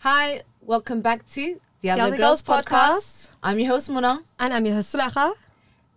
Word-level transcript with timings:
Hi, 0.00 0.42
welcome 0.62 1.00
back 1.00 1.28
to 1.30 1.60
the 1.80 1.90
Other, 1.90 2.02
Other 2.02 2.16
Girls, 2.16 2.42
Girls 2.42 2.64
podcast. 2.64 2.66
Podcast. 2.66 3.28
I'm 3.42 3.58
your 3.58 3.68
host 3.68 3.90
Mona, 3.90 4.18
And 4.38 4.52
I'm 4.54 4.64
your 4.66 4.76
host, 4.76 4.94
Sulaha. 4.94 5.32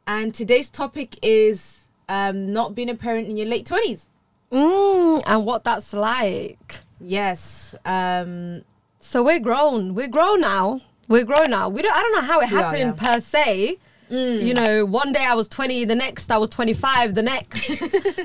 and 0.07 0.33
today's 0.33 0.69
topic 0.69 1.17
is 1.21 1.87
um, 2.09 2.51
not 2.51 2.75
being 2.75 2.89
a 2.89 2.95
parent 2.95 3.27
in 3.27 3.37
your 3.37 3.47
late 3.47 3.65
twenties. 3.65 4.07
Mm, 4.51 5.21
and 5.25 5.45
what 5.45 5.63
that's 5.63 5.93
like. 5.93 6.77
Yes, 6.99 7.75
um, 7.85 8.63
So 8.99 9.23
we're 9.23 9.39
grown. 9.39 9.95
We're 9.95 10.07
grown 10.07 10.41
now. 10.41 10.81
We're 11.07 11.25
grown 11.25 11.49
now. 11.49 11.69
We 11.69 11.81
don't. 11.81 11.93
I 11.95 12.01
don't 12.01 12.13
know 12.13 12.21
how 12.21 12.39
it 12.39 12.49
We 12.51 12.57
are, 12.57 12.61
happened 12.63 12.95
yeah. 13.01 13.13
per 13.15 13.19
se. 13.19 13.77
You 14.09 14.53
know, 14.53 14.85
one 14.85 15.11
day 15.11 15.25
I 15.25 15.33
was 15.33 15.47
20, 15.47 15.85
the 15.85 15.95
next 15.95 16.29
I 16.29 16.37
was 16.37 16.47
25, 16.49 17.15
the 17.15 17.23
next, 17.23 17.67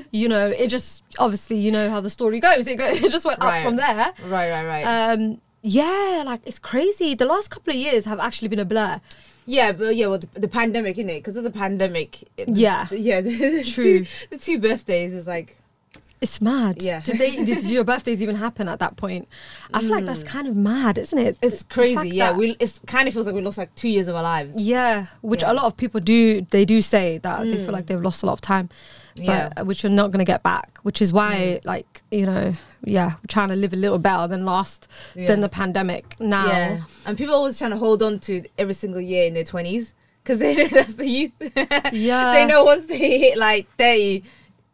you 0.11 0.27
know, 0.27 0.45
it 0.49 0.67
just 0.67 1.01
obviously 1.17 1.57
you 1.57 1.71
know 1.71 1.89
how 1.89 1.99
the 1.99 2.11
story 2.11 2.39
goes. 2.39 2.67
It, 2.67 2.75
go, 2.77 2.85
it 2.89 3.09
just 3.09 3.25
went 3.25 3.39
Right. 3.41 3.57
up 3.59 3.63
from 3.65 3.77
there. 3.77 4.13
right, 4.25 4.51
right, 4.51 4.65
right. 4.65 4.83
Um, 4.83 5.41
yeah, 5.61 6.23
like 6.25 6.41
it's 6.45 6.59
crazy. 6.59 7.13
The 7.15 7.25
last 7.25 7.49
couple 7.51 7.71
of 7.73 7.79
years 7.79 8.05
have 8.05 8.19
actually 8.19 8.47
been 8.47 8.59
a 8.59 8.65
blur. 8.65 9.01
yeah, 9.45 9.71
but 9.71 9.95
yeah, 9.95 10.07
well, 10.07 10.19
the, 10.19 10.27
the 10.39 10.47
pandemic, 10.47 10.97
isn't 10.97 11.09
it? 11.09 11.15
Because 11.19 11.35
of 11.37 11.43
the 11.43 11.51
pandemic. 11.51 12.23
it- 12.37 12.49
Yeah. 12.49 12.85
the- 12.89 12.99
yeah. 12.99 13.21
The, 13.25 13.31
the 13.37 13.63
True. 13.63 13.99
Two, 13.99 14.05
the 14.29 14.37
two 14.37 14.59
birthdays 14.59 15.13
is 15.13 15.27
like 15.27 15.57
It's 16.21 16.41
mad. 16.41 16.83
Yeah. 16.83 16.99
Did 17.01 17.17
they? 17.17 17.31
Did 17.45 17.63
your 17.63 17.83
birthdays 17.85 18.21
even 18.21 18.35
happen 18.35 18.67
at 18.67 18.79
that 18.79 18.95
point? 18.97 19.27
I 19.73 19.79
feel 19.81 19.91
like 19.91 20.05
that's 20.05 20.23
kind 20.23 20.47
of 20.47 20.55
mad, 20.55 20.97
isn't 20.97 21.17
it? 21.17 21.35
Mm. 21.35 21.47
it's 21.47 21.63
crazy. 21.63 22.09
Yeah, 22.09 22.31
we 22.33 22.55
it's 22.59 22.79
kind 22.87 23.07
of 23.07 23.13
feels 23.13 23.25
like 23.25 23.35
we 23.35 23.41
lost 23.41 23.57
like 23.57 23.73
two 23.75 23.89
years 23.89 24.07
of 24.09 24.15
our 24.15 24.23
lives. 24.23 24.61
Yeah, 24.61 25.07
which 25.21 25.41
Yeah. 25.43 25.51
a 25.51 25.53
lot 25.53 25.65
of 25.65 25.77
people 25.77 25.99
do. 26.01 26.41
They 26.41 26.65
do 26.65 26.81
say 26.81 27.19
that 27.19 27.43
they 27.45 27.57
feel 27.57 27.71
like 27.73 27.87
they've 27.87 28.01
lost 28.09 28.21
a 28.23 28.25
lot 28.25 28.33
of 28.33 28.41
time, 28.41 28.67
Yeah. 29.23 29.53
uh, 29.57 29.63
which 29.65 29.83
you're 29.83 29.91
not 29.91 30.07
going 30.11 30.19
to 30.19 30.25
get 30.25 30.43
back. 30.43 30.77
Which 30.83 31.01
is 31.01 31.11
why, 31.13 31.59
like 31.65 32.01
you 32.11 32.25
know, 32.25 32.53
yeah, 32.83 33.13
we're 33.17 33.27
trying 33.27 33.49
to 33.49 33.55
live 33.55 33.73
a 33.73 33.77
little 33.77 33.97
better 33.99 34.27
than 34.27 34.45
last 34.45 34.87
Yeah. 35.15 35.27
than 35.27 35.41
the 35.41 35.49
pandemic. 35.49 36.15
Now, 36.19 36.45
Yeah, 36.47 36.81
and 37.05 37.17
people 37.17 37.35
always 37.35 37.57
trying 37.57 37.71
to 37.71 37.77
hold 37.77 38.01
on 38.03 38.19
to 38.19 38.43
every 38.57 38.73
single 38.73 39.01
year 39.01 39.25
in 39.27 39.33
their 39.33 39.43
twenties 39.43 39.93
because 40.23 40.39
they 40.43 40.55
know 40.55 40.67
that's 40.67 40.95
the 40.95 41.07
youth. 41.07 41.31
Yeah. 41.93 42.31
they 42.31 42.45
know 42.45 42.63
once 42.63 42.85
they 42.87 43.17
hit 43.19 43.37
like 43.37 43.67
thirty, 43.77 44.23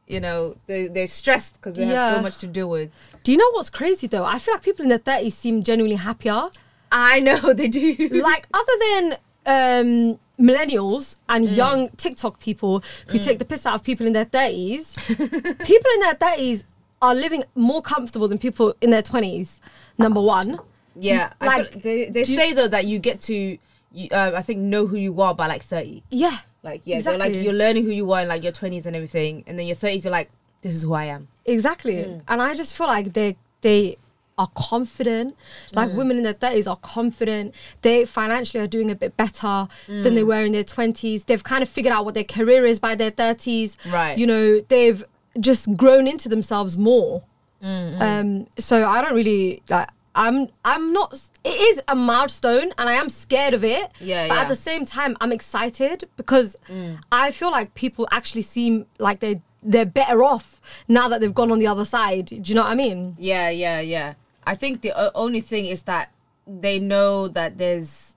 you 0.08 0.20
know, 0.20 0.56
they 0.68 0.88
they're 0.88 1.08
stressed 1.08 1.56
because 1.56 1.76
they 1.76 1.86
have 1.86 2.16
so 2.18 2.22
much 2.22 2.38
to 2.40 2.48
deal 2.48 2.70
with. 2.70 2.92
do 3.24 3.32
you 3.32 3.38
know 3.38 3.50
what's 3.54 3.70
crazy 3.70 4.08
though? 4.08 4.26
I 4.26 4.38
feel 4.40 4.54
like 4.54 4.64
people 4.64 4.84
in 4.84 4.90
their 4.90 4.98
thirties 5.00 5.36
seem 5.36 5.64
genuinely 5.64 5.98
happier. 5.98 6.50
I 6.92 7.20
know 7.20 7.54
they 7.60 7.68
do. 7.68 7.96
like 8.24 8.48
other 8.54 8.74
than 8.86 9.18
um 9.48 10.20
millennials 10.40 11.16
and 11.30 11.48
Mm. 11.48 11.56
young 11.56 11.90
TikTok 11.98 12.40
people 12.40 12.84
who 13.08 13.18
take 13.20 13.40
the 13.40 13.46
piss 13.46 13.66
out 13.66 13.76
of 13.76 13.84
people 13.84 14.06
in 14.08 14.14
their 14.14 14.26
30s, 14.26 14.96
people 15.66 15.92
in 15.96 16.00
their 16.02 16.16
30s 16.16 16.64
are 17.02 17.16
living 17.16 17.44
more 17.56 17.82
comfortable 17.82 18.28
than 18.28 18.38
people 18.38 18.74
in 18.82 18.90
their 18.90 19.02
20s. 19.04 19.60
Number 19.98 20.22
one. 20.22 20.60
yeah, 20.98 21.34
like, 21.42 21.82
they 21.84 22.06
they 22.10 22.24
say 22.24 22.54
though 22.54 22.68
that 22.70 22.86
you 22.88 23.00
get 23.00 23.20
to, 23.22 23.58
you, 23.92 24.08
uh, 24.12 24.32
I 24.36 24.42
think, 24.42 24.60
know 24.60 24.88
who 24.88 24.98
you 24.98 25.22
are 25.22 25.34
by 25.36 25.48
like 25.48 25.64
thirty. 25.64 26.04
Yeah. 26.10 26.38
Like 26.64 26.82
yeah, 26.86 27.02
they're 27.02 27.18
like 27.18 27.34
you're 27.36 27.54
learning 27.54 27.84
who 27.84 27.92
you 27.92 28.10
are 28.14 28.22
in 28.22 28.28
like 28.30 28.44
your 28.44 28.52
twenties 28.54 28.86
and 28.88 28.96
everything, 28.96 29.44
and 29.48 29.60
then 29.60 29.68
your 29.68 29.76
thirties 29.76 30.04
you're 30.06 30.12
like, 30.12 30.32
this 30.62 30.74
is 30.74 30.84
who 30.84 30.94
I 30.94 31.06
am. 31.06 31.28
Exactly. 31.46 31.96
Mm. 31.96 32.22
And 32.28 32.42
I 32.42 32.56
just 32.56 32.76
feel 32.78 32.88
like 32.88 33.14
they 33.14 33.36
they 33.62 33.98
are 34.38 34.50
confident. 34.56 35.36
Like 35.74 35.90
Mm. 35.92 35.96
women 35.96 36.18
in 36.18 36.24
their 36.24 36.34
thirties 36.34 36.68
are 36.68 36.76
confident. 36.78 37.54
They 37.82 38.06
financially 38.06 38.62
are 38.64 38.68
doing 38.68 38.90
a 38.92 38.96
bit 38.96 39.16
better 39.18 39.68
than 39.88 40.12
Mm. 40.12 40.16
they 40.16 40.24
were 40.24 40.42
in 40.42 40.52
their 40.52 40.64
twenties. 40.64 41.24
They've 41.26 41.44
kind 41.44 41.62
of 41.64 41.70
figured 41.70 41.94
out 41.94 42.04
what 42.06 42.14
their 42.14 42.24
career 42.26 42.66
is 42.66 42.80
by 42.80 42.96
their 42.96 43.12
thirties. 43.12 43.78
Right. 43.90 44.18
You 44.18 44.28
know, 44.28 44.60
they've 44.68 45.04
just 45.40 45.76
grown 45.76 46.08
into 46.08 46.28
themselves 46.30 46.78
more. 46.78 47.24
Mm, 47.64 48.02
Um, 48.02 48.48
so 48.58 48.88
I 48.88 49.02
don't 49.02 49.16
really 49.16 49.62
like. 49.70 49.90
I'm 50.18 50.48
I'm 50.64 50.94
not. 50.94 51.14
It 51.44 51.50
is 51.70 51.82
a 51.90 51.96
milestone, 51.96 52.72
and 52.78 52.88
I 52.90 52.94
am 52.94 53.10
scared 53.10 53.54
of 53.54 53.64
it. 53.66 53.90
Yeah, 54.00 54.28
But 54.30 54.36
yeah. 54.36 54.42
at 54.42 54.48
the 54.48 54.56
same 54.56 54.86
time, 54.86 55.18
I'm 55.20 55.32
excited 55.34 56.08
because 56.16 56.56
I 57.12 57.32
feel 57.32 57.52
like 57.52 57.74
people 57.74 58.08
actually 58.12 58.44
seem 58.44 58.86
like 59.00 59.20
they 59.20 59.42
they're 59.68 59.86
better 59.86 60.24
off 60.24 60.62
now 60.88 61.08
that 61.10 61.20
they've 61.22 61.34
gone 61.34 61.52
on 61.52 61.60
the 61.60 61.68
other 61.68 61.86
side. 61.86 62.26
Do 62.28 62.36
you 62.44 62.54
know 62.56 62.62
what 62.62 62.72
I 62.72 62.76
mean? 62.76 63.16
Yeah, 63.18 63.50
yeah, 63.50 63.80
yeah. 63.82 64.14
I 64.46 64.56
think 64.56 64.82
the 64.82 64.94
only 65.16 65.42
thing 65.42 65.66
is 65.66 65.84
that 65.84 66.12
they 66.48 66.80
know 66.80 67.28
that 67.30 67.58
there's 67.58 68.16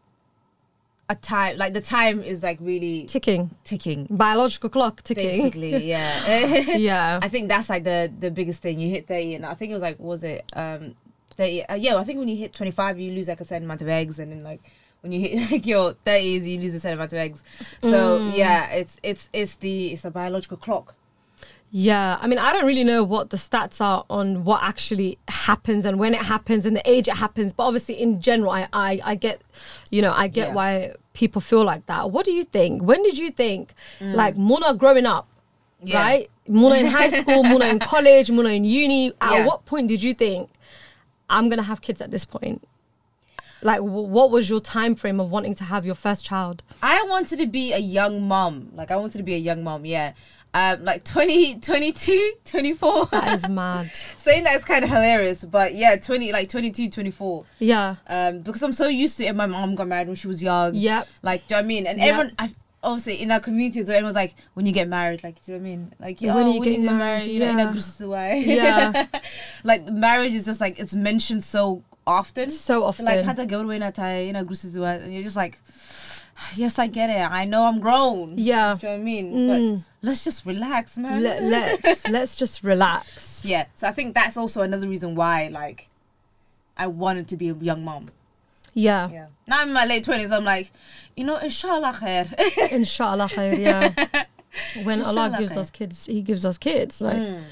a 1.10 1.14
time, 1.14 1.56
like 1.56 1.72
the 1.72 1.80
time 1.80 2.22
is 2.22 2.42
like 2.42 2.58
really 2.60 3.04
Ticking, 3.06 3.50
ticking. 3.64 4.06
biological 4.10 4.68
clock 4.68 5.02
ticking. 5.02 5.26
Basically, 5.26 5.84
yeah. 5.88 6.76
Yeah. 6.76 7.18
I 7.22 7.28
think 7.28 7.48
that's 7.48 7.70
like 7.70 7.84
the 7.84 8.12
the 8.18 8.30
biggest 8.30 8.60
thing. 8.62 8.78
You 8.78 8.90
hit 8.90 9.06
thirty, 9.08 9.34
and 9.34 9.46
I 9.46 9.54
think 9.54 9.70
it 9.70 9.74
was 9.74 9.82
like, 9.82 9.98
was 9.98 10.22
it 10.22 10.44
um, 10.54 10.94
thirty? 11.34 11.64
Uh, 11.64 11.76
yeah, 11.76 11.96
I 11.96 12.04
think 12.04 12.18
when 12.18 12.28
you 12.28 12.36
hit 12.36 12.52
twenty 12.52 12.72
five, 12.72 12.98
you 13.00 13.12
lose 13.12 13.28
like 13.28 13.40
a 13.40 13.44
certain 13.46 13.64
amount 13.64 13.80
of 13.80 13.88
eggs, 13.88 14.18
and 14.18 14.30
then 14.30 14.42
like 14.42 14.60
when 15.00 15.12
you 15.12 15.20
hit 15.20 15.50
like 15.50 15.66
your 15.66 15.94
thirties, 16.04 16.46
you 16.46 16.60
lose 16.60 16.74
a 16.74 16.80
certain 16.80 16.98
amount 16.98 17.14
of 17.14 17.18
eggs. 17.20 17.42
So 17.80 18.18
Mm. 18.18 18.36
yeah, 18.36 18.68
it's 18.72 19.00
it's 19.02 19.30
it's 19.32 19.56
the 19.56 19.92
it's 19.92 20.04
a 20.04 20.10
biological 20.10 20.58
clock. 20.58 20.94
Yeah, 21.70 22.16
I 22.20 22.26
mean, 22.26 22.38
I 22.38 22.52
don't 22.52 22.66
really 22.66 22.84
know 22.84 23.04
what 23.04 23.28
the 23.28 23.36
stats 23.36 23.80
are 23.80 24.04
on 24.08 24.44
what 24.44 24.62
actually 24.62 25.18
happens 25.28 25.84
and 25.84 25.98
when 25.98 26.14
it 26.14 26.22
happens 26.22 26.64
and 26.64 26.74
the 26.74 26.90
age 26.90 27.08
it 27.08 27.16
happens. 27.16 27.52
But 27.52 27.64
obviously, 27.64 28.00
in 28.00 28.22
general, 28.22 28.50
I 28.50 28.68
I, 28.72 29.00
I 29.04 29.14
get, 29.16 29.42
you 29.90 30.00
know, 30.00 30.12
I 30.12 30.28
get 30.28 30.48
Yeah. 30.48 30.54
why 30.54 30.92
people 31.12 31.40
feel 31.42 31.64
like 31.64 31.84
that. 31.86 32.10
What 32.10 32.24
do 32.24 32.32
you 32.32 32.44
think? 32.44 32.82
When 32.82 33.02
did 33.02 33.18
you 33.18 33.30
think, 33.30 33.74
like 34.00 34.36
Mona 34.36 34.72
growing 34.74 35.04
up, 35.06 35.26
Mm. 35.82 35.88
Yeah. 35.90 36.02
right? 36.02 36.30
Mona 36.48 36.76
in 36.76 36.86
high 36.86 37.10
school, 37.10 37.42
Mona 37.44 37.66
in 37.66 37.78
college, 37.94 38.30
Mona 38.30 38.48
in 38.48 38.64
uni. 38.64 39.12
At 39.20 39.32
Yeah. 39.32 39.46
what 39.46 39.64
point 39.66 39.88
did 39.88 40.02
you 40.02 40.14
think 40.14 40.48
I'm 41.28 41.48
gonna 41.50 41.62
have 41.62 41.82
kids 41.82 42.00
at 42.00 42.10
this 42.10 42.24
point? 42.24 42.62
Like, 43.60 43.80
what 43.80 44.30
was 44.30 44.48
your 44.48 44.60
time 44.60 44.94
frame 44.94 45.18
of 45.20 45.30
wanting 45.32 45.54
to 45.56 45.64
have 45.64 45.84
your 45.84 45.96
first 45.96 46.24
child? 46.24 46.62
I 46.82 47.02
wanted 47.08 47.40
to 47.40 47.46
be 47.46 47.72
a 47.72 47.78
young 47.78 48.22
mom. 48.26 48.70
Like 48.74 48.90
I 48.92 48.96
wanted 48.96 49.18
to 49.18 49.24
be 49.24 49.34
a 49.34 49.38
young 49.38 49.62
mom, 49.64 49.84
yeah. 49.84 50.12
Um, 50.54 50.82
like 50.84 51.04
20, 51.04 51.60
22, 51.60 52.32
24. 52.47 53.06
That 53.06 53.34
is 53.36 53.48
mad. 53.50 53.91
Saying 54.16 54.44
that 54.44 54.56
is 54.56 54.64
kind 54.64 54.82
of 54.82 54.91
hilarious, 54.91 55.44
but 55.44 55.75
yeah, 55.75 55.97
20, 55.97 56.32
like 56.32 56.48
22, 56.48 56.88
24. 56.88 57.44
Yeah. 57.59 57.97
Um, 58.06 58.41
because 58.41 58.62
I'm 58.62 58.72
so 58.72 58.88
used 58.88 59.19
to 59.19 59.25
it. 59.26 59.37
My 59.37 59.47
mom 59.47 59.75
got 59.75 59.87
married 59.88 60.06
when 60.06 60.16
she 60.16 60.26
was 60.26 60.42
young. 60.42 60.75
Yep. 60.75 61.06
Like, 61.22 61.47
do 61.47 61.54
you 61.54 61.56
know 61.56 61.62
what 61.62 61.64
I 61.64 61.69
mean? 61.69 61.87
And 61.87 61.98
Yep. 61.98 62.08
everyone, 62.08 62.32
I, 62.38 62.50
obviously, 62.82 63.22
in 63.22 63.31
our 63.31 63.41
community, 63.41 63.84
so 63.84 63.92
everyone's 63.92 64.16
like, 64.16 64.34
when 64.54 64.64
you 64.64 64.72
get 64.72 64.88
married, 64.88 65.22
like, 65.22 65.44
do 65.44 65.53
you 65.53 65.58
know 65.58 65.62
what 65.62 65.69
I 65.69 65.70
mean? 65.70 65.94
Like, 66.00 66.20
When 66.20 66.31
oh, 66.47 66.54
you 66.54 66.64
getting 66.64 66.82
get 66.82 66.94
married? 66.94 67.31
You 67.31 67.41
know, 67.41 67.50
in 67.50 67.58
Yeah. 67.58 67.69
a 67.69 67.72
gruesome 67.72 68.08
way. 68.08 68.42
Yeah. 68.47 69.06
like, 69.64 69.87
marriage 69.88 70.32
is 70.32 70.47
just 70.47 70.60
like, 70.60 70.78
it's 70.78 70.94
mentioned 70.94 71.44
so 71.44 71.82
often. 72.06 72.50
So 72.50 72.84
often. 72.84 73.04
Like, 73.04 73.22
how 73.22 73.34
to 73.34 73.44
go 73.47 73.62
to 73.62 73.70
in 73.70 73.82
a 73.82 74.25
you 74.25 74.32
know. 74.32 74.41
And 74.48 75.12
you're 75.12 75.22
just 75.22 75.37
like, 75.37 75.60
yes, 76.54 76.78
I 76.78 76.87
get 76.87 77.10
it. 77.10 77.31
I 77.31 77.44
know 77.44 77.66
I'm 77.66 77.81
grown. 77.81 78.38
Yeah. 78.38 78.76
Do 78.81 78.87
you 78.87 78.92
know 78.92 78.97
what 78.97 79.00
I 79.00 79.04
mean? 79.04 79.32
Mm. 79.32 79.48
But 79.78 79.88
let's 80.03 80.25
just 80.25 80.47
relax, 80.47 80.97
man. 80.98 81.22
Let, 81.22 81.42
let's 81.42 82.09
let's 82.16 82.36
just 82.36 82.62
relax. 82.62 83.44
yeah. 83.44 83.66
So 83.75 83.88
I 83.88 83.92
think 83.92 84.14
that's 84.14 84.36
also 84.36 84.62
another 84.62 84.88
reason 84.88 85.14
why, 85.14 85.48
like, 85.48 85.88
I 86.76 86.86
wanted 86.86 87.28
to 87.28 87.36
be 87.36 87.48
a 87.48 87.54
young 87.54 87.84
mom. 87.84 88.10
Yeah. 88.75 89.08
Yeah. 89.10 89.26
Now 89.47 89.60
I'm 89.62 89.69
in 89.69 89.75
my 89.75 89.84
late 89.87 90.04
twenties. 90.04 90.31
I'm 90.31 90.44
like, 90.44 90.70
you 91.16 91.25
know, 91.25 91.37
inshallah 91.37 91.94
khair. 92.00 92.32
Inshallah 92.72 93.28
khair, 93.28 93.58
yeah. 93.58 94.25
When 94.84 95.03
Allah 95.03 95.34
gives 95.38 95.53
khair. 95.54 95.58
us 95.58 95.70
kids, 95.70 96.06
He 96.06 96.22
gives 96.22 96.44
us 96.44 96.58
kids. 96.58 97.00
Like, 97.00 97.16
Mm. 97.16 97.42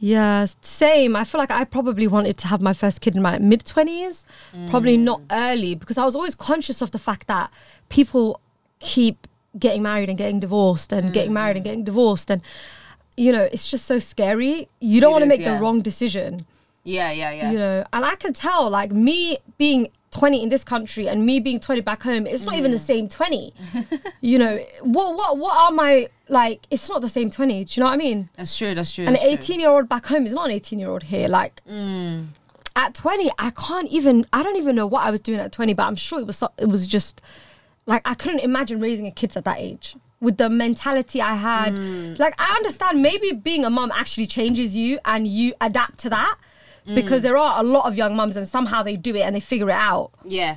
yeah, 0.00 0.46
same. 0.60 1.14
I 1.16 1.24
feel 1.24 1.38
like 1.38 1.50
I 1.50 1.64
probably 1.64 2.06
wanted 2.08 2.36
to 2.38 2.48
have 2.48 2.60
my 2.60 2.72
first 2.72 3.00
kid 3.00 3.14
in 3.16 3.22
my 3.22 3.38
mid 3.38 3.64
twenties, 3.64 4.24
probably 4.68 4.96
not 4.96 5.20
early, 5.30 5.74
because 5.74 5.96
I 5.98 6.04
was 6.04 6.14
always 6.16 6.34
conscious 6.34 6.82
of 6.82 6.90
the 6.90 6.98
fact 6.98 7.28
that 7.28 7.52
people 7.88 8.40
keep 8.80 9.26
getting 9.58 9.82
married 9.82 10.08
and 10.08 10.18
getting 10.18 10.40
divorced 10.40 10.92
and 10.92 11.12
getting 11.12 11.30
mm. 11.30 11.34
married 11.34 11.56
and 11.56 11.64
getting 11.64 11.84
divorced, 11.84 12.30
and 12.30 12.42
you 13.16 13.32
know, 13.32 13.48
it's 13.52 13.68
just 13.68 13.84
so 13.84 13.98
scary. 13.98 14.68
You 14.80 15.00
don't 15.00 15.12
want 15.12 15.22
to 15.22 15.28
make 15.28 15.40
yeah. 15.40 15.54
the 15.54 15.60
wrong 15.60 15.82
decision. 15.82 16.46
Yeah, 16.84 17.12
yeah, 17.12 17.30
yeah. 17.30 17.50
you 17.50 17.58
know 17.58 17.84
and 17.94 18.04
i 18.04 18.14
can 18.14 18.34
tell 18.34 18.68
like 18.68 18.92
me 18.92 19.38
being 19.56 19.88
20 20.10 20.42
in 20.42 20.48
this 20.50 20.64
country 20.64 21.08
and 21.08 21.24
me 21.24 21.40
being 21.40 21.58
20 21.58 21.80
back 21.80 22.02
home 22.02 22.26
it's 22.26 22.44
not 22.44 22.54
even 22.54 22.70
the 22.70 22.76
mm. 22.76 22.80
same 22.80 23.08
20 23.08 23.54
you 24.20 24.38
know 24.38 24.58
what 24.82 25.16
what 25.16 25.38
what 25.38 25.58
are 25.58 25.72
my 25.72 26.08
like 26.28 26.66
it's 26.70 26.88
not 26.88 27.00
the 27.00 27.08
same 27.08 27.30
20 27.30 27.64
do 27.64 27.72
you 27.72 27.80
know 27.80 27.86
what 27.86 27.94
i 27.94 27.96
mean 27.96 28.28
That's 28.36 28.56
true. 28.56 28.74
That's 28.74 28.92
true. 28.92 29.06
an 29.06 29.14
that's 29.14 29.24
true. 29.24 29.32
18 29.32 29.60
year 29.60 29.70
old 29.70 29.88
back 29.88 30.06
home 30.06 30.26
is 30.26 30.34
not 30.34 30.46
an 30.46 30.52
18 30.52 30.78
year 30.78 30.90
old 30.90 31.04
here 31.04 31.26
like 31.26 31.62
mm. 31.64 32.26
at 32.76 32.94
20 32.94 33.30
i 33.38 33.50
can't 33.50 33.88
even 33.90 34.26
i 34.32 34.42
don't 34.42 34.56
even 34.56 34.76
know 34.76 34.86
what 34.86 35.06
i 35.06 35.10
was 35.10 35.20
doing 35.20 35.40
at 35.40 35.52
20 35.52 35.72
but 35.72 35.84
i'm 35.86 35.96
sure 35.96 36.20
it 36.20 36.26
was 36.26 36.44
it 36.58 36.68
was 36.68 36.86
just 36.86 37.22
like 37.86 38.02
i 38.04 38.14
couldn't 38.14 38.40
imagine 38.40 38.80
raising 38.80 39.06
a 39.06 39.10
kids 39.10 39.36
at 39.36 39.44
that 39.44 39.58
age 39.58 39.96
with 40.20 40.36
the 40.36 40.48
mentality 40.48 41.20
i 41.20 41.34
had 41.34 41.72
mm. 41.72 42.18
like 42.18 42.34
i 42.38 42.54
understand 42.56 43.02
maybe 43.02 43.32
being 43.32 43.64
a 43.64 43.70
mom 43.70 43.90
actually 43.94 44.26
changes 44.26 44.74
you 44.74 44.98
and 45.04 45.26
you 45.26 45.52
adapt 45.60 45.98
to 45.98 46.08
that 46.08 46.36
mm. 46.86 46.94
because 46.94 47.22
there 47.22 47.36
are 47.36 47.60
a 47.60 47.62
lot 47.62 47.86
of 47.86 47.96
young 47.96 48.16
mums 48.16 48.36
and 48.36 48.48
somehow 48.48 48.82
they 48.82 48.96
do 48.96 49.14
it 49.14 49.20
and 49.20 49.36
they 49.36 49.40
figure 49.40 49.68
it 49.68 49.74
out 49.76 50.10
Yeah. 50.24 50.56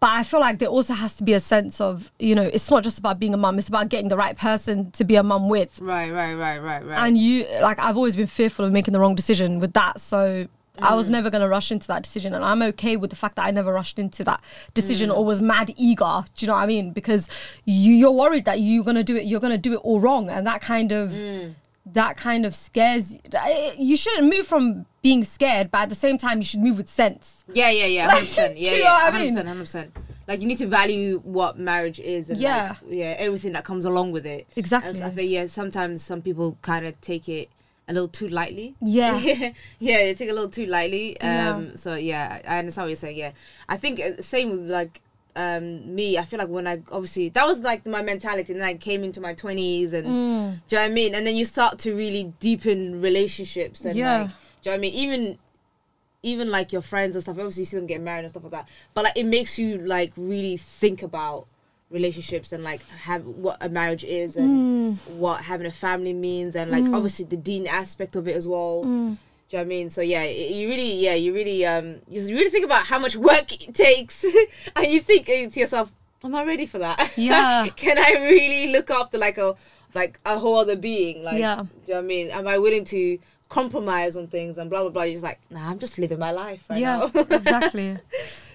but 0.00 0.10
I 0.10 0.22
feel 0.22 0.40
like 0.40 0.58
there 0.58 0.68
also 0.68 0.94
has 0.94 1.16
to 1.16 1.24
be 1.24 1.34
a 1.34 1.40
sense 1.40 1.82
of, 1.82 2.10
you 2.18 2.34
know, 2.34 2.42
it's 2.44 2.70
not 2.70 2.82
just 2.82 2.98
about 2.98 3.18
being 3.18 3.34
a 3.34 3.36
mum, 3.36 3.58
it's 3.58 3.68
about 3.68 3.90
getting 3.90 4.08
the 4.08 4.16
right 4.16 4.36
person 4.36 4.90
to 4.92 5.04
be 5.04 5.16
a 5.16 5.22
mum 5.22 5.50
with. 5.50 5.78
Right, 5.82 6.10
right, 6.10 6.34
right, 6.34 6.58
right, 6.58 6.82
right. 6.82 7.06
And 7.06 7.18
you, 7.18 7.46
like, 7.60 7.78
I've 7.78 7.96
always 7.98 8.16
been 8.16 8.26
fearful 8.26 8.64
of 8.64 8.72
making 8.72 8.92
the 8.92 9.00
wrong 9.00 9.14
decision 9.14 9.60
with 9.60 9.74
that. 9.74 10.00
So 10.00 10.48
I 10.80 10.94
was 10.94 11.08
mm. 11.08 11.10
never 11.10 11.30
going 11.30 11.42
to 11.42 11.48
rush 11.48 11.70
into 11.72 11.86
that 11.88 12.02
decision. 12.02 12.34
And 12.34 12.44
I'm 12.44 12.62
okay 12.62 12.96
with 12.96 13.10
the 13.10 13.16
fact 13.16 13.36
that 13.36 13.46
I 13.46 13.50
never 13.50 13.72
rushed 13.72 13.98
into 13.98 14.24
that 14.24 14.40
decision 14.74 15.10
mm. 15.10 15.16
or 15.16 15.24
was 15.24 15.40
mad 15.42 15.72
eager. 15.76 16.24
Do 16.34 16.44
you 16.44 16.48
know 16.48 16.54
what 16.54 16.62
I 16.62 16.66
mean? 16.66 16.92
Because 16.92 17.28
you, 17.64 17.94
you're 17.94 18.10
worried 18.12 18.44
that 18.44 18.60
you're 18.60 18.84
going 18.84 18.96
to 18.96 19.04
do 19.04 19.16
it, 19.16 19.24
you're 19.24 19.40
going 19.40 19.52
to 19.52 19.58
do 19.58 19.72
it 19.74 19.80
all 19.82 20.00
wrong. 20.00 20.28
And 20.28 20.46
that 20.46 20.60
kind 20.60 20.92
of. 20.92 21.10
Mm. 21.10 21.54
That 21.92 22.16
kind 22.16 22.44
of 22.44 22.56
scares 22.56 23.16
you. 23.78 23.96
Shouldn't 23.96 24.28
move 24.28 24.44
from 24.44 24.86
being 25.02 25.22
scared, 25.22 25.70
but 25.70 25.82
at 25.82 25.88
the 25.88 25.94
same 25.94 26.18
time, 26.18 26.38
you 26.38 26.44
should 26.44 26.58
move 26.58 26.78
with 26.78 26.88
sense. 26.88 27.44
Yeah, 27.52 27.70
yeah, 27.70 27.86
yeah, 27.86 28.10
percent. 28.18 28.56
do 28.56 28.60
Yeah, 28.60 28.70
you 28.72 28.78
know 28.78 28.82
yeah, 28.82 28.92
what 28.92 28.98
I 28.98 29.04
hundred 29.04 29.18
mean? 29.18 29.28
percent, 29.28 29.46
hundred 29.48 29.60
percent. 29.60 29.96
Like 30.26 30.40
you 30.40 30.48
need 30.48 30.58
to 30.58 30.66
value 30.66 31.20
what 31.22 31.60
marriage 31.60 32.00
is 32.00 32.28
and 32.28 32.40
Yeah. 32.40 32.74
like, 32.82 32.92
yeah, 32.92 33.14
everything 33.18 33.52
that 33.52 33.64
comes 33.64 33.84
along 33.84 34.10
with 34.10 34.26
it. 34.26 34.48
Exactly. 34.56 34.96
And 34.96 35.04
I 35.04 35.10
think 35.10 35.30
yeah, 35.30 35.46
sometimes 35.46 36.02
some 36.02 36.22
people 36.22 36.58
kind 36.60 36.84
of 36.84 37.00
take 37.00 37.28
it 37.28 37.50
a 37.88 37.92
little 37.92 38.08
too 38.08 38.28
lightly. 38.28 38.74
Yeah. 38.80 39.20
yeah, 39.78 39.98
they 39.98 40.14
take 40.14 40.30
a 40.30 40.32
little 40.32 40.50
too 40.50 40.66
lightly. 40.66 41.20
Um, 41.20 41.30
Yeah. 41.30 41.74
so 41.76 41.94
yeah, 41.94 42.40
I 42.48 42.58
understand 42.58 42.84
what 42.84 42.88
you're 42.88 42.96
saying. 42.96 43.16
Yeah, 43.16 43.32
I 43.68 43.76
think 43.76 44.00
uh, 44.00 44.20
same 44.22 44.50
with 44.50 44.68
like 44.68 45.02
um 45.36 45.94
me. 45.94 46.18
I 46.18 46.24
feel 46.24 46.38
like 46.38 46.48
when 46.48 46.66
I 46.66 46.82
obviously 46.90 47.28
that 47.30 47.46
was 47.46 47.60
like 47.60 47.86
my 47.86 48.02
mentality, 48.02 48.52
and 48.52 48.60
then 48.62 48.68
I 48.68 48.74
came 48.74 49.04
into 49.04 49.20
my 49.20 49.34
twenties, 49.34 49.92
and 49.92 50.06
Mm. 50.06 50.60
do 50.68 50.76
you 50.76 50.80
know 50.80 50.84
what 50.84 50.90
I 50.90 50.94
mean? 50.94 51.14
And 51.14 51.26
then 51.26 51.36
you 51.36 51.44
start 51.44 51.78
to 51.80 51.94
really 51.94 52.32
deepen 52.40 53.00
relationships, 53.00 53.84
and 53.84 53.96
Yeah. 53.96 54.18
like, 54.22 54.28
do 54.28 54.34
you 54.34 54.70
know 54.70 54.72
what 54.72 54.74
I 54.74 54.80
mean? 54.80 54.94
Even 54.94 55.38
even 56.22 56.50
like 56.50 56.72
your 56.72 56.82
friends 56.82 57.14
and 57.14 57.22
stuff. 57.22 57.36
Obviously, 57.38 57.60
you 57.62 57.66
see 57.66 57.76
them 57.76 57.86
get 57.86 58.00
married 58.00 58.20
and 58.24 58.30
stuff 58.30 58.42
like 58.42 58.52
that. 58.52 58.68
But 58.94 59.04
like, 59.04 59.16
it 59.16 59.26
makes 59.26 59.58
you 59.60 59.78
like 59.78 60.12
really 60.16 60.56
think 60.56 61.02
about 61.02 61.46
relationships 61.90 62.52
and 62.52 62.64
like 62.64 62.84
have 62.88 63.24
what 63.26 63.56
a 63.60 63.68
marriage 63.68 64.04
is 64.04 64.36
and 64.36 64.98
mm. 64.98 65.10
what 65.12 65.40
having 65.42 65.66
a 65.66 65.72
family 65.72 66.12
means 66.12 66.56
and 66.56 66.70
like 66.70 66.82
mm. 66.82 66.94
obviously 66.94 67.24
the 67.24 67.36
deen 67.36 67.66
aspect 67.66 68.16
of 68.16 68.26
it 68.26 68.34
as 68.34 68.48
well. 68.48 68.82
Mm. 68.84 69.18
Do 69.48 69.56
you 69.56 69.58
know 69.58 69.60
what 69.60 69.60
I 69.60 69.64
mean? 69.64 69.90
So 69.90 70.00
yeah, 70.00 70.24
you 70.24 70.68
really, 70.68 70.94
yeah, 70.94 71.14
you 71.14 71.32
really, 71.32 71.64
um, 71.64 72.00
you 72.08 72.20
really 72.26 72.50
think 72.50 72.64
about 72.64 72.86
how 72.86 72.98
much 72.98 73.14
work 73.14 73.52
it 73.52 73.76
takes, 73.76 74.24
and 74.76 74.86
you 74.88 75.00
think 75.00 75.28
uh, 75.28 75.48
to 75.48 75.60
yourself, 75.60 75.92
"Am 76.24 76.34
I 76.34 76.42
ready 76.42 76.66
for 76.66 76.78
that? 76.78 77.12
Yeah. 77.16 77.68
Can 77.76 77.96
I 77.96 78.24
really 78.24 78.72
look 78.72 78.90
after 78.90 79.18
like 79.18 79.38
a 79.38 79.54
like 79.94 80.18
a 80.26 80.36
whole 80.36 80.58
other 80.58 80.74
being? 80.74 81.22
Like, 81.22 81.38
Yeah. 81.38 81.62
do 81.62 81.68
you 81.86 81.94
know 81.94 82.00
what 82.00 82.04
I 82.04 82.06
mean? 82.08 82.30
Am 82.30 82.48
I 82.48 82.58
willing 82.58 82.84
to 82.86 83.18
compromise 83.48 84.16
on 84.16 84.26
things 84.26 84.58
and 84.58 84.68
blah 84.68 84.80
blah 84.80 84.90
blah? 84.90 85.02
You're 85.04 85.14
just 85.14 85.24
like, 85.24 85.38
nah, 85.48 85.70
I'm 85.70 85.78
just 85.78 85.96
living 85.96 86.18
my 86.18 86.32
life 86.32 86.64
right 86.68 86.80
yeah, 86.80 87.08
now. 87.14 87.26
exactly, 87.30 87.98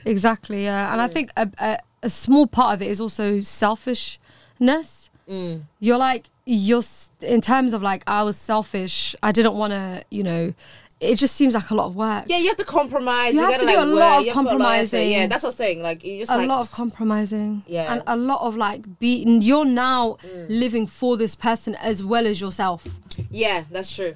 exactly. 0.04 0.66
Yeah, 0.66 0.92
and 0.92 1.00
I 1.00 1.08
think 1.08 1.32
a, 1.38 1.50
a, 1.58 1.78
a 2.04 2.10
small 2.10 2.48
part 2.48 2.74
of 2.76 2.82
it 2.82 2.90
is 2.90 3.00
also 3.02 3.42
selfishness. 3.42 5.10
Mm. 5.30 5.64
You're 5.80 5.98
like 5.98 6.30
you're 6.46 6.84
in 7.22 7.42
terms 7.42 7.74
of 7.74 7.82
like 7.82 8.04
I 8.08 8.24
was 8.24 8.38
selfish. 8.38 9.16
I 9.24 9.32
didn't 9.32 9.54
want 9.56 9.72
to, 9.72 10.04
you 10.10 10.24
know. 10.24 10.54
It 11.00 11.16
just 11.16 11.36
seems 11.36 11.56
like 11.56 11.72
a 11.72 11.74
lot 11.74 11.88
of 11.88 11.96
work. 11.96 12.26
yeah, 12.28 12.38
you 12.38 12.48
have 12.50 12.58
to 12.58 12.64
compromise. 12.64 13.34
You 13.34 13.40
have 13.40 13.50
gotta, 13.50 13.66
to 13.66 13.72
do 13.72 13.76
like, 13.78 13.86
a 13.88 13.90
lot 13.90 13.96
work, 14.12 14.20
of 14.20 14.26
you 14.28 14.34
have 14.34 14.44
to 14.46 14.52
put 14.52 14.60
lot 14.60 14.76
effort. 14.76 14.90
compromising. 14.92 15.12
Yeah, 15.12 15.26
that's 15.28 15.42
what 15.44 15.50
I'm 15.54 15.56
saying. 15.58 15.82
Like 15.82 16.04
you 16.04 16.20
just 16.20 16.32
a 16.32 16.38
like 16.38 16.48
lot 16.48 16.60
of 16.62 16.72
compromising 16.72 17.64
Yeah. 17.66 17.92
and 17.94 18.04
a 18.06 18.16
lot 18.16 18.42
of 18.42 18.56
like 18.56 19.00
being 19.00 19.42
you're 19.42 19.66
now 19.66 20.18
Mm. 20.24 20.46
living 20.50 20.86
for 20.86 21.18
this 21.18 21.34
person 21.36 21.74
as 21.76 22.04
well 22.04 22.28
as 22.28 22.40
yourself 22.40 22.86
yeah, 23.32 23.64
that's 23.72 23.96
true. 23.96 24.14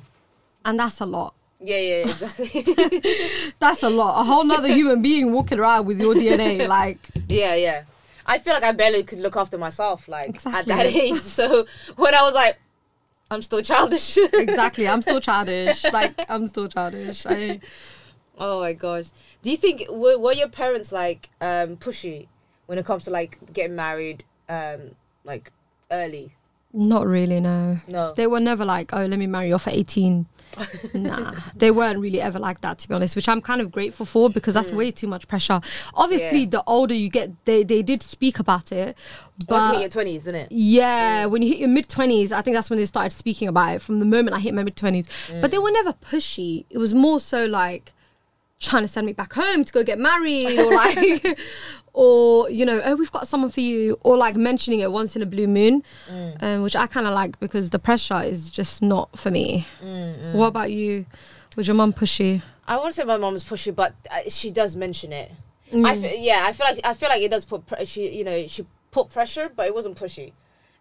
and 0.63 0.79
that's 0.79 0.99
a 1.01 1.07
lot 1.07 1.33
Yeah, 1.65 1.77
yeah, 1.77 1.95
exactly. 2.05 2.63
that's 3.59 3.81
a 3.83 3.89
lot 3.89 4.21
a 4.21 4.23
whole 4.23 4.43
nother 4.43 4.67
human 4.67 5.01
being 5.01 5.31
walking 5.31 5.57
around 5.59 5.85
with 5.87 5.99
your 5.99 6.13
dna 6.13 6.67
like 6.79 6.99
yeah, 7.27 7.55
yeah. 7.55 7.83
I 8.27 8.37
feel 8.39 8.53
like 8.53 8.63
I 8.63 8.71
barely 8.71 9.03
could 9.03 9.19
look 9.19 9.35
after 9.35 9.57
myself, 9.57 10.07
like 10.07 10.43
at 10.47 10.65
that 10.65 10.85
age. 10.87 11.21
So 11.21 11.65
when 11.95 12.13
I 12.15 12.21
was 12.23 12.33
like, 12.33 12.57
I'm 13.31 13.41
still 13.41 13.61
childish. 13.61 14.17
exactly 14.33 14.87
i'm 14.87 15.01
still 15.01 15.19
childish 15.19 15.83
like 15.91 16.13
i'm 16.29 16.45
still 16.47 16.67
childish 16.67 17.25
I, 17.25 17.59
Oh 18.37 18.59
my 18.59 18.73
gosh. 18.73 19.05
Do 19.43 19.49
you 19.49 19.55
think 19.57 19.85
were, 19.89 20.17
were 20.19 20.33
your 20.33 20.49
parents 20.49 20.91
like 20.91 21.29
um 21.41 21.77
pushy 21.77 22.27
when 22.67 22.77
it 22.77 22.85
comes 22.85 23.05
to 23.05 23.09
like 23.11 23.39
getting 23.53 23.75
married 23.75 24.23
um 24.49 24.91
like 25.23 25.51
early? 25.91 26.33
not 26.77 27.07
really 27.07 27.39
no 27.39 27.77
No. 27.87 28.13
they 28.13 28.27
were 28.27 28.41
never 28.41 28.65
like 28.65 28.91
oh 28.93 29.05
let 29.05 29.17
me 29.17 29.27
marry 29.27 29.47
you 29.47 29.55
off 29.55 29.65
at 29.67 29.73
18 29.73 30.25
nah 30.93 31.33
they 31.55 31.71
weren't 31.71 31.99
really 31.99 32.21
ever 32.21 32.39
like 32.39 32.61
that 32.61 32.77
to 32.77 32.87
be 32.87 32.93
honest 32.93 33.15
which 33.15 33.27
i'm 33.27 33.41
kind 33.41 33.61
of 33.61 33.71
grateful 33.71 34.05
for 34.05 34.29
because 34.29 34.53
that's 34.53 34.71
mm. 34.71 34.77
way 34.77 34.91
too 34.91 35.07
much 35.07 35.27
pressure 35.27 35.59
obviously 35.93 36.39
Yeah. 36.39 36.49
the 36.49 36.63
older 36.67 36.93
you 36.93 37.09
get 37.09 37.31
they, 37.45 37.63
they 37.63 37.81
did 37.81 38.01
speak 38.03 38.39
about 38.39 38.71
it 38.71 38.95
oh, 38.97 39.45
Once 39.47 39.47
but 39.47 39.67
you 39.67 39.73
hit 39.73 39.81
your 39.81 39.89
twenties, 39.89 40.21
isn't 40.23 40.35
it? 40.35 40.51
Yeah, 40.51 41.25
mm. 41.25 41.31
when 41.31 41.41
you 41.41 41.49
hit 41.49 41.57
your 41.59 41.69
mid 41.69 41.89
twenties, 41.89 42.31
I 42.31 42.41
think 42.41 42.55
that's 42.55 42.69
when 42.69 42.79
they 42.79 42.85
started 42.85 43.11
speaking 43.11 43.47
about 43.47 43.75
it. 43.75 43.81
From 43.81 43.99
the 43.99 44.05
moment 44.05 44.35
I 44.35 44.39
hit 44.39 44.53
my 44.53 44.63
mid 44.63 44.75
twenties, 44.75 45.07
but 45.41 45.51
they 45.51 45.57
mm. 45.57 45.63
were 45.63 45.71
never 45.71 45.93
pushy. 45.93 46.65
It 46.69 46.77
was 46.77 46.93
more 46.93 47.19
so 47.19 47.45
like 47.45 47.93
trying 48.59 48.83
to 48.83 48.87
send 48.87 49.05
me 49.05 49.13
back 49.13 49.33
home 49.33 49.63
to 49.63 49.73
go 49.73 49.83
get 49.83 49.99
married, 49.99 50.59
or 50.59 50.73
like, 50.73 51.39
or 51.93 52.49
you 52.49 52.65
know, 52.65 52.81
oh, 52.83 52.95
we've 52.95 53.11
got 53.11 53.27
someone 53.27 53.49
for 53.49 53.61
you, 53.61 53.97
or 54.01 54.17
like 54.17 54.35
mentioning 54.35 54.79
it 54.79 54.91
once 54.91 55.15
in 55.15 55.21
a 55.21 55.25
blue 55.25 55.47
moon, 55.47 55.83
um, 56.41 56.63
which 56.63 56.75
I 56.75 56.87
kind 56.87 57.07
of 57.07 57.13
like 57.13 57.39
because 57.39 57.69
the 57.69 57.79
pressure 57.79 58.21
is 58.21 58.49
just 58.49 58.81
not 58.81 59.17
for 59.17 59.31
me. 59.31 59.67
What 60.33 60.47
about 60.47 60.71
you? 60.71 61.05
Was 61.55 61.67
your 61.67 61.75
mum 61.75 61.93
pushy? 61.93 62.41
I 62.67 62.77
won't 62.77 62.95
say 62.95 63.03
my 63.03 63.17
mom's 63.17 63.43
pushy, 63.43 63.73
but 63.73 63.93
uh, 64.11 64.29
she 64.29 64.51
does 64.51 64.75
mention 64.75 65.13
it. 65.13 65.31
Mm. 65.71 65.85
I 65.85 65.95
fe- 65.95 66.17
yeah, 66.19 66.43
I 66.45 66.51
feel 66.51 66.67
like 66.67 66.79
I 66.83 66.93
feel 66.93 67.09
like 67.09 67.21
it 67.21 67.31
does 67.31 67.45
put 67.45 67.65
pre- 67.65 67.85
she 67.85 68.09
you 68.09 68.23
know 68.23 68.47
she 68.47 68.65
put 68.91 69.09
pressure, 69.09 69.49
but 69.55 69.65
it 69.65 69.73
wasn't 69.73 69.97
pushy. 69.97 70.33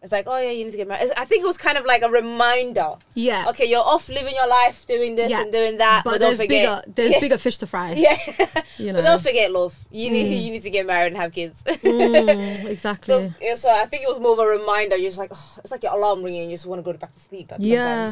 It's 0.05 0.13
like 0.13 0.27
oh 0.29 0.39
yeah, 0.39 0.51
you 0.51 0.65
need 0.67 0.71
to 0.73 0.77
get 0.77 0.87
married. 0.87 1.11
I 1.17 1.25
think 1.25 1.43
it 1.43 1.47
was 1.47 1.57
kind 1.57 1.79
of 1.79 1.87
like 1.87 2.03
a 2.03 2.11
reminder. 2.11 2.91
Yeah. 3.15 3.49
Okay, 3.49 3.65
you're 3.65 3.81
off 3.83 4.09
living 4.11 4.35
your 4.35 4.47
life, 4.47 4.87
doing 4.87 5.17
this 5.17 5.31
Yeah. 5.31 5.41
and 5.41 5.51
doing 5.51 5.79
that, 5.79 6.05
but, 6.05 6.11
But, 6.11 6.21
don't 6.21 6.29
there's 6.29 6.37
forget. 6.37 6.85
bigger, 6.85 6.95
there's 6.95 7.13
yeah. 7.13 7.21
bigger 7.27 7.39
fish 7.39 7.57
to 7.59 7.67
fry. 7.67 7.93
Yeah, 7.95 8.17
You 8.79 8.93
but 8.93 9.03
don't 9.03 9.23
forget, 9.23 9.51
love. 9.51 9.75
You 9.91 10.11
need 10.11 10.45
you 10.45 10.51
need 10.53 10.63
to 10.63 10.71
get 10.71 10.85
married 10.87 11.09
and 11.15 11.17
have 11.17 11.33
kids. 11.33 11.65
Mm, 11.83 12.67
exactly. 12.67 13.15
So, 13.15 13.33
yeah, 13.41 13.55
so 13.55 13.71
I 13.71 13.87
think 13.87 14.03
it 14.03 14.09
was 14.09 14.21
more 14.21 14.35
of 14.35 14.39
a 14.41 14.47
reminder. 14.47 14.97
You're 14.97 15.09
just 15.11 15.19
like, 15.19 15.31
oh, 15.35 15.53
it's 15.63 15.71
like 15.73 15.83
your 15.83 15.95
alarm 15.97 16.23
ringing, 16.23 16.43
and 16.43 16.51
you 16.51 16.57
just 16.57 16.67
want 16.67 16.85
to 16.85 16.93
go 16.93 16.97
back 16.99 17.15
to 17.15 17.21
sleep. 17.21 17.51
Like, 17.51 17.61
Yeah. 17.63 18.11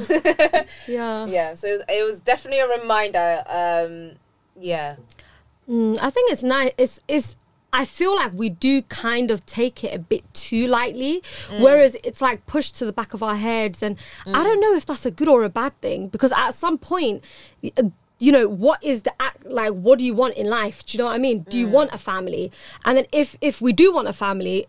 yeah. 0.89 1.27
yeah. 1.27 1.55
So 1.55 1.67
it 1.69 1.73
was, 1.77 1.85
it 1.89 2.05
was 2.05 2.21
definitely 2.21 2.61
a 2.61 2.69
reminder. 2.81 3.43
Um, 3.49 4.13
yeah. 4.59 4.97
Mm, 5.69 5.99
I 6.01 6.09
think 6.11 6.33
it's 6.33 6.43
nice. 6.43 6.73
It's 6.79 7.01
it's. 7.07 7.37
I 7.73 7.85
feel 7.85 8.15
like 8.15 8.33
we 8.35 8.51
do 8.51 8.83
kind 8.83 9.31
of 9.31 9.47
take 9.47 9.83
it 9.83 9.95
a 9.95 9.99
bit 9.99 10.23
too 10.35 10.67
lightly, 10.67 11.23
mm. 11.49 11.61
whereas 11.61 11.97
it's 12.05 12.21
like 12.21 12.47
pushed 12.47 12.77
to 12.77 12.85
the 12.85 12.93
back 12.93 13.15
of 13.15 13.23
our 13.23 13.37
heads, 13.37 13.83
and 13.83 13.97
I 14.27 14.31
mm. 14.31 14.45
don't 14.45 14.61
know 14.61 14.75
if 14.75 14.85
that's 14.87 15.07
a 15.07 15.11
good 15.11 15.29
or 15.29 15.43
a 15.45 15.49
bad 15.49 15.81
thing 15.81 16.09
because 16.09 16.33
at 16.33 16.53
some 16.53 16.79
point. 16.79 17.23
uh, 17.77 17.91
You 18.23 18.31
know 18.31 18.47
what 18.67 18.79
is 18.85 19.03
the 19.03 19.15
act 19.19 19.45
like? 19.45 19.73
What 19.73 19.99
do 19.99 20.05
you 20.05 20.15
want 20.15 20.35
in 20.37 20.47
life? 20.47 20.77
Do 20.87 20.91
you 20.93 20.99
know 21.01 21.09
what 21.11 21.17
I 21.19 21.19
mean? 21.19 21.39
Do 21.51 21.59
you 21.59 21.67
mm. 21.67 21.77
want 21.77 21.91
a 21.93 21.99
family? 21.99 22.53
And 22.85 22.97
then 22.97 23.07
if 23.11 23.37
if 23.41 23.61
we 23.61 23.73
do 23.73 23.87
want 23.93 24.07
a 24.07 24.13
family, 24.13 24.67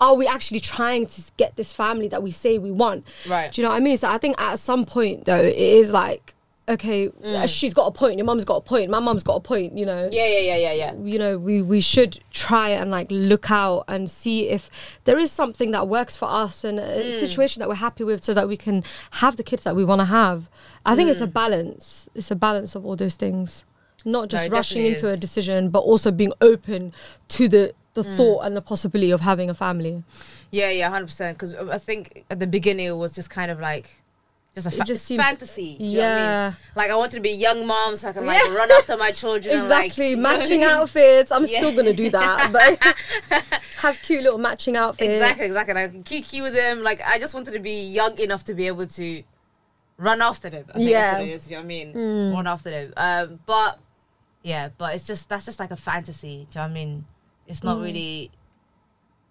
are 0.00 0.16
we 0.16 0.26
actually 0.26 0.58
trying 0.58 1.06
to 1.06 1.22
get 1.36 1.54
this 1.54 1.72
family 1.72 2.08
that 2.08 2.20
we 2.20 2.32
say 2.32 2.58
we 2.58 2.72
want? 2.72 3.06
Right. 3.28 3.52
Do 3.52 3.60
you 3.60 3.62
know 3.64 3.70
what 3.70 3.80
I 3.82 3.84
mean? 3.88 3.96
So 3.96 4.08
I 4.08 4.18
think 4.18 4.34
at 4.40 4.58
some 4.58 4.84
point 4.84 5.24
though, 5.24 5.40
it 5.40 5.56
is 5.56 5.92
like, 5.92 6.34
okay, 6.68 7.10
she's 7.46 7.74
got 7.74 7.86
a 7.86 7.90
point. 7.90 8.18
Your 8.18 8.24
mum's 8.24 8.44
got 8.44 8.56
a 8.56 8.60
point. 8.60 8.90
My 8.90 9.00
mum's 9.00 9.24
got 9.24 9.34
a 9.36 9.40
point. 9.40 9.76
You 9.76 9.84
know 9.86 10.08
Yeah, 10.10 10.26
yeah, 10.26 10.38
yeah, 10.40 10.56
yeah, 10.56 10.72
yeah. 10.72 10.92
you 10.96 11.18
know 11.18 11.36
we 11.38 11.60
we 11.62 11.80
should 11.80 12.20
try 12.32 12.68
and 12.70 12.90
like 12.90 13.08
look 13.10 13.50
out 13.50 13.84
and 13.88 14.10
see 14.10 14.48
if 14.48 14.70
there 15.04 15.18
is 15.18 15.30
something 15.32 15.70
that 15.72 15.88
works 15.88 16.16
for 16.16 16.28
us 16.28 16.64
and 16.64 16.78
a 16.78 16.82
Mm. 17.02 17.20
situation 17.20 17.60
that 17.60 17.68
we're 17.68 17.74
happy 17.88 18.04
with 18.04 18.22
so 18.24 18.32
that 18.34 18.48
we 18.48 18.56
can 18.56 18.84
have 19.22 19.36
the 19.36 19.42
kids 19.42 19.62
that 19.64 19.74
we 19.76 19.84
want 19.84 20.00
to 20.00 20.04
have 20.06 20.48
i 20.86 20.94
think 20.94 21.08
it's 21.10 21.20
Mm. 21.20 21.24
a 21.24 21.26
balance 21.42 22.08
it's 22.14 22.30
a 22.30 22.36
balance 22.36 22.74
of 22.74 22.84
all 22.86 22.96
those 22.96 23.16
things 23.16 23.64
not 24.04 24.28
just 24.28 24.46
it 24.46 24.52
rushing 24.52 24.84
into 24.86 25.08
a 25.08 25.16
decision 25.16 25.68
but 25.68 25.80
also 25.80 26.10
being 26.10 26.32
open 26.40 26.92
to 27.28 27.48
the 27.48 27.74
the 27.94 28.02
Mm. 28.02 28.16
thought 28.16 28.40
and 28.46 28.56
the 28.56 28.60
possibility 28.62 29.10
of 29.10 29.20
having 29.20 29.48
a 29.50 29.54
family 29.54 30.02
Yeah, 30.50 30.70
yeah, 30.70 30.88
hundred 30.90 31.06
percent. 31.06 31.38
Because 31.38 31.54
I 31.54 31.78
think 31.78 32.24
at 32.30 32.38
the 32.38 32.46
beginning 32.46 32.86
it 32.86 32.96
was 33.04 33.14
just 33.14 33.30
kind 33.30 33.50
of 33.50 33.58
like 33.60 34.01
just 34.54 34.66
a 34.66 34.70
fa- 34.70 34.84
just 34.84 35.04
seems- 35.06 35.22
fantasy. 35.22 35.76
do 35.78 35.84
you 35.84 35.96
know 35.96 36.02
what 36.02 36.08
I 36.12 36.14
mean? 36.16 36.24
yeah 36.24 36.52
Like 36.76 36.90
I 36.90 36.94
wanted 36.96 37.14
to 37.14 37.20
be 37.20 37.30
a 37.30 37.34
young 37.36 37.66
mom 37.66 37.96
so 37.96 38.08
I 38.08 38.12
can 38.12 38.26
like 38.26 38.42
Yeah. 38.46 38.54
run 38.54 38.70
after 38.70 38.96
my 38.98 39.10
children. 39.10 39.60
and, 39.60 39.68
like, 39.68 39.86
exactly 39.86 40.10
you 40.10 40.16
know 40.16 40.28
I 40.28 40.36
matching 40.38 40.60
mean? 40.60 40.68
outfits 40.68 41.32
i'm 41.32 41.46
Yeah. 41.46 41.58
still 41.58 41.74
gonna 41.74 41.92
do 41.94 42.10
that 42.10 42.50
but 42.52 43.42
have 43.78 44.00
cute 44.02 44.22
little 44.22 44.38
matching 44.38 44.76
outfits 44.76 45.10
Exactly, 45.12 45.46
exactly. 45.46 45.70
And 45.70 45.78
I 45.78 45.88
can 45.88 46.02
kiki 46.02 46.42
with 46.42 46.54
them. 46.54 46.82
Like 46.82 47.00
I 47.06 47.18
just 47.18 47.34
wanted 47.34 47.52
to 47.52 47.60
be 47.60 47.72
young 47.90 48.18
enough 48.18 48.44
to 48.44 48.54
be 48.54 48.66
able 48.66 48.86
to 48.86 49.22
run 49.96 50.20
after 50.22 50.48
them. 50.50 50.64
I 50.70 50.78
think 50.78 50.90
Yeah. 50.90 51.00
that's 51.02 51.18
what 51.20 51.28
it 51.28 51.32
is. 51.32 51.48
You 51.48 51.56
know 51.56 51.60
what 51.60 51.64
I 51.64 51.68
mean? 51.68 52.32
Run 52.34 52.46
after 52.46 52.70
them. 52.70 52.92
Um, 52.96 53.40
but 53.46 53.78
yeah, 54.42 54.68
but 54.78 54.94
it's 54.94 55.06
just 55.06 55.28
that's 55.28 55.44
just 55.46 55.58
like 55.58 55.70
a 55.72 55.76
fantasy. 55.76 56.28
Do 56.28 56.34
you 56.34 56.46
know 56.56 56.60
what 56.62 56.70
I 56.70 56.74
mean? 56.74 57.04
It's 57.48 57.64
not 57.64 57.80
really 57.80 58.30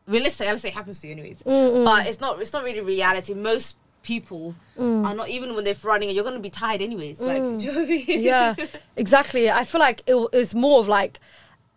realistic 0.08 0.48
unless 0.48 0.66
it 0.66 0.74
happens 0.74 1.00
to 1.00 1.08
you, 1.08 1.14
anyways. 1.14 1.44
But 1.44 2.08
it's 2.08 2.20
not. 2.20 2.42
It's 2.42 2.54
not 2.54 2.64
really 2.64 2.82
reality. 2.82 3.34
Most 3.34 3.78
people 4.04 4.56
mm. 4.78 5.06
are 5.06 5.14
not 5.14 5.30
even 5.30 5.56
when 5.56 5.64
they're 5.64 5.76
running, 5.84 6.10
and 6.10 6.16
you're 6.16 6.26
gonna 6.26 6.40
be 6.40 6.50
tired 6.50 6.82
anyways. 6.82 7.20
Like, 7.20 7.40
mm. 7.40 7.60
do 7.60 7.66
you 7.66 7.72
know 7.72 7.80
what 7.80 7.88
I 7.88 7.92
mean? 7.92 8.22
yeah, 8.22 8.56
exactly. 8.96 9.50
I 9.50 9.64
feel 9.64 9.82
like 9.82 10.04
it, 10.06 10.16
it 10.16 10.38
is 10.38 10.56
more 10.56 10.80
of 10.80 10.88
like 10.88 11.20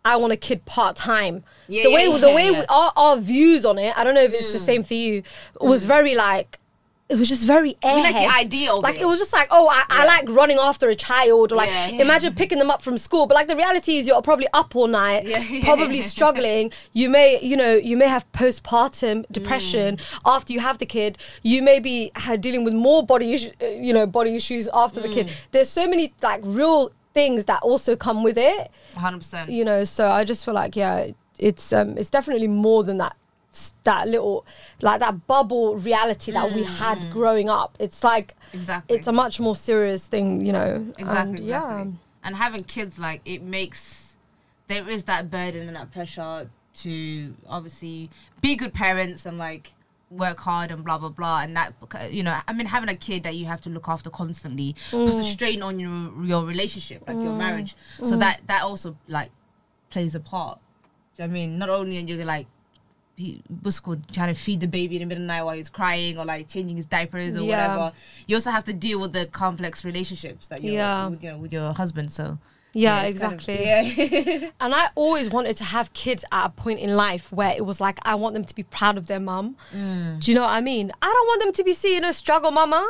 I 0.03 0.15
want 0.17 0.33
a 0.33 0.37
kid 0.37 0.65
part 0.65 0.95
time. 0.95 1.43
Yeah, 1.67 1.83
the 1.83 1.89
yeah, 1.89 1.95
way 1.95 2.19
the 2.19 2.27
yeah, 2.27 2.35
way 2.35 2.51
yeah. 2.51 2.61
Mm. 2.61 2.65
our, 2.69 2.93
our 2.95 3.17
views 3.17 3.65
on 3.65 3.77
it, 3.77 3.97
I 3.97 4.03
don't 4.03 4.13
know 4.13 4.23
if 4.23 4.33
it's 4.33 4.51
the 4.51 4.59
mm. 4.59 4.65
same 4.65 4.83
for 4.83 4.93
you. 4.93 5.23
Was 5.59 5.83
very 5.83 6.15
like 6.15 6.59
it 7.07 7.17
was 7.19 7.29
just 7.29 7.45
very 7.45 7.75
airhead. 7.83 8.01
like 8.03 8.15
the 8.15 8.33
idea 8.45 8.73
like 8.73 8.95
it. 8.95 9.01
it 9.01 9.05
was 9.05 9.19
just 9.19 9.31
like, 9.31 9.47
oh, 9.51 9.67
I, 9.69 9.83
I 9.89 10.05
like 10.05 10.27
running 10.29 10.57
after 10.59 10.89
a 10.89 10.95
child, 10.95 11.51
or 11.51 11.55
like 11.55 11.69
Yeah, 11.69 11.87
yeah. 11.89 12.01
imagine 12.01 12.33
picking 12.33 12.57
them 12.57 12.71
up 12.71 12.81
from 12.81 12.97
school. 12.97 13.27
But 13.27 13.35
like 13.35 13.47
the 13.47 13.55
reality 13.55 13.97
is, 13.97 14.07
you're 14.07 14.21
probably 14.23 14.47
up 14.53 14.75
all 14.75 14.87
night, 14.87 15.27
Yeah, 15.27 15.37
yeah, 15.49 15.63
probably 15.63 15.97
yeah. 15.99 16.03
struggling. 16.03 16.71
You 16.93 17.09
may, 17.11 17.39
you 17.41 17.55
know, 17.57 17.75
you 17.75 17.95
may 17.95 18.07
have 18.07 18.25
postpartum 18.31 19.25
depression 19.31 19.97
Mm. 19.97 20.19
after 20.25 20.51
you 20.53 20.59
have 20.61 20.77
the 20.79 20.85
kid. 20.87 21.17
You 21.43 21.61
may 21.61 21.79
be 21.79 22.11
dealing 22.39 22.63
with 22.63 22.73
more 22.73 23.05
body, 23.05 23.33
issue, 23.33 23.51
uh, 23.61 23.65
you 23.67 23.93
know, 23.93 24.07
body 24.07 24.35
issues 24.35 24.67
after 24.73 24.99
the 24.99 25.07
Mm. 25.09 25.13
kid. 25.13 25.31
There's 25.51 25.69
so 25.69 25.87
many 25.87 26.13
like 26.23 26.41
real 26.43 26.91
things 27.13 27.45
that 27.45 27.61
also 27.61 27.95
come 27.95 28.23
with 28.23 28.37
it 28.37 28.69
hundred 28.97 29.19
percent. 29.19 29.49
you 29.49 29.63
know 29.63 29.85
so 29.85 30.09
i 30.11 30.25
just 30.25 30.43
feel 30.43 30.53
like 30.53 30.75
yeah 30.75 31.07
it's 31.39 31.71
um 31.71 31.97
it's 31.97 32.09
definitely 32.09 32.45
more 32.47 32.83
than 32.83 32.97
that 32.97 33.15
that 33.83 34.07
little 34.07 34.45
like 34.81 34.99
that 34.99 35.15
bubble 35.27 35.75
reality 35.77 36.31
that 36.31 36.51
we 36.53 36.63
had 36.63 36.97
growing 37.11 37.49
up 37.49 37.71
it's 37.79 38.03
like 38.03 38.35
Mm. 38.51 38.59
Exactly. 38.59 38.95
it's 38.97 39.07
a 39.07 39.11
much 39.11 39.39
more 39.39 39.55
serious 39.55 40.07
thing 40.07 40.27
you 40.45 40.53
know 40.53 40.71
Exactly. 40.97 41.03
and, 41.03 41.39
exactly. 41.39 41.45
yeah 41.45 41.85
And 42.25 42.35
having 42.35 42.63
kids, 42.63 42.97
like 43.07 43.21
it 43.25 43.41
makes 43.57 44.17
there 44.67 44.87
is 44.89 45.03
that 45.11 45.29
burden 45.29 45.67
and 45.69 45.75
that 45.75 45.91
pressure 45.91 46.49
to 46.83 47.33
obviously 47.47 48.09
be 48.41 48.55
good 48.55 48.73
parents 48.73 49.25
and 49.27 49.37
like 49.37 49.73
work 50.09 50.39
hard 50.39 50.71
and 50.71 50.83
blah 50.85 50.97
blah 50.97 51.09
blah 51.09 51.39
and 51.41 51.55
that 51.57 51.73
you 52.11 52.23
know 52.23 52.35
i 52.47 52.53
mean 52.53 52.67
having 52.67 52.89
a 52.89 52.95
kid 53.07 53.23
that 53.23 53.35
you 53.35 53.45
have 53.45 53.59
to 53.61 53.69
look 53.69 53.87
after 53.89 54.09
constantly 54.09 54.75
puts 54.91 55.17
a 55.17 55.21
Mm. 55.21 55.33
strain 55.35 55.59
on 55.63 55.79
your 55.79 55.97
your 56.31 56.41
relationship 56.45 56.99
like 57.07 57.17
your 57.25 57.33
marriage 57.45 57.75
so 58.09 58.15
that 58.23 58.41
that 58.47 58.61
also 58.63 58.95
like 59.07 59.31
plays 59.89 60.13
a 60.15 60.19
part 60.19 60.59
Do 61.15 61.23
you 61.23 61.27
know 61.27 61.31
what 61.33 61.37
i 61.37 61.39
mean 61.39 61.57
not 61.57 61.69
only 61.69 61.97
are 61.97 62.01
you 62.01 62.17
like 62.23 62.47
he 63.17 63.41
called 63.83 64.11
trying 64.13 64.33
to 64.33 64.39
feed 64.39 64.59
the 64.59 64.67
baby 64.67 64.95
in 64.97 65.01
the 65.01 65.05
middle 65.05 65.23
of 65.23 65.27
the 65.27 65.33
night 65.33 65.43
while 65.43 65.55
he's 65.55 65.69
crying 65.69 66.17
or 66.17 66.25
like 66.25 66.47
changing 66.47 66.75
his 66.75 66.85
diapers 66.85 67.35
or 67.35 67.41
Yeah. 67.43 67.75
whatever. 67.75 67.95
You 68.27 68.35
also 68.35 68.51
have 68.51 68.63
to 68.65 68.73
deal 68.73 68.99
with 68.99 69.13
the 69.13 69.25
complex 69.25 69.85
relationships 69.85 70.47
that 70.49 70.63
you're 70.63 70.73
Yeah. 70.73 71.07
with, 71.07 71.23
you 71.23 71.31
know 71.31 71.37
with 71.37 71.53
your 71.53 71.73
husband 71.73 72.11
so. 72.11 72.37
Yeah, 72.77 73.03
it's 73.03 73.21
kind 73.21 73.33
of- 73.35 73.39
exactly. 73.39 73.65
yeah. 73.65 74.49
And 74.59 74.75
i 74.75 74.89
always 74.95 75.29
wanted 75.29 75.55
to 75.57 75.63
have 75.63 75.93
kids 75.93 76.25
at 76.33 76.45
a 76.47 76.49
point 76.49 76.79
in 76.81 76.93
life 76.95 77.31
where 77.31 77.53
it 77.55 77.65
was 77.65 77.79
like 77.79 77.99
i 78.03 78.15
want 78.15 78.33
them 78.33 78.43
to 78.43 78.53
be 78.53 78.63
proud 78.63 78.97
of 78.97 79.07
their 79.07 79.19
mum. 79.21 79.55
Mm. 79.73 80.19
do 80.19 80.29
you 80.29 80.35
know 80.35 80.41
what 80.41 80.49
i 80.51 80.59
mean? 80.59 80.91
I 81.01 81.05
don't 81.05 81.27
want 81.27 81.41
them 81.43 81.53
to 81.53 81.63
be 81.63 81.71
seeing 81.73 82.03
a 82.03 82.11
struggle 82.11 82.51
mama 82.51 82.85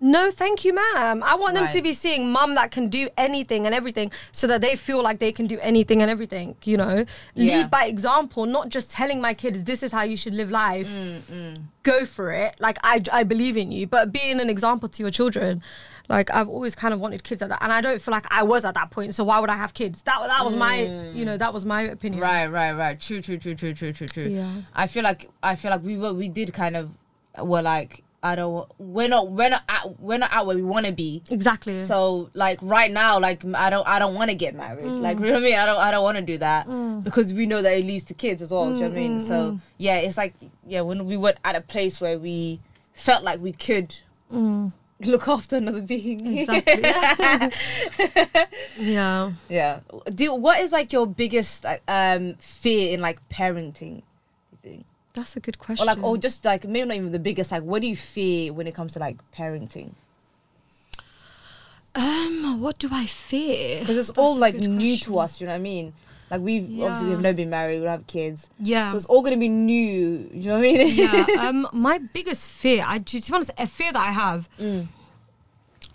no 0.00 0.30
thank 0.30 0.64
you 0.64 0.72
ma'am. 0.72 1.22
I 1.22 1.34
want 1.34 1.54
them 1.54 1.70
to 1.72 1.82
be 1.82 1.92
seeing 1.92 2.32
mum 2.32 2.54
that 2.54 2.70
can 2.70 2.88
do 2.88 3.08
anything 3.18 3.66
and 3.66 3.74
everything 3.74 4.10
so 4.32 4.46
that 4.46 4.60
they 4.62 4.74
feel 4.74 5.02
like 5.02 5.18
they 5.18 5.32
can 5.32 5.46
do 5.46 5.58
anything 5.60 6.00
and 6.00 6.10
everything 6.10 6.56
you 6.64 6.76
know? 6.76 7.04
Yeah. 7.34 7.58
lead 7.58 7.70
by 7.70 7.84
example 7.84 8.46
not 8.46 8.70
just 8.70 8.90
telling 8.90 9.20
my 9.20 9.34
kids 9.34 9.64
this 9.64 9.82
is 9.82 9.92
how 9.92 10.02
you 10.02 10.16
should 10.16 10.34
live 10.34 10.50
life. 10.50 10.88
Mm, 10.88 11.62
go 11.82 12.04
for 12.04 12.32
it. 12.32 12.54
Like 12.58 12.78
I, 12.82 13.02
I 13.12 13.24
believe 13.24 13.56
in 13.56 13.70
you. 13.72 13.86
But 13.86 14.12
being 14.12 14.40
an 14.40 14.48
example 14.50 14.88
to 14.88 15.02
your 15.02 15.10
children 15.10 15.62
like 16.08 16.28
I've 16.34 16.48
always 16.48 16.74
kind 16.74 16.92
of 16.92 16.98
wanted 16.98 17.22
kids 17.22 17.40
like 17.40 17.50
that 17.50 17.62
and 17.62 17.72
I 17.72 17.80
don't 17.80 18.00
feel 18.02 18.10
like 18.12 18.26
I 18.30 18.42
was 18.42 18.64
at 18.64 18.74
that 18.74 18.90
point 18.90 19.14
so 19.14 19.22
why 19.22 19.38
would 19.38 19.48
I 19.50 19.56
have 19.56 19.74
kids? 19.74 20.02
That 20.02 20.18
that 20.26 20.44
was 20.44 20.56
my 20.56 20.82
you 21.14 21.24
know 21.24 21.36
that 21.36 21.54
was 21.54 21.64
my 21.64 21.82
opinion. 21.82 22.20
Right 22.20 22.46
right 22.46 22.72
right. 22.72 22.98
True 23.00 23.20
true 23.20 23.38
true 23.38 23.54
true 23.54 23.72
true 23.74 23.92
true 23.92 24.08
true. 24.08 24.24
Yeah. 24.24 24.52
i 24.74 24.86
feel 24.86 25.04
like 25.04 25.30
i 25.42 25.54
feel 25.54 25.70
like 25.70 25.82
we 25.84 25.96
were 25.96 26.12
we 26.12 26.28
did 26.28 26.52
kind 26.52 26.76
of 26.76 26.90
were 27.38 27.62
like 27.62 28.02
i 28.22 28.34
don't 28.36 28.70
we're 28.78 29.08
not 29.08 29.30
we're 29.30 29.48
not 29.48 29.62
at, 29.68 30.00
we're 30.00 30.18
not 30.18 30.32
at 30.32 30.44
where 30.46 30.56
we 30.56 30.62
want 30.62 30.86
to 30.86 30.92
be 30.92 31.22
exactly 31.30 31.80
So 31.80 32.30
like 32.34 32.58
right 32.62 32.90
now, 32.90 33.18
like 33.18 33.44
I 33.54 33.70
don't 33.70 33.86
I 33.86 33.98
don't 33.98 34.14
want 34.14 34.30
to 34.30 34.36
get 34.36 34.54
married. 34.54 34.84
Mm. 34.84 35.00
Like 35.00 35.18
you 35.20 35.26
know 35.26 35.32
what 35.32 35.38
I 35.38 35.44
mean? 35.44 35.58
I 35.58 35.66
don't 35.66 35.80
I 35.80 35.90
don't 35.90 36.02
want 36.02 36.16
to 36.18 36.22
do 36.22 36.38
that 36.38 36.66
mm. 36.66 37.02
because 37.02 37.32
we 37.32 37.46
know 37.46 37.62
that 37.62 37.72
it 37.72 37.84
leads 37.84 38.04
to 38.04 38.14
kids 38.14 38.42
as 38.42 38.50
well. 38.52 38.66
do 38.66 38.74
you 38.74 38.80
know 38.80 38.88
what 38.88 38.96
I 38.96 39.00
mean? 39.00 39.18
Mm, 39.20 39.28
so 39.28 39.60
yeah, 39.78 39.96
it's 39.96 40.16
like 40.16 40.34
yeah, 40.66 40.82
when 40.82 41.06
we 41.06 41.16
were 41.16 41.34
at 41.44 41.56
a 41.56 41.60
place 41.60 42.00
where 42.00 42.18
we 42.18 42.60
felt 42.92 43.24
like 43.24 43.40
we 43.40 43.52
could 43.52 43.96
look 44.30 45.28
after 45.28 45.56
another 45.56 45.80
being. 45.80 46.38
exactly 46.38 46.82
yeah 48.78 49.32
yeah. 49.48 49.80
Do 50.14 50.34
what 50.34 50.60
is 50.60 50.72
like 50.72 50.92
your 50.92 51.06
biggest 51.06 51.66
um 51.88 52.34
fear 52.38 52.92
in 52.92 53.00
like 53.00 53.26
parenting? 53.28 54.02
You 54.52 54.58
think? 54.60 54.86
That's 55.14 55.36
a 55.36 55.40
good 55.40 55.58
question 55.58 55.82
Or 55.82 55.86
like 55.86 56.02
or 56.02 56.16
just 56.18 56.44
like 56.44 56.64
maybe 56.64 56.86
not 56.88 56.96
even 56.96 57.12
the 57.12 57.18
biggest. 57.18 57.50
Like 57.50 57.62
what 57.62 57.82
do 57.82 57.88
you 57.88 57.96
fear 57.96 58.52
when 58.52 58.66
it 58.66 58.74
comes 58.74 58.92
to 58.94 58.98
like 58.98 59.16
parenting? 59.32 59.92
um 61.96 62.60
what 62.60 62.78
do 62.78 62.88
I 62.92 63.06
fear 63.06 63.80
because 63.80 63.96
it's 63.96 64.08
That's 64.08 64.18
all 64.18 64.36
a 64.36 64.38
like 64.38 64.54
good 64.54 64.68
new 64.70 64.92
question. 64.94 65.12
to 65.14 65.18
us. 65.18 65.40
You 65.40 65.46
know 65.48 65.52
what 65.54 65.56
I 65.58 65.60
mean? 65.62 65.92
Like 66.30 66.40
we've 66.40 66.62
obviously 66.62 67.06
Yeah. 67.08 67.14
we've 67.14 67.20
never 67.20 67.36
been 67.36 67.50
married. 67.50 67.78
We 67.80 67.84
don't 67.84 67.90
have 67.98 68.06
kids, 68.06 68.48
yeah 68.60 68.90
so 68.90 68.96
it's 68.96 69.06
all 69.06 69.22
gonna 69.22 69.36
be 69.36 69.48
new. 69.48 70.30
You 70.32 70.48
know 70.50 70.58
what 70.58 70.68
I 70.68 70.72
mean? 70.72 70.94
yeah 70.94 71.26
um 71.40 71.66
my 71.72 71.98
biggest 71.98 72.48
fear 72.48 72.84
i 72.86 72.98
to 72.98 73.20
be 73.20 73.32
honest 73.32 73.50
a 73.58 73.66
fear 73.66 73.92
that 73.92 74.00
i 74.00 74.12
have 74.12 74.48
Mm. 74.60 74.86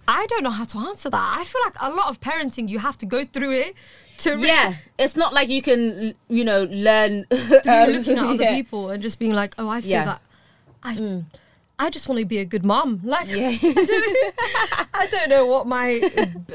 i 0.07 0.25
don't 0.27 0.43
know 0.43 0.49
how 0.49 0.65
to 0.65 0.77
answer 0.79 1.09
that 1.09 1.37
i 1.39 1.43
feel 1.45 1.61
like 1.63 1.75
a 1.79 1.89
lot 1.95 2.09
of 2.09 2.19
parenting 2.19 2.67
you 2.67 2.79
have 2.79 2.97
to 2.97 3.05
go 3.05 3.23
through 3.23 3.51
it 3.53 3.75
to 4.19 4.31
really 4.31 4.47
yeah. 4.47 4.75
It's 4.97 5.15
not 5.17 5.33
like 5.33 5.49
you 5.49 5.61
can 5.61 6.15
you 6.29 6.43
know 6.45 6.63
learn 6.69 7.25
um, 7.31 7.89
looking 7.89 8.17
at 8.17 8.25
other 8.25 8.43
yeah. 8.43 8.55
people 8.55 8.89
and 8.89 9.03
just 9.03 9.19
being 9.19 9.33
like 9.33 9.53
oh 9.57 9.67
i 9.69 9.81
feel 9.81 9.91
Yeah. 9.91 10.03
Mm. 10.03 10.05
that 10.05 10.21
i 10.83 11.23
I 11.77 11.89
just 11.89 12.07
want 12.07 12.19
to 12.19 12.25
be 12.25 12.37
a 12.37 12.45
good 12.45 12.65
mom. 12.65 13.01
Like, 13.03 13.27
Yeah. 13.27 13.49
I 14.93 15.07
don't 15.11 15.27
know 15.27 15.45
what 15.45 15.67
my 15.67 15.99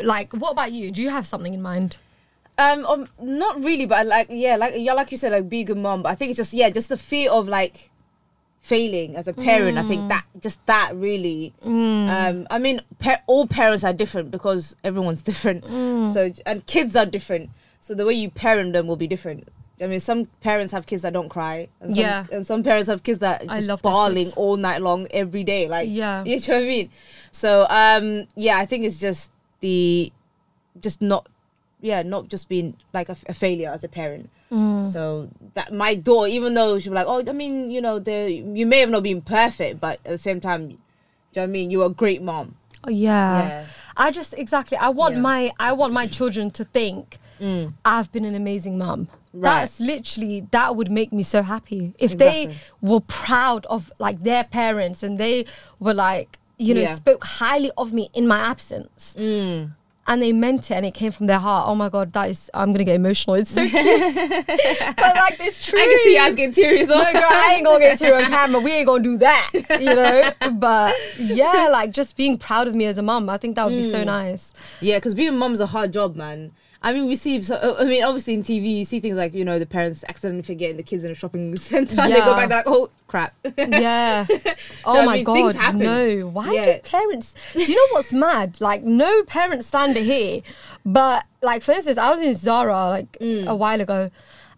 like. 0.02 0.33
What 0.33 0.52
about 0.52 0.73
you? 0.73 0.90
Do 0.90 1.02
you 1.02 1.11
have 1.11 1.26
something 1.26 1.52
in 1.52 1.61
mind? 1.61 1.99
Um, 2.57 2.87
um, 2.87 3.09
not 3.21 3.62
really, 3.62 3.85
but 3.85 4.07
like 4.07 4.29
yeah, 4.31 4.57
like 4.57 4.75
yeah, 4.76 4.95
like 4.95 5.11
you 5.12 5.19
said, 5.19 5.33
like 5.33 5.49
be 5.49 5.61
a 5.61 5.64
good 5.64 5.76
mom. 5.76 6.02
But 6.02 6.12
I 6.12 6.14
think 6.14 6.31
it's 6.31 6.38
just 6.38 6.55
yeah, 6.55 6.71
just 6.71 6.88
the 6.88 6.97
fear 6.97 7.31
of 7.31 7.49
like 7.49 7.90
failing 8.61 9.17
as 9.17 9.26
a 9.26 9.33
parent. 9.33 9.79
I 9.79 9.83
Mm. 9.83 9.88
think 9.88 10.09
that 10.11 10.25
just 10.38 10.64
that 10.67 10.95
really. 10.95 11.52
Um, 11.64 12.47
I 12.50 12.59
mean, 12.59 12.81
all 13.26 13.47
parents 13.47 13.85
are 13.85 13.93
different 13.93 14.31
because 14.31 14.76
everyone's 14.85 15.23
different. 15.31 15.64
Mm. 15.64 16.12
So 16.14 16.33
and 16.47 16.64
kids 16.67 16.95
are 16.97 17.07
different. 17.07 17.50
So 17.81 17.95
the 17.95 18.05
way 18.05 18.12
you 18.12 18.31
parent 18.31 18.73
them 18.75 18.87
will 18.87 18.97
be 18.97 19.07
different. 19.07 19.49
I 19.83 19.87
mean, 19.87 20.00
some 20.00 20.26
parents 20.43 20.73
have 20.75 20.85
kids 20.87 21.00
that 21.02 21.14
don't 21.14 21.31
cry, 21.31 21.69
and 21.81 21.93
some, 21.95 21.99
Yeah. 22.02 22.26
and 22.31 22.47
some 22.47 22.62
parents 22.62 22.87
have 22.90 23.02
kids 23.02 23.21
that 23.21 23.45
I 23.49 23.55
just 23.57 23.67
love 23.69 23.81
bawling 23.81 24.31
all 24.37 24.59
night 24.59 24.83
long 24.83 25.07
every 25.11 25.43
day. 25.43 25.69
Like, 25.69 25.88
Yeah. 25.88 26.23
you 26.26 26.37
know 26.37 26.43
what 26.57 26.62
I 26.64 26.67
mean. 26.67 26.90
So, 27.33 27.67
um, 27.71 28.26
yeah, 28.37 28.59
I 28.59 28.67
think 28.67 28.85
it's 28.85 28.99
just 28.99 29.31
the, 29.61 30.12
just 30.83 31.00
not, 31.00 31.26
yeah, 31.81 32.03
not 32.03 32.29
just 32.29 32.49
being 32.49 32.77
like 32.93 33.09
a, 33.09 33.17
a 33.29 33.35
failure 33.35 33.71
as 33.71 33.85
a 33.85 33.89
parent. 33.89 34.31
Mm. 34.53 34.93
So 34.93 35.29
that 35.55 35.73
my 35.73 35.95
daughter, 35.95 36.29
even 36.29 36.55
though 36.55 36.79
she 36.79 36.89
was 36.91 36.97
like, 36.97 37.07
oh, 37.07 37.23
I 37.29 37.33
mean, 37.33 37.71
you 37.71 37.81
know, 37.81 37.99
the 37.99 38.31
you 38.31 38.67
may 38.67 38.81
have 38.81 38.91
not 38.91 39.03
been 39.03 39.23
perfect, 39.23 39.81
but 39.81 39.99
at 40.05 40.11
the 40.11 40.19
same 40.19 40.41
time, 40.41 40.69
do 40.69 40.73
you 40.73 40.79
know 41.37 41.43
what 41.43 41.45
I 41.45 41.47
mean? 41.47 41.71
You're 41.71 41.87
a 41.87 41.91
great 41.91 42.23
mom. 42.23 42.57
Oh, 42.85 42.91
yeah. 42.91 43.47
Yeah. 43.49 43.67
I 43.97 44.11
just 44.11 44.35
exactly. 44.37 44.77
I 44.79 44.89
want 44.89 45.15
Yeah. 45.17 45.21
my 45.21 45.53
I 45.61 45.73
want 45.73 45.93
my 45.93 46.07
children 46.07 46.51
to 46.53 46.65
think 46.65 47.19
I've 47.87 48.13
been 48.13 48.27
an 48.27 48.35
amazing 48.35 48.77
mom. 48.77 49.09
Right. 49.33 49.43
That's 49.61 49.81
literally 49.81 50.47
that 50.51 50.77
would 50.77 50.91
make 50.91 51.11
me 51.13 51.23
so 51.23 51.43
happy 51.43 51.95
if 51.99 52.19
they 52.19 52.57
were 52.83 53.01
proud 53.01 53.65
of 53.67 53.91
like 53.99 54.21
their 54.21 54.45
parents 54.45 55.03
and 55.03 55.17
they 55.19 55.47
were 55.79 55.95
like 55.95 56.39
you 56.59 56.75
know 56.75 56.83
Yeah. 56.83 56.95
spoke 56.95 57.25
highly 57.25 57.71
of 57.79 57.93
me 57.95 58.11
in 58.13 58.27
my 58.29 58.39
absence. 58.39 59.15
And 60.07 60.21
they 60.21 60.33
meant 60.33 60.71
it, 60.71 60.75
and 60.75 60.85
it 60.85 60.92
came 60.95 61.12
from 61.12 61.26
their 61.26 61.38
heart. 61.38 61.69
Oh 61.69 61.75
my 61.76 61.88
god, 61.88 62.12
that 62.14 62.30
is! 62.30 62.50
I'm 62.52 62.73
gonna 62.73 62.83
get 62.85 62.97
emotional. 62.97 63.37
It's 63.37 63.50
so 63.52 63.61
cute, 63.61 63.75
but 63.76 65.14
like 65.14 65.37
it's 65.38 65.64
true. 65.64 65.78
I 65.78 65.85
can 65.87 65.99
see 66.02 66.12
you 66.14 66.19
guys 66.19 66.35
getting 66.35 66.52
tears. 66.52 66.88
No, 66.88 66.97
girl, 67.12 67.23
I 67.30 67.54
ain't 67.57 67.64
gonna 67.64 67.78
get 67.78 67.99
to 67.99 68.16
on 68.16 68.25
camera. 68.30 68.61
We 68.61 68.73
ain't 68.73 68.87
gonna 68.87 69.02
do 69.04 69.19
that, 69.19 69.50
you 69.52 69.95
know. 69.95 70.33
But 70.52 70.97
yeah, 71.16 71.69
like 71.71 71.92
just 71.92 72.16
being 72.16 72.38
proud 72.38 72.66
of 72.66 72.75
me 72.75 72.87
as 72.87 72.99
a 72.99 73.02
mum, 73.02 73.28
I 73.28 73.37
think 73.37 73.54
that 73.57 73.66
would 73.66 73.75
be 73.75 73.83
Mm. 73.83 73.90
so 73.90 74.02
nice. 74.04 74.52
Yeah, 74.80 74.97
because 74.97 75.14
being 75.14 75.28
a 75.28 75.33
mum's 75.33 75.61
a 75.61 75.66
hard 75.66 75.92
job, 75.92 76.16
man. 76.16 76.52
I 76.83 76.93
mean, 76.95 77.07
we 77.09 77.15
see. 77.17 77.43
So, 77.43 77.77
I 77.79 77.85
mean, 77.85 78.03
obviously 78.03 78.33
in 78.35 78.43
TV, 78.43 78.79
you 78.79 78.85
see 78.87 79.01
things 79.01 79.17
like 79.17 79.35
you 79.35 79.45
know 79.45 79.59
the 79.59 79.67
parents 79.67 80.03
accidentally 80.09 80.43
forgetting 80.43 80.79
the 80.79 80.83
kids 80.83 81.05
in 81.05 81.11
a 81.11 81.15
shopping 81.15 81.55
center. 81.59 82.01
and 82.01 82.13
They 82.13 82.21
go 82.21 82.35
back, 82.35 82.49
they're 82.49 82.59
like, 82.59 82.67
oh 82.69 82.89
crap. 83.07 83.35
Yeah. 83.59 84.27
Oh 84.87 85.03
I 85.03 85.05
my 85.05 85.17
mean, 85.17 85.25
god, 85.25 85.75
no. 85.77 86.29
Why 86.29 86.53
Yeah. 86.53 86.77
do 86.77 86.79
parents? 86.81 87.35
Do 87.53 87.61
you 87.65 87.75
know 87.77 87.95
what's 87.97 88.13
mad? 88.15 88.57
Like 88.61 88.83
no 88.83 89.23
parent 89.25 89.63
slander 89.65 90.01
here, 90.01 90.41
but 90.87 91.25
like 91.43 91.63
for 91.63 91.73
instance, 91.73 91.99
I 91.99 92.09
was 92.11 92.23
in 92.23 92.35
Zara 92.35 92.89
like 92.89 93.13
Mm. 93.21 93.47
a 93.47 93.55
while 93.55 93.81
ago, 93.81 94.09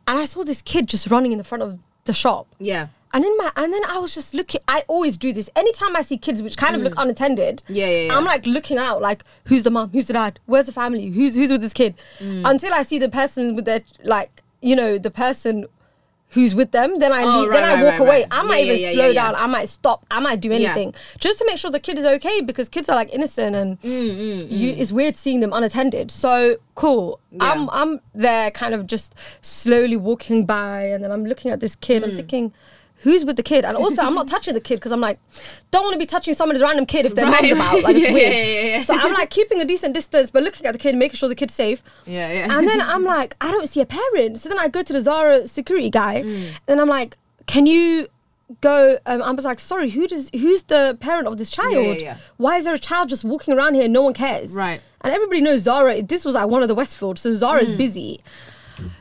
and 0.07 0.19
I 0.19 0.25
saw 0.27 0.45
this 0.45 0.63
kid 0.63 0.87
just 0.89 1.09
running 1.09 1.33
in 1.33 1.39
the 1.39 1.45
front 1.45 1.63
of 1.63 1.79
the 2.05 2.13
shop. 2.13 2.47
yeah. 2.59 2.87
And 3.15 3.23
then 3.23 3.37
my 3.37 3.51
and 3.57 3.73
then 3.73 3.83
I 3.89 3.99
was 3.99 4.15
just 4.15 4.33
looking. 4.35 4.61
I 4.69 4.85
always 4.89 5.19
do 5.19 5.33
this. 5.33 5.51
Anytime 5.55 5.95
I 5.97 6.03
see 6.03 6.17
kids 6.17 6.43
which 6.43 6.57
kind 6.57 6.75
of 6.75 6.83
look 6.83 6.95
unattended, 6.97 7.63
Mm. 7.69 7.77
Yeah, 7.77 7.87
yeah, 7.87 8.07
yeah. 8.07 8.17
I'm 8.17 8.25
like 8.25 8.47
looking 8.47 8.79
out, 8.79 9.03
like 9.03 9.23
who's 9.45 9.63
the 9.65 9.71
mom, 9.71 9.91
who's 9.91 10.07
the 10.07 10.15
dad, 10.15 10.39
where's 10.47 10.67
the 10.67 10.73
family, 10.73 11.09
who's 11.11 11.35
who's 11.35 11.51
with 11.51 11.61
this 11.63 11.75
kid, 11.75 11.95
Mm. 12.21 12.49
until 12.49 12.73
I 12.73 12.83
see 12.83 12.99
the 12.99 13.09
person 13.11 13.55
with 13.55 13.67
their 13.67 13.83
like 14.05 14.43
you 14.63 14.75
know 14.77 14.97
the 14.99 15.11
person 15.11 15.67
who's 16.31 16.55
with 16.55 16.71
them. 16.73 16.99
Then 16.99 17.13
I 17.13 17.25
Oh, 17.25 17.41
leave, 17.41 17.51
right, 17.51 17.61
then 17.61 17.65
I 17.65 17.75
right, 17.75 17.83
walk 17.83 17.91
right, 17.93 18.01
away. 18.01 18.21
right. 18.23 18.29
I 18.31 18.43
might 18.45 18.57
Yeah, 18.65 18.73
even 18.73 18.81
yeah, 18.81 18.93
slow 18.93 19.05
yeah, 19.09 19.13
yeah. 19.13 19.23
down. 19.33 19.35
I 19.35 19.47
might 19.47 19.69
stop. 19.69 20.07
I 20.11 20.19
might 20.19 20.41
do 20.41 20.51
anything 20.51 20.95
just 21.21 21.39
to 21.41 21.45
make 21.45 21.59
sure 21.59 21.71
the 21.71 21.79
kid 21.81 21.99
is 21.99 22.07
okay 22.07 22.41
because 22.41 22.71
kids 22.71 22.89
are 22.89 22.97
like 22.97 23.13
innocent 23.13 23.55
and 23.55 23.79
Mm, 23.83 24.47
you, 24.51 24.71
it's 24.71 24.91
weird 24.93 25.17
seeing 25.17 25.41
them 25.41 25.53
unattended. 25.53 26.11
So 26.11 26.57
cool. 26.75 27.21
I'm 27.41 27.69
I'm 27.69 28.01
there, 28.15 28.51
kind 28.51 28.73
of 28.73 28.87
just 28.87 29.15
slowly 29.43 29.97
walking 29.97 30.47
by, 30.47 30.85
and 30.85 31.05
then 31.05 31.13
I'm 31.13 31.27
looking 31.27 31.51
at 31.51 31.61
this 31.61 31.75
kid. 31.77 32.03
I'm 32.03 32.17
thinking, 32.17 32.53
who's 33.03 33.25
with 33.25 33.37
the 33.37 33.43
kid? 33.43 33.65
And 33.65 33.77
also, 33.77 34.03
I'm 34.03 34.15
not 34.15 34.27
touching 34.35 34.55
the 34.55 34.61
kid 34.61 34.77
because 34.77 34.93
I'm 34.93 35.01
like, 35.01 35.19
don't 35.71 35.83
want 35.83 35.93
to 35.95 35.99
be 35.99 36.07
touching 36.07 36.35
somebody's 36.35 36.63
random 36.63 36.87
kid 36.87 37.07
if 37.07 37.15
their 37.15 37.27
Right, 37.27 37.43
mom's 37.43 37.53
right. 37.53 37.53
about. 37.75 37.83
Like, 37.85 37.97
it's 37.97 38.05
Yeah, 38.09 38.13
weird. 38.13 38.33
yeah, 38.33 38.45
yeah, 38.45 38.77
yeah. 38.79 38.83
So 38.85 38.95
I'm 38.95 39.13
like 39.13 39.31
keeping 39.31 39.61
a 39.61 39.65
decent 39.65 39.95
distance, 39.95 40.31
but 40.31 40.43
looking 40.43 40.67
at 40.67 40.73
the 40.73 40.79
kid, 40.79 40.95
making 40.97 41.17
sure 41.17 41.29
the 41.29 41.35
kid's 41.35 41.55
safe. 41.55 41.83
Yeah, 42.07 42.31
yeah. 42.33 42.59
And 42.59 42.67
then 42.67 42.81
I'm 42.81 43.05
like, 43.17 43.37
I 43.41 43.51
don't 43.51 43.69
see 43.69 43.81
a 43.81 43.87
parent. 43.87 44.39
So 44.39 44.49
then 44.49 44.59
I 44.59 44.69
go 44.69 44.83
to 44.83 44.93
the 44.93 45.01
Zara 45.01 45.47
security 45.47 45.91
guy, 45.91 46.23
Mm. 46.23 46.51
and 46.69 46.81
I'm 46.81 46.89
like, 46.89 47.17
can 47.47 47.67
you 47.67 48.09
go? 48.61 48.99
Um, 49.07 49.23
I 49.23 49.31
was 49.33 49.45
like, 49.45 49.59
sorry, 49.61 49.91
who 49.91 50.07
does? 50.07 50.31
Who's 50.33 50.63
the 50.65 50.97
parent 51.01 51.27
of 51.27 51.39
this 51.39 51.51
child? 51.51 51.73
yeah, 51.75 51.93
yeah. 51.95 52.17
Why 52.37 52.57
is 52.59 52.65
there 52.65 52.75
a 52.75 52.79
child 52.79 53.09
just 53.09 53.25
walking 53.25 53.55
around 53.55 53.75
here? 53.75 53.85
and 53.85 53.93
No 53.93 54.03
one 54.03 54.15
cares. 54.15 54.53
Right. 54.53 54.81
And 55.01 55.13
everybody 55.13 55.41
knows 55.41 55.63
Zara. 55.63 56.01
This 56.03 56.25
was 56.25 56.35
like 56.35 56.49
one 56.49 56.63
of 56.63 56.69
the 56.69 56.75
Westfield, 56.77 57.19
so 57.19 57.31
Mm. 57.31 57.35
Zara's 57.35 57.73
busy. 57.73 58.21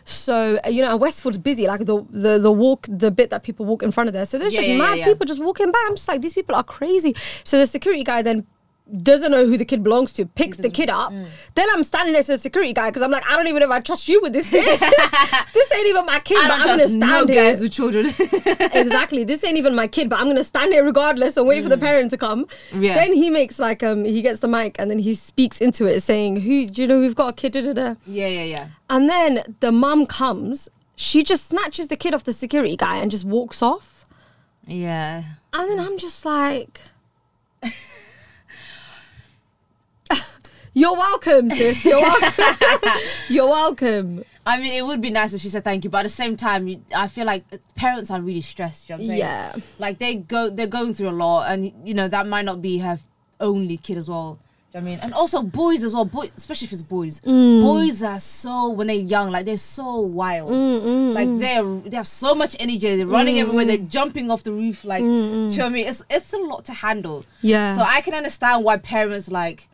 So 0.06 0.60
uh, 0.66 0.70
you 0.70 0.82
know, 0.82 0.96
Westfield's 0.98 1.38
busy, 1.38 1.68
like 1.68 1.86
the, 1.86 2.06
the 2.10 2.38
the 2.40 2.52
walk, 2.52 2.88
the 2.90 3.12
bit 3.12 3.30
that 3.30 3.44
people 3.44 3.66
walk 3.66 3.84
in 3.84 3.92
front 3.92 4.08
of 4.08 4.14
there. 4.14 4.26
So 4.26 4.38
there's 4.38 4.54
Yeah, 4.54 4.60
just 4.62 4.72
yeah, 4.72 4.78
mad 4.78 4.98
yeah. 5.00 5.06
people 5.06 5.26
just 5.26 5.44
walking 5.44 5.72
by. 5.72 5.84
I'm 5.88 5.96
just 5.96 6.08
like, 6.08 6.22
these 6.22 6.34
people 6.34 6.56
are 6.56 6.64
crazy. 6.64 7.16
So 7.44 7.58
the 7.58 7.66
security 7.66 8.04
guy 8.04 8.22
then 8.22 8.46
doesn't 9.04 9.32
know 9.32 9.46
who 9.46 9.58
the 9.58 9.64
kid 9.66 9.84
belongs 9.84 10.12
to, 10.14 10.26
picks 10.26 10.58
the 10.58 10.70
kid 10.70 10.90
up. 10.90 11.12
Mm. 11.14 11.28
Then 11.56 11.68
I'm 11.72 11.84
standing 11.84 12.14
next 12.14 12.28
to 12.28 12.34
a 12.34 12.38
security 12.38 12.74
guy 12.74 12.90
because 12.90 13.02
I'm 13.02 13.12
like, 13.12 13.26
I 13.30 13.38
don't 13.38 13.48
even 13.48 13.60
know 13.62 13.66
if 13.68 13.72
I 13.72 13.80
trust 13.80 14.10
you 14.10 14.22
with 14.22 14.34
this 14.34 14.50
kid. 14.50 14.80
this 15.54 15.72
ain't 15.74 15.88
even 15.88 16.06
my 16.06 16.20
kid, 16.20 16.38
I 16.40 16.42
but 16.42 16.48
don't 16.48 16.60
I'm 16.62 16.66
gonna 16.68 16.78
trust 16.80 16.96
stand 16.96 17.28
no 17.28 17.34
here. 17.34 17.44
guys 17.44 17.62
with 17.62 17.72
children. 17.72 18.06
exactly. 18.74 19.24
This 19.24 19.44
ain't 19.46 19.58
even 19.58 19.76
my 19.76 19.88
kid, 19.88 20.10
but 20.10 20.20
I'm 20.20 20.28
gonna 20.28 20.44
stand 20.44 20.74
here 20.74 20.84
regardless 20.84 21.38
and 21.38 21.48
wait 21.48 21.64
for 21.64 21.70
the 21.70 21.78
parent 21.78 22.12
to 22.12 22.18
come. 22.18 22.46
Mm. 22.72 22.84
Yeah. 22.84 22.94
Then 22.96 23.14
he 23.14 23.30
makes 23.30 23.60
like 23.60 23.82
um 23.84 24.04
he 24.04 24.22
gets 24.22 24.42
the 24.42 24.48
mic 24.48 24.76
and 24.78 24.92
then 24.92 25.00
he 25.00 25.16
speaks 25.16 25.62
into 25.62 25.86
it 25.86 26.02
saying, 26.02 26.42
Who 26.42 26.66
do 26.66 26.82
you 26.82 26.88
know 26.88 27.00
we've 27.00 27.16
got 27.16 27.28
a 27.30 27.34
kid 27.34 27.54
da, 27.54 27.62
da, 27.62 27.74
da. 27.74 27.96
yeah, 28.06 28.28
yeah, 28.28 28.44
yeah. 28.44 28.68
And 28.90 29.10
then 29.10 29.56
the 29.62 29.72
mum 29.72 30.06
comes, 30.06 30.68
she 30.98 31.24
just 31.24 31.48
snatches 31.48 31.88
the 31.88 31.96
kid 31.96 32.14
off 32.14 32.26
the 32.26 32.34
security 32.34 32.76
guy 32.76 32.98
and 32.98 33.10
just 33.10 33.24
walks 33.24 33.62
off. 33.62 34.06
Yeah. 34.68 35.24
And 35.54 35.70
then 35.72 35.80
I'm 35.80 35.98
just 35.98 36.26
like 36.26 36.82
You're 40.74 40.96
welcome, 40.96 41.50
sis. 41.50 41.84
You're 41.84 42.02
welcome. 42.02 42.92
You're 43.30 43.50
welcome. 43.50 44.24
I 44.46 44.58
mean, 44.58 44.74
it 44.74 44.86
would 44.86 45.02
be 45.02 45.12
nice 45.12 45.34
if 45.34 45.42
she 45.42 45.50
said 45.50 45.64
thank 45.64 45.84
you, 45.84 45.90
but 45.90 46.00
at 46.00 46.04
the 46.04 46.10
same 46.10 46.36
time, 46.38 46.68
you, 46.68 46.82
I 46.96 47.08
feel 47.08 47.26
like 47.26 47.44
parents 47.76 48.10
are 48.10 48.22
really 48.22 48.42
stressed. 48.42 48.90
You 48.90 48.96
know 48.96 48.98
what 48.98 49.02
I'm 49.02 49.08
saying? 49.08 49.20
Yeah. 49.20 49.56
Like 49.80 50.00
they 50.00 50.16
go, 50.16 50.50
they're 50.50 50.68
going 50.68 50.94
through 50.94 51.10
a 51.10 51.12
lot, 51.12 51.52
and 51.52 51.72
you 51.86 51.94
know 51.94 52.08
that 52.08 52.26
might 52.26 52.46
not 52.46 52.62
be 52.62 52.80
her 52.80 53.00
only 53.40 53.78
kid 53.78 53.98
as 53.98 54.10
well. 54.10 54.40
Do 54.72 54.78
you 54.78 54.84
know 54.84 54.88
I 54.88 54.92
mean? 54.92 55.00
And 55.04 55.14
also 55.14 55.44
boys 55.44 55.84
as 55.84 55.94
well, 55.94 56.06
boy, 56.06 56.32
especially 56.38 56.68
if 56.68 56.72
it's 56.72 56.82
boys. 56.82 57.20
Mm. 57.22 57.62
Boys 57.62 58.02
are 58.02 58.20
so 58.20 58.70
when 58.70 58.88
they're 58.88 58.96
young, 58.96 59.30
like 59.30 59.46
they're 59.46 59.58
so 59.58 60.00
wild. 60.00 60.50
Mm, 60.50 60.82
mm. 60.82 61.14
like 61.14 61.40
they're 61.40 61.90
they 61.90 61.98
have 61.98 62.08
so 62.08 62.34
much 62.34 62.56
energy. 62.60 62.96
They're 62.96 63.06
running 63.06 63.36
mm, 63.36 63.42
everywhere. 63.42 63.66
Mm. 63.66 63.68
They're 63.68 63.90
jumping 63.90 64.32
off 64.32 64.44
the 64.44 64.54
roof. 64.54 64.86
Like, 64.86 65.02
do 65.02 65.06
you 65.06 65.12
know 65.12 65.48
what 65.48 65.60
I 65.60 65.70
mean? 65.70 65.88
It's 65.88 66.02
it's 66.10 66.32
a 66.32 66.38
lot 66.38 66.64
to 66.66 66.74
handle. 66.74 67.26
Yeah. 67.42 67.76
So 67.76 67.82
I 67.82 68.00
can 68.00 68.14
understand 68.14 68.64
why 68.64 68.78
parents 68.78 69.30
like 69.30 69.68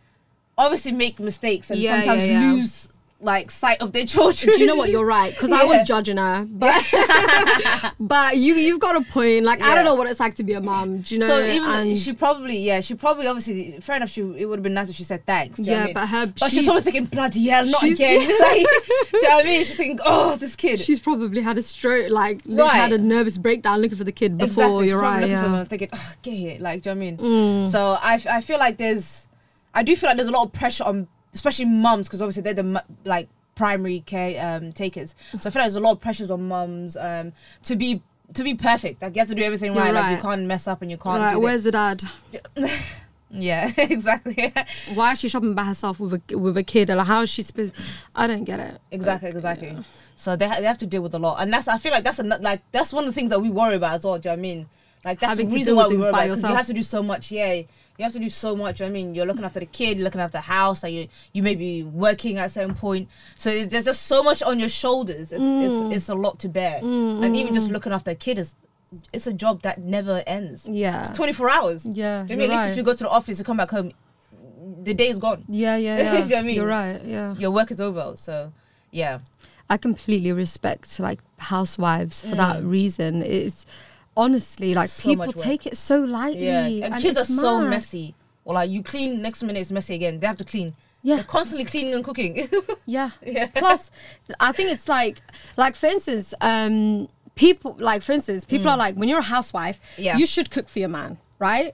obviously 0.57 0.91
make 0.91 1.19
mistakes 1.19 1.69
and 1.69 1.79
Yeah, 1.79 1.97
sometimes 2.01 2.25
yeah, 2.27 2.41
yeah. 2.41 2.51
lose 2.53 2.91
like 3.19 3.49
sight 3.49 3.81
of 3.81 3.93
their 3.93 4.05
children. 4.05 4.53
Do 4.53 4.59
you 4.61 4.67
know 4.67 4.75
what? 4.75 4.89
You're 4.91 5.03
right 5.05 5.33
because 5.33 5.51
I 5.51 5.63
was 5.63 5.81
judging 5.87 6.17
her, 6.17 6.45
but 6.47 6.85
but 7.99 8.37
you 8.37 8.53
you've 8.53 8.79
got 8.79 8.95
a 8.95 9.01
point. 9.01 9.43
Like 9.43 9.59
I 9.61 9.73
don't 9.73 9.85
know 9.85 9.95
what 9.95 10.07
it's 10.07 10.19
like 10.19 10.35
to 10.35 10.43
be 10.43 10.53
a 10.53 10.61
mom. 10.61 10.99
Do 11.01 11.15
you 11.15 11.21
know? 11.21 11.27
So 11.27 11.43
even 11.45 11.71
And- 11.71 11.97
she 11.97 12.13
probably 12.13 12.59
yeah 12.59 12.79
she 12.79 12.93
probably 12.93 13.25
obviously 13.25 13.79
fair 13.81 13.95
enough 13.95 14.09
she 14.09 14.21
it 14.21 14.45
would 14.45 14.59
have 14.59 14.63
been 14.63 14.75
nice 14.75 14.89
if 14.89 14.95
she 14.95 15.03
said 15.03 15.25
thanks. 15.25 15.57
do 15.57 15.63
you 15.63 15.71
know 15.71 15.77
Yeah, 15.77 15.81
I 15.81 15.85
mean? 15.85 15.93
but 15.95 16.07
her- 16.09 16.25
but 16.27 16.45
she's, 16.45 16.51
she's- 16.53 16.65
probably 16.65 16.81
thinking 16.83 17.05
bloody 17.05 17.47
hell 17.47 17.65
not 17.65 17.81
she's- 17.81 17.95
again. 17.97 18.19
like, 18.39 18.67
do 19.11 19.17
you 19.17 19.23
know 19.23 19.35
what 19.35 19.45
I 19.45 19.49
mean? 19.49 19.65
She's 19.65 19.75
thinking 19.75 19.99
oh 20.05 20.35
this 20.35 20.55
kid. 20.55 20.79
she's 20.81 20.99
probably 20.99 21.41
had 21.41 21.57
a 21.57 21.63
stroke, 21.63 22.11
like 22.11 22.41
Right. 22.45 22.73
had 22.75 22.93
a 22.93 22.99
nervous 22.99 23.39
breakdown 23.39 23.81
looking 23.81 23.97
for 23.97 24.03
the 24.03 24.11
kid 24.11 24.37
before. 24.37 24.83
exactly. 24.83 24.87
You're 24.89 24.99
probably 24.99 25.21
right. 25.21 25.29
Yeah. 25.31 25.63
thinking 25.63 25.89
oh, 25.93 26.13
get 26.21 26.33
here 26.35 26.57
like 26.59 26.83
do 26.83 26.89
you 26.91 26.95
know 26.95 26.99
what 27.01 27.07
I 27.07 27.11
mean? 27.11 27.65
Mm. 27.65 27.71
So 27.71 27.97
I 27.99 28.21
I 28.29 28.41
feel 28.41 28.59
like 28.59 28.77
there's 28.77 29.25
I 29.77 29.83
do 29.83 29.95
feel 29.95 30.09
like 30.09 30.17
there's 30.17 30.27
a 30.27 30.31
lot 30.31 30.43
of 30.43 30.53
pressure 30.53 30.83
on 30.83 31.07
especially 31.35 31.65
mums 31.65 32.07
because 32.07 32.19
obviously 32.19 32.41
they're 32.41 32.55
the 32.55 32.83
like 33.05 33.29
primary 33.53 33.99
care 33.99 34.43
um, 34.43 34.73
takers. 34.73 35.13
So 35.39 35.49
I 35.49 35.51
feel 35.51 35.61
like 35.61 35.65
there's 35.65 35.75
a 35.75 35.79
lot 35.79 35.91
of 35.91 36.01
pressures 36.01 36.31
on 36.31 36.47
mums 36.47 36.97
um, 36.97 37.31
to 37.63 37.75
be 37.75 38.01
to 38.33 38.43
be 38.43 38.55
perfect. 38.55 39.03
Like 39.03 39.15
you 39.15 39.19
have 39.19 39.27
to 39.27 39.35
do 39.35 39.43
everything 39.43 39.75
You're 39.75 39.83
right. 39.83 39.93
Like 39.93 40.17
you 40.17 40.21
can't 40.21 40.45
mess 40.45 40.67
up 40.67 40.81
and 40.81 40.89
you 40.89 40.97
can't. 40.97 41.19
Right, 41.19 41.35
where's 41.35 41.63
the 41.63 41.71
dad? 41.71 42.01
yeah, 43.29 43.71
exactly. 43.77 44.51
Why 44.95 45.11
is 45.11 45.19
she 45.19 45.27
shopping 45.27 45.53
by 45.53 45.65
herself 45.65 45.99
with 45.99 46.21
a 46.31 46.37
with 46.37 46.57
a 46.57 46.63
kid? 46.63 46.89
Like 46.89 47.05
how 47.05 47.21
is 47.21 47.29
she 47.29 47.43
supposed? 47.43 47.71
I 48.15 48.25
don't 48.25 48.45
get 48.45 48.59
it. 48.59 48.81
Exactly, 48.89 49.29
exactly. 49.29 49.77
So 50.15 50.35
they, 50.35 50.47
ha- 50.47 50.55
they 50.57 50.65
have 50.65 50.79
to 50.79 50.87
deal 50.87 51.03
with 51.03 51.13
a 51.13 51.19
lot, 51.19 51.39
and 51.39 51.53
that's 51.53 51.67
I 51.67 51.77
feel 51.77 51.91
like 51.91 52.03
that's 52.03 52.17
a, 52.17 52.23
like 52.23 52.63
that's 52.71 52.91
one 52.91 53.03
of 53.03 53.13
the 53.13 53.13
things 53.13 53.29
that 53.29 53.39
we 53.39 53.51
worry 53.51 53.75
about 53.75 53.93
as 53.93 54.03
well. 54.05 54.17
Do 54.17 54.29
you 54.29 54.35
know 54.35 54.37
what 54.37 54.39
I 54.39 54.41
mean? 54.41 54.69
Like 55.05 55.19
that's 55.19 55.29
Having 55.29 55.49
the 55.49 55.55
reason 55.55 55.75
why 55.75 55.87
we 55.87 55.97
worry 55.97 56.09
about 56.09 56.23
because 56.23 56.41
you 56.41 56.55
have 56.55 56.65
to 56.65 56.73
do 56.73 56.83
so 56.83 57.03
much. 57.03 57.31
Yeah, 57.31 57.61
you 57.97 58.03
have 58.03 58.13
to 58.13 58.19
do 58.19 58.29
so 58.29 58.55
much. 58.55 58.77
do 58.77 58.83
you 58.83 58.89
know 58.89 58.93
what 58.93 58.99
I 58.99 59.03
mean, 59.03 59.15
you're 59.15 59.25
looking 59.25 59.43
after 59.43 59.59
the 59.59 59.65
kid, 59.65 59.97
you're 59.97 60.03
looking 60.03 60.21
after 60.21 60.37
the 60.37 60.41
house, 60.41 60.83
like 60.83 60.93
you 60.93 61.07
you 61.33 61.41
may 61.41 61.55
be 61.55 61.83
working 61.83 62.37
at 62.37 62.45
a 62.47 62.49
certain 62.49 62.75
point. 62.75 63.09
So 63.37 63.49
it's- 63.49 63.71
there's 63.71 63.85
just 63.85 64.03
so 64.03 64.21
much 64.21 64.43
on 64.43 64.59
your 64.59 64.69
shoulders. 64.69 65.31
It's 65.31 65.41
Mm. 65.43 65.87
it's, 65.89 65.95
it's 65.97 66.09
a 66.09 66.15
lot 66.15 66.39
to 66.39 66.49
bear, 66.49 66.79
mm, 66.81 67.23
and 67.23 67.35
even 67.35 67.53
just 67.53 67.69
mm. 67.69 67.73
looking 67.73 67.91
after 67.93 68.11
a 68.11 68.15
kid 68.15 68.37
is 68.39 68.53
it's 69.11 69.27
a 69.27 69.33
job 69.33 69.61
that 69.63 69.79
never 69.79 70.23
ends. 70.25 70.67
Yeah. 70.67 71.01
It's 71.01 71.11
24 71.11 71.49
hours. 71.49 71.85
Yeah, 71.85 71.91
Do 71.91 71.99
you 71.99 72.01
know 72.01 72.13
what 72.13 72.21
I 72.21 72.23
mean? 72.23 72.39
you're 72.39 72.43
At 72.51 72.61
least 72.61 72.71
if 72.71 72.77
you 72.77 72.83
go 72.83 72.93
to 72.93 73.03
the 73.03 73.09
office 73.09 73.37
and 73.39 73.45
come 73.45 73.57
back 73.57 73.71
home, 73.71 73.91
the 74.83 74.93
day 74.93 75.09
is 75.09 75.19
gone. 75.19 75.43
Yeah, 75.49 75.75
yeah, 75.75 75.97
yeah. 75.97 76.23
you 76.23 76.29
know 76.29 76.37
I 76.37 76.41
mean? 76.41 76.55
You're 76.55 76.67
right. 76.67 77.03
Yeah. 77.03 77.35
Your 77.35 77.51
work 77.51 77.69
is 77.71 77.81
over. 77.81 78.13
So 78.15 78.53
yeah. 78.91 79.19
I 79.69 79.75
completely 79.77 80.31
respect 80.31 80.99
like 80.99 81.19
housewives 81.39 82.21
for 82.21 82.35
that 82.35 82.61
mm. 82.61 82.69
reason. 82.69 83.21
It's 83.21 83.65
honestly 84.17 84.73
like 84.73 84.89
Mm. 84.89 85.01
So 85.01 85.09
people 85.09 85.31
take 85.33 85.65
it 85.65 85.77
so 85.77 85.99
lightly. 85.99 86.47
Yeah, 86.47 86.65
and, 86.85 86.95
kids 87.01 87.17
are 87.17 87.21
it's 87.21 87.33
so 87.35 87.59
mad. 87.61 87.69
messy. 87.69 88.15
Or 88.43 88.53
like 88.55 88.69
you 88.69 88.81
clean, 88.83 89.21
next 89.21 89.43
minute 89.43 89.59
it's 89.61 89.71
messy 89.71 89.95
again. 89.95 90.19
They 90.19 90.27
have 90.27 90.37
to 90.37 90.43
clean. 90.43 90.73
Yeah. 91.03 91.15
They're 91.17 91.23
constantly 91.25 91.65
cleaning 91.65 91.93
and 91.93 92.03
cooking. 92.03 92.49
Yeah. 92.85 93.11
Yeah. 93.25 93.47
Plus, 93.47 93.91
I 94.39 94.51
think 94.53 94.71
it's 94.71 94.87
like, 94.89 95.17
like 95.57 95.75
for 95.75 95.87
instance, 95.87 96.33
um, 96.41 97.07
people 97.35 97.75
like 97.79 98.01
for 98.01 98.13
instance, 98.13 98.43
people 98.45 98.69
are 98.69 98.77
like, 98.77 98.95
when 98.95 99.07
you're 99.09 99.19
a 99.19 99.31
housewife, 99.35 99.79
Mm. 99.97 100.03
Yeah. 100.05 100.15
Mm. 100.15 100.19
you 100.19 100.25
should 100.25 100.49
cook 100.51 100.67
for 100.69 100.79
your 100.79 100.89
man, 100.89 101.17
right? 101.39 101.73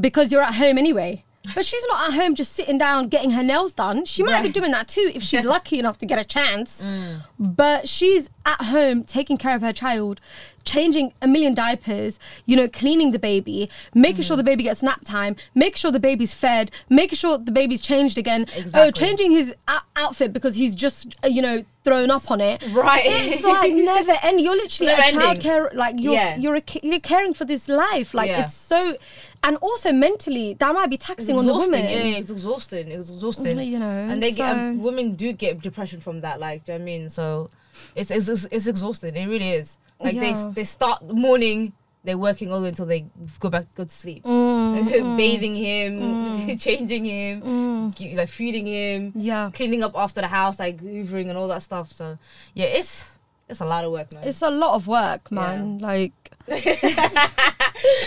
Because 0.00 0.30
you're 0.32 0.42
at 0.42 0.54
home 0.54 0.78
anyway. 0.78 1.24
But 1.54 1.64
she's 1.64 1.82
not 1.88 2.10
at 2.10 2.14
home 2.20 2.34
just 2.34 2.52
sitting 2.52 2.76
down 2.76 3.08
getting 3.08 3.30
her 3.30 3.42
nails 3.42 3.72
done. 3.72 4.04
She 4.04 4.22
might 4.22 4.42
be 4.42 4.50
doing 4.50 4.72
that 4.72 4.88
too 4.88 5.10
if 5.14 5.22
she's 5.22 5.44
lucky 5.44 5.78
enough 5.78 5.96
to 5.98 6.06
get 6.06 6.18
a 6.18 6.24
chance. 6.24 6.84
Mm. 6.84 7.22
But 7.38 7.88
she's 7.88 8.28
at 8.50 8.66
home 8.66 9.04
taking 9.04 9.36
care 9.36 9.54
of 9.54 9.62
her 9.62 9.72
child, 9.72 10.20
changing 10.64 11.12
a 11.22 11.26
million 11.26 11.54
diapers, 11.54 12.18
you 12.46 12.54
know, 12.56 12.68
cleaning 12.68 13.10
the 13.12 13.18
baby, 13.18 13.70
making 13.94 14.22
Mm. 14.22 14.26
sure 14.26 14.36
the 14.36 14.42
baby 14.44 14.62
gets 14.64 14.82
nap 14.82 15.00
time, 15.04 15.36
making 15.54 15.76
sure 15.76 15.90
the 15.90 15.98
baby's 16.00 16.34
fed, 16.34 16.70
making 16.88 17.16
sure 17.16 17.38
the 17.38 17.52
baby's 17.52 17.80
changed 17.80 18.18
again. 18.18 18.44
Oh, 18.54 18.58
Exactly. 18.58 18.92
changing 18.92 19.30
his 19.30 19.54
o- 19.68 19.78
outfit 19.96 20.32
because 20.32 20.54
he's 20.56 20.74
just, 20.74 21.16
uh, 21.24 21.28
you 21.28 21.40
know, 21.40 21.64
thrown 21.82 22.10
up 22.10 22.30
on 22.30 22.40
it. 22.42 22.62
Right. 22.72 23.02
It's 23.06 23.42
like 23.42 23.72
never 23.72 24.12
end. 24.22 24.40
You're 24.40 24.54
literally 24.54 24.92
Never 24.92 25.02
a 25.02 25.04
ending. 25.06 25.20
child 25.20 25.40
care. 25.40 25.70
Like 25.72 25.94
you're, 25.98 26.12
Yeah. 26.12 26.36
you're, 26.36 26.56
a, 26.56 26.62
you're 26.82 27.00
caring 27.00 27.32
for 27.32 27.46
this 27.46 27.66
life. 27.68 28.12
Like 28.12 28.28
Yeah. 28.28 28.42
it's 28.42 28.54
so, 28.54 28.96
and 29.42 29.56
also 29.58 29.90
mentally 29.92 30.52
that 30.60 30.74
might 30.74 30.90
be 30.90 30.98
taxing 30.98 31.38
on 31.38 31.46
the 31.46 31.54
woman. 31.54 31.84
Yeah, 31.84 32.02
yeah, 32.02 32.16
it's 32.18 32.30
exhausting. 32.30 32.88
It's 32.88 33.08
exhausting. 33.08 33.58
You 33.62 33.78
know, 33.78 33.86
and 34.10 34.22
they 34.22 34.32
get 34.32 34.54
and 34.54 34.78
so- 34.78 34.84
women 34.84 35.14
do 35.14 35.32
get 35.32 35.62
depression 35.62 36.00
from 36.00 36.20
that. 36.20 36.38
Like, 36.38 36.64
do 36.66 36.72
you 36.72 36.78
know 36.78 36.84
what 36.84 36.90
I 36.90 36.98
mean? 36.98 37.08
So 37.08 37.48
it's 37.94 38.10
it's, 38.10 38.44
it's 38.50 38.66
exhausting. 38.66 39.14
It 39.16 39.26
really 39.26 39.50
is. 39.50 39.78
Like 40.00 40.14
Yeah. 40.14 40.20
they 40.20 40.52
they 40.52 40.64
start 40.64 41.06
the 41.06 41.14
morning. 41.14 41.72
They're 42.02 42.16
working 42.16 42.50
all 42.50 42.60
the 42.60 42.62
way 42.64 42.68
until 42.70 42.86
they 42.86 43.04
go 43.40 43.50
back, 43.50 43.66
go 43.74 43.84
to 43.84 43.90
sleep. 43.90 44.24
Mm, 44.24 45.16
Bathing 45.18 45.54
him, 45.54 46.56
changing 46.66 47.04
him, 47.04 47.92
gi- 47.92 48.16
like 48.16 48.30
feeding 48.30 48.66
him, 48.66 49.12
Yeah. 49.14 49.50
cleaning 49.52 49.82
up 49.82 49.92
after 49.94 50.22
the 50.22 50.28
house, 50.28 50.58
like 50.58 50.78
hoovering 50.80 51.28
and 51.28 51.36
all 51.36 51.48
that 51.48 51.62
stuff. 51.62 51.92
So 51.92 52.16
yeah, 52.54 52.66
it's 52.66 53.04
it's 53.50 53.60
a 53.60 53.66
lot 53.66 53.84
of 53.84 53.92
work, 53.92 54.12
man. 54.14 54.24
It's 54.24 54.40
a 54.42 54.50
lot 54.50 54.74
of 54.76 54.86
work, 54.86 55.30
man. 55.30 55.78
Like 55.78 56.12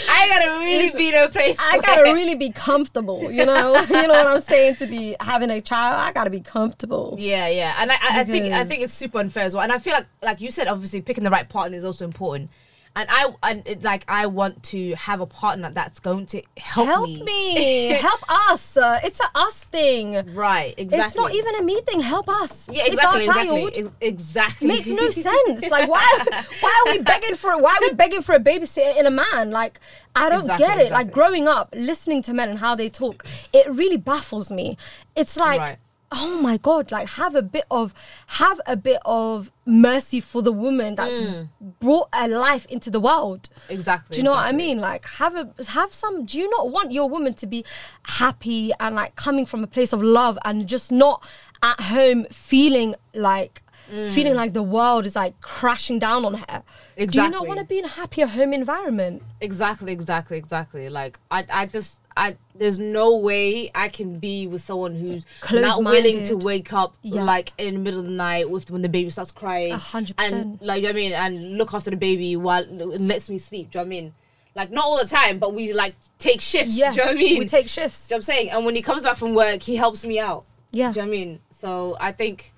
I 0.09 0.27
gotta 0.29 0.59
really 0.59 0.97
be 0.97 1.09
in 1.09 1.23
a 1.23 1.29
place. 1.29 1.57
I 1.59 1.73
where- 1.73 1.81
gotta 1.81 2.13
really 2.13 2.35
be 2.35 2.51
comfortable. 2.51 3.31
You 3.31 3.45
know, 3.45 3.79
you 3.89 4.07
know 4.07 4.07
what 4.07 4.27
I'm 4.27 4.41
saying. 4.41 4.75
To 4.75 4.87
be 4.87 5.15
having 5.19 5.49
a 5.49 5.61
child, 5.61 5.99
I 5.99 6.11
gotta 6.11 6.29
be 6.29 6.41
comfortable. 6.41 7.15
Yeah, 7.17 7.47
yeah, 7.47 7.75
and 7.79 7.91
I, 7.91 7.95
I, 7.95 8.21
I 8.21 8.23
think 8.23 8.53
I 8.53 8.65
think 8.65 8.81
it's 8.83 8.93
super 8.93 9.19
unfair 9.19 9.45
as 9.45 9.53
well. 9.53 9.63
And 9.63 9.71
I 9.71 9.79
feel 9.79 9.93
like, 9.93 10.05
like 10.21 10.41
you 10.41 10.51
said, 10.51 10.67
obviously 10.67 11.01
picking 11.01 11.23
the 11.23 11.29
right 11.29 11.47
partner 11.47 11.77
is 11.77 11.85
also 11.85 12.05
important. 12.05 12.49
And 12.95 13.09
I, 13.11 13.33
and 13.41 13.83
like, 13.83 14.05
I 14.07 14.27
want 14.27 14.61
to 14.65 14.93
have 14.93 15.19
a 15.19 15.25
partner 15.25 15.71
that's 15.71 15.99
going 15.99 16.27
to 16.27 16.43
help, 16.57 16.87
Help 16.87 17.09
me, 17.25 17.85
help 17.93 18.21
us. 18.51 18.77
Uh, 18.77 18.99
it's 19.03 19.19
a 19.19 19.25
us 19.33 19.63
thing. 19.63 20.35
Right, 20.35 20.75
exactly. 20.77 21.07
It's 21.07 21.15
not 21.15 21.33
even 21.33 21.55
a 21.55 21.63
me 21.63 21.81
thing. 21.81 22.01
Help 22.01 22.29
us. 22.29 22.67
Yeah, 22.71 22.83
exactly, 22.85 23.21
It's 23.21 23.27
our 23.29 23.33
child. 23.45 23.57
exactly, 23.69 23.83
ex- 23.83 23.95
exactly. 23.99 24.67
makes 24.67 24.87
no 24.87 25.09
sense. 25.09 25.69
Like 25.71 25.89
why 25.89 26.23
why 26.59 26.83
are 26.85 26.91
we 26.91 27.01
begging 27.01 27.35
for 27.35 27.57
why 27.59 27.71
are 27.71 27.81
we 27.81 27.93
begging 27.95 28.21
for 28.21 28.35
a 28.35 28.39
babysitter 28.39 28.95
in 28.95 29.07
a 29.07 29.11
man? 29.11 29.49
Like 29.49 29.79
I 30.15 30.29
don't 30.29 30.41
Exactly, 30.41 30.65
get 30.67 30.77
it. 30.79 30.91
Like 30.91 31.11
growing 31.11 31.47
up, 31.47 31.73
listening 31.75 32.21
to 32.23 32.33
men 32.33 32.49
and 32.49 32.59
how 32.59 32.75
they 32.75 32.89
talk, 32.89 33.25
it 33.53 33.67
really 33.71 33.97
baffles 33.97 34.51
me. 34.51 34.77
It's 35.15 35.35
like 35.35 35.59
Right. 35.59 35.77
Oh 36.15 36.39
my 36.41 36.57
god 36.57 36.91
like 36.91 37.09
have 37.21 37.33
a 37.35 37.41
bit 37.41 37.65
of 37.71 37.93
have 38.27 38.59
a 38.67 38.75
bit 38.75 38.99
of 39.05 39.51
mercy 39.65 40.19
for 40.21 40.41
the 40.41 40.51
woman 40.51 40.95
that's 40.95 41.17
Mm. 41.17 41.49
brought 41.79 42.07
a 42.13 42.27
life 42.27 42.65
into 42.67 42.89
the 42.89 42.99
world 42.99 43.49
Exactly. 43.69 44.13
do 44.13 44.19
you 44.19 44.23
know 44.23 44.31
what 44.31 44.45
I 44.45 44.51
mean? 44.51 44.77
Like 44.79 45.05
have 45.21 45.35
a 45.35 45.45
have 45.69 45.93
some. 45.93 46.25
Do 46.25 46.37
you 46.37 46.49
not 46.49 46.69
want 46.71 46.91
your 46.91 47.07
woman 47.09 47.33
to 47.35 47.47
be 47.47 47.63
happy 48.05 48.71
and 48.79 48.95
like 48.95 49.15
coming 49.15 49.45
from 49.45 49.63
a 49.63 49.67
place 49.67 49.93
of 49.93 50.01
love 50.01 50.37
and 50.45 50.67
just 50.67 50.91
not 50.91 51.25
at 51.61 51.79
home 51.79 52.25
feeling 52.31 52.95
like 53.13 53.61
Mm. 53.91 54.13
feeling 54.13 54.33
like 54.35 54.53
the 54.53 54.63
world 54.63 55.05
is 55.05 55.13
like 55.15 55.39
crashing 55.41 55.99
down 55.99 56.23
on 56.23 56.35
her? 56.35 56.63
Exactly. 56.95 57.05
Do 57.07 57.23
you 57.25 57.29
not 57.29 57.47
want 57.47 57.59
to 57.59 57.65
be 57.65 57.79
in 57.79 57.85
a 57.85 57.89
happier 57.89 58.27
home 58.27 58.53
environment? 58.53 59.21
Exactly, 59.41 59.91
exactly, 59.91 60.37
exactly. 60.37 60.87
Like 60.89 61.19
I, 61.29 61.45
I 61.51 61.65
just, 61.65 61.99
I 62.15 62.37
there's 62.55 62.77
no 62.79 63.15
way 63.17 63.71
I 63.73 63.89
can 63.89 64.19
be 64.19 64.45
with 64.47 64.61
someone 64.61 64.95
who's 64.95 65.25
not 65.51 65.83
willing 65.83 66.23
to 66.25 66.35
wake 66.37 66.71
up 66.73 66.95
Yeah. 67.01 67.23
like 67.23 67.51
in 67.57 67.73
the 67.73 67.79
middle 67.79 67.99
of 67.99 68.05
the 68.05 68.11
night 68.11 68.49
with 68.49 68.69
when 68.69 68.81
the 68.83 68.89
baby 68.89 69.09
starts 69.09 69.31
crying, 69.31 69.71
A 69.73 69.77
hundred 69.77 70.15
and 70.19 70.31
percent. 70.33 70.61
like 70.61 70.77
you 70.81 70.87
know 70.87 70.89
I 70.89 70.93
mean, 70.93 71.13
and 71.13 71.57
look 71.57 71.73
after 71.73 71.89
the 71.89 71.97
baby 71.97 72.35
while 72.35 72.63
it 72.63 73.01
lets 73.01 73.29
me 73.29 73.37
sleep. 73.37 73.71
Do 73.71 73.79
you 73.79 73.85
know 73.85 73.87
what 73.89 73.95
I 73.95 74.01
mean? 74.01 74.13
Like 74.55 74.71
not 74.71 74.85
all 74.85 74.97
the 74.99 75.07
time, 75.09 75.39
but 75.39 75.53
we 75.55 75.73
like 75.73 75.95
take 76.19 76.39
shifts. 76.41 76.77
Yeah, 76.77 76.91
do 76.91 76.97
you 76.97 77.01
know 77.01 77.05
what 77.07 77.15
I 77.15 77.19
mean? 77.19 77.39
we 77.39 77.45
take 77.47 77.67
shifts. 77.67 78.07
Do 78.07 78.13
you 78.13 78.15
know 78.15 78.17
what 78.17 78.21
I'm 78.21 78.23
saying? 78.35 78.49
And 78.51 78.65
when 78.65 78.75
he 78.75 78.81
comes 78.83 79.01
back 79.03 79.17
from 79.17 79.33
work, 79.33 79.63
he 79.63 79.75
helps 79.75 80.05
me 80.05 80.19
out. 80.19 80.45
Yeah, 80.71 80.91
Do 80.91 80.99
you 80.99 81.05
know 81.05 81.09
what 81.11 81.15
I 81.15 81.19
mean? 81.19 81.39
So 81.49 81.97
I 81.99 82.11
think, 82.11 82.53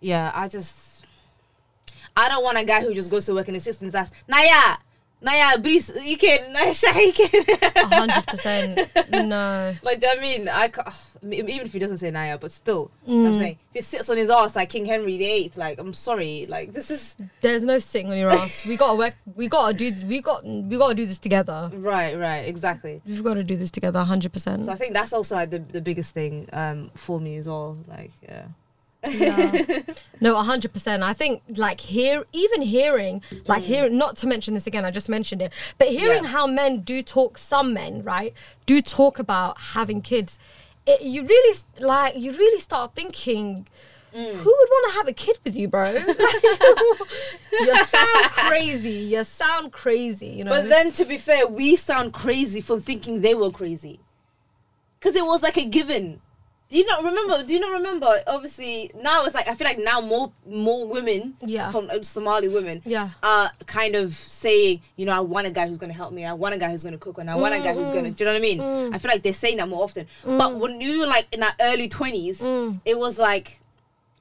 yeah, 0.00 0.32
I 0.34 0.48
just, 0.48 1.04
I 2.16 2.28
don't 2.28 2.42
want 2.42 2.58
a 2.58 2.64
guy 2.64 2.80
who 2.80 2.94
just 2.94 3.10
goes 3.10 3.26
to 3.26 3.34
work 3.34 3.46
and 3.48 3.56
insists 3.56 3.82
and 3.82 3.92
says, 3.92 4.10
Naya, 4.28 4.76
Naya, 5.22 5.58
Brice, 5.58 5.90
you 6.04 6.16
can, 6.18 6.52
Naya, 6.52 6.74
Shah, 6.74 6.96
you 6.98 7.12
can. 7.12 7.44
a 7.74 7.86
hundred 7.86 8.26
percent. 8.26 8.90
No. 9.10 9.74
Like, 9.82 9.98
do 10.00 10.06
you 10.06 10.14
know 10.14 10.20
what 10.20 10.26
I 10.34 10.38
mean? 10.38 10.48
I 10.48 10.68
ca- 10.68 10.92
even 11.22 11.48
if 11.66 11.72
he 11.72 11.78
doesn't 11.78 11.96
say 11.96 12.10
Naya, 12.10 12.36
but 12.38 12.52
still, 12.52 12.90
you 13.06 13.14
know 13.14 13.22
what 13.22 13.28
I'm 13.28 13.34
Mm. 13.34 13.38
saying? 13.38 13.58
If 13.70 13.74
he 13.74 13.80
sits 13.80 14.10
on 14.10 14.16
his 14.18 14.28
ass 14.30 14.54
like 14.54 14.68
King 14.68 14.84
Henry 14.84 15.16
VIII, 15.16 15.52
like, 15.56 15.80
I'm 15.80 15.94
sorry, 15.94 16.46
like, 16.48 16.72
this 16.74 16.90
is, 16.90 17.16
There's 17.40 17.64
no 17.64 17.78
sitting 17.78 18.10
on 18.10 18.18
your 18.18 18.30
ass. 18.30 18.66
We 18.66 18.76
gotta 18.76 18.96
work. 18.98 19.14
We 19.34 19.48
gotta 19.48 19.72
do. 19.74 19.92
We 20.06 20.20
got. 20.20 20.44
We 20.44 20.76
gotta 20.76 20.94
do 20.94 21.06
this 21.06 21.18
together. 21.18 21.70
right, 21.74 22.16
right, 22.18 22.46
exactly. 22.46 23.00
We've 23.06 23.24
got 23.24 23.34
to 23.34 23.44
do 23.44 23.56
this 23.56 23.70
together. 23.70 24.00
hundred 24.04 24.30
So 24.30 24.52
percent. 24.52 24.68
I 24.68 24.74
think 24.76 24.92
that's 24.92 25.12
also 25.14 25.34
like, 25.36 25.50
the, 25.50 25.58
the 25.60 25.80
biggest 25.80 26.12
thing 26.14 26.48
um, 26.52 26.90
for 26.94 27.18
me 27.20 27.36
as 27.36 27.48
well. 27.48 27.78
Like, 27.88 28.12
yeah. 28.22 28.44
Yeah. 29.08 29.82
no, 30.20 30.40
hundred 30.42 30.72
percent. 30.72 31.02
I 31.02 31.12
think 31.12 31.42
like 31.56 31.80
hear 31.80 32.24
even 32.32 32.62
hearing 32.62 33.22
like 33.46 33.62
mm. 33.62 33.66
hearing 33.66 33.98
not 33.98 34.16
to 34.18 34.26
mention 34.26 34.54
this 34.54 34.66
again. 34.66 34.84
I 34.84 34.90
just 34.90 35.08
mentioned 35.08 35.42
it, 35.42 35.52
but 35.78 35.88
hearing 35.88 36.24
Yeah. 36.24 36.30
how 36.30 36.46
men 36.46 36.80
do 36.80 37.02
talk. 37.02 37.38
Some 37.38 37.72
men, 37.72 38.02
right, 38.02 38.32
do 38.66 38.82
talk 38.82 39.18
about 39.18 39.60
having 39.60 40.02
kids. 40.02 40.38
It, 40.86 41.02
you 41.02 41.24
really 41.24 41.58
like 41.80 42.16
you 42.16 42.32
really 42.32 42.60
start 42.60 42.94
thinking. 42.94 43.66
Mm. 44.14 44.32
Who 44.32 44.48
would 44.58 44.68
want 44.70 44.92
to 44.92 44.96
have 44.98 45.08
a 45.08 45.12
kid 45.12 45.36
with 45.44 45.56
you, 45.56 45.68
bro? 45.68 45.90
you 47.52 47.76
sound 47.84 48.24
crazy. 48.32 48.90
You 48.90 49.24
sound 49.24 49.72
crazy. 49.72 50.28
You 50.28 50.44
know. 50.44 50.52
But 50.52 50.70
then, 50.70 50.90
to 50.92 51.04
be 51.04 51.18
fair, 51.18 51.46
we 51.46 51.76
sound 51.76 52.14
crazy 52.14 52.62
for 52.62 52.80
thinking 52.80 53.20
they 53.20 53.34
were 53.34 53.50
crazy, 53.50 54.00
because 54.98 55.16
it 55.16 55.26
was 55.26 55.42
like 55.42 55.58
a 55.58 55.66
given. 55.66 56.22
Do 56.68 56.78
you 56.78 56.84
not 56.86 57.04
remember? 57.04 57.44
Do 57.44 57.54
you 57.54 57.60
not 57.60 57.72
remember? 57.72 58.08
Obviously, 58.26 58.90
now 59.00 59.24
it's 59.24 59.34
like 59.36 59.46
I 59.46 59.54
feel 59.54 59.66
like 59.66 59.78
now 59.78 60.00
more 60.00 60.32
more 60.48 60.86
women, 60.86 61.36
Yeah. 61.40 61.70
from 61.70 61.88
uh, 61.90 62.02
Somali 62.02 62.48
women, 62.48 62.82
Yeah. 62.84 63.10
are 63.22 63.52
kind 63.66 63.94
of 63.94 64.14
saying, 64.14 64.80
you 64.96 65.06
know, 65.06 65.12
I 65.12 65.20
want 65.20 65.46
a 65.46 65.50
guy 65.50 65.68
who's 65.68 65.78
gonna 65.78 65.92
help 65.92 66.12
me. 66.12 66.24
I 66.24 66.32
want 66.32 66.54
a 66.54 66.58
guy 66.58 66.70
who's 66.70 66.82
gonna 66.82 66.98
cook, 66.98 67.18
and 67.18 67.30
I 67.30 67.36
want 67.36 67.54
a 67.54 67.60
guy 67.60 67.72
who's 67.72 67.90
gonna. 67.90 68.08
Mm. 68.10 68.16
Do 68.16 68.24
you 68.24 68.26
know 68.26 68.32
what 68.32 68.38
I 68.38 68.42
mean? 68.42 68.58
Mm. 68.58 68.94
I 68.94 68.98
feel 68.98 69.10
like 69.12 69.22
they're 69.22 69.32
saying 69.32 69.58
that 69.58 69.68
more 69.68 69.84
often. 69.84 70.06
But 70.24 70.50
mm. 70.50 70.58
when 70.58 70.80
you 70.80 71.00
were 71.00 71.06
like 71.06 71.28
in 71.32 71.42
our 71.44 71.54
early 71.60 71.88
twenties, 71.88 72.42
it 72.42 72.98
was 72.98 73.16
like 73.18 73.60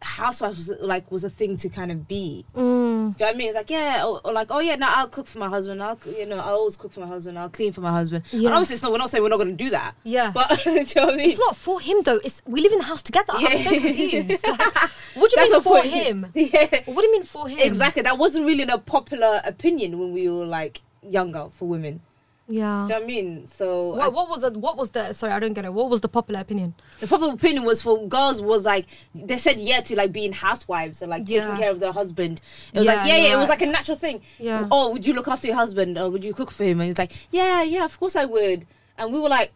housewives 0.05 0.57
was 0.57 0.79
like 0.81 1.11
was 1.11 1.23
a 1.23 1.29
thing 1.29 1.57
to 1.57 1.69
kind 1.69 1.91
of 1.91 2.07
be. 2.07 2.45
Mm. 2.53 2.55
Do 2.55 2.61
you 2.61 2.63
know 2.63 3.13
what 3.17 3.35
I 3.35 3.37
mean? 3.37 3.47
It's 3.47 3.55
like, 3.55 3.69
yeah, 3.69 4.03
or, 4.05 4.21
or 4.23 4.31
like, 4.33 4.47
oh 4.51 4.59
yeah, 4.59 4.75
now 4.75 4.93
I'll 4.95 5.07
cook 5.07 5.27
for 5.27 5.39
my 5.39 5.49
husband. 5.49 5.81
I'll, 5.83 5.99
you 6.05 6.25
know, 6.25 6.37
I'll 6.37 6.55
always 6.55 6.77
cook 6.77 6.93
for 6.93 7.01
my 7.01 7.07
husband. 7.07 7.37
I'll 7.37 7.49
clean 7.49 7.73
for 7.73 7.81
my 7.81 7.91
husband. 7.91 8.23
Yeah. 8.31 8.47
And 8.49 8.55
obviously, 8.55 8.75
it's 8.75 8.83
not, 8.83 8.91
we're 8.91 8.97
not 8.99 9.09
saying 9.09 9.23
we're 9.23 9.29
not 9.29 9.37
going 9.37 9.55
to 9.57 9.63
do 9.63 9.69
that. 9.71 9.95
Yeah. 10.03 10.31
But, 10.33 10.59
do 10.63 10.71
you 10.71 10.75
know 10.95 11.05
what 11.05 11.13
I 11.13 11.17
mean? 11.17 11.29
It's 11.29 11.39
not 11.39 11.55
for 11.55 11.79
him 11.81 11.97
though. 12.03 12.19
It's 12.23 12.41
we 12.45 12.61
live 12.61 12.71
in 12.71 12.79
the 12.79 12.85
house 12.85 13.03
together. 13.03 13.33
I'm 13.35 13.41
so 13.63 13.71
Yeah. 13.71 13.79
confused. 13.79 14.47
Like, 14.47 14.59
what 15.15 15.31
do 15.31 15.41
you 15.41 15.49
That's 15.49 15.51
mean 15.51 15.61
for 15.61 15.81
point. 15.81 15.85
him? 15.87 16.25
Yeah. 16.35 16.67
What 16.85 17.01
do 17.01 17.07
you 17.07 17.11
mean 17.11 17.23
for 17.23 17.47
him? 17.49 17.59
Exactly. 17.59 18.01
That 18.03 18.17
wasn't 18.17 18.45
really 18.45 18.63
a 18.63 18.77
popular 18.77 19.41
opinion 19.43 19.99
when 19.99 20.13
we 20.13 20.29
were 20.29 20.45
like 20.45 20.81
younger 21.01 21.47
for 21.57 21.67
women. 21.67 22.01
Yeah. 22.47 22.85
Do 22.87 22.93
you 22.93 22.99
know 22.99 22.99
what 22.99 23.03
I 23.03 23.05
mean? 23.07 23.47
So 23.47 23.93
I- 23.93 23.97
What, 24.07 24.13
what 24.13 24.29
was 24.29 24.43
it? 24.43 24.55
What 24.57 24.77
was 24.77 24.91
the? 24.91 25.13
Sorry, 25.13 25.33
I 25.33 25.39
don't 25.39 25.53
get 25.53 25.65
it. 25.65 25.73
What 25.73 25.89
was 25.89 26.01
the 26.01 26.07
popular 26.07 26.39
opinion? 26.41 26.75
the 26.99 27.07
popular 27.07 27.33
opinion 27.33 27.63
was 27.63 27.81
for 27.81 28.07
girls 28.07 28.41
was 28.41 28.63
like 28.65 28.85
they 29.15 29.37
said 29.37 29.59
yeah 29.59 29.81
to 29.81 29.95
like 29.95 30.11
being 30.11 30.31
housewives 30.31 31.01
and 31.01 31.09
like 31.09 31.25
taking 31.25 31.55
care 31.57 31.71
of 31.71 31.79
their 31.79 31.91
husband. 31.91 32.41
It 32.73 32.79
was 32.79 32.85
Yeah, 32.85 32.95
like 32.95 33.07
yeah, 33.07 33.17
yeah, 33.17 33.23
you're 33.29 33.37
it 33.37 33.39
was 33.39 33.49
like 33.49 33.61
a 33.63 33.65
natural 33.65 33.97
thing. 33.97 34.21
Yeah. 34.37 34.67
Oh, 34.71 34.91
would 34.91 35.05
you 35.07 35.13
look 35.13 35.27
after 35.27 35.47
your 35.47 35.55
husband 35.55 35.97
or 35.97 36.09
would 36.11 36.23
you 36.23 36.33
cook 36.33 36.51
for 36.51 36.63
him? 36.63 36.79
And 36.81 36.89
he's 36.89 36.97
like, 36.99 37.13
yeah, 37.31 37.63
yeah, 37.63 37.83
of 37.85 37.99
course 37.99 38.15
I 38.15 38.25
would. 38.25 38.67
And 38.97 39.11
we 39.11 39.19
were 39.19 39.29
like, 39.29 39.51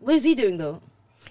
where's 0.00 0.24
he 0.24 0.34
doing 0.34 0.58
though? 0.58 0.82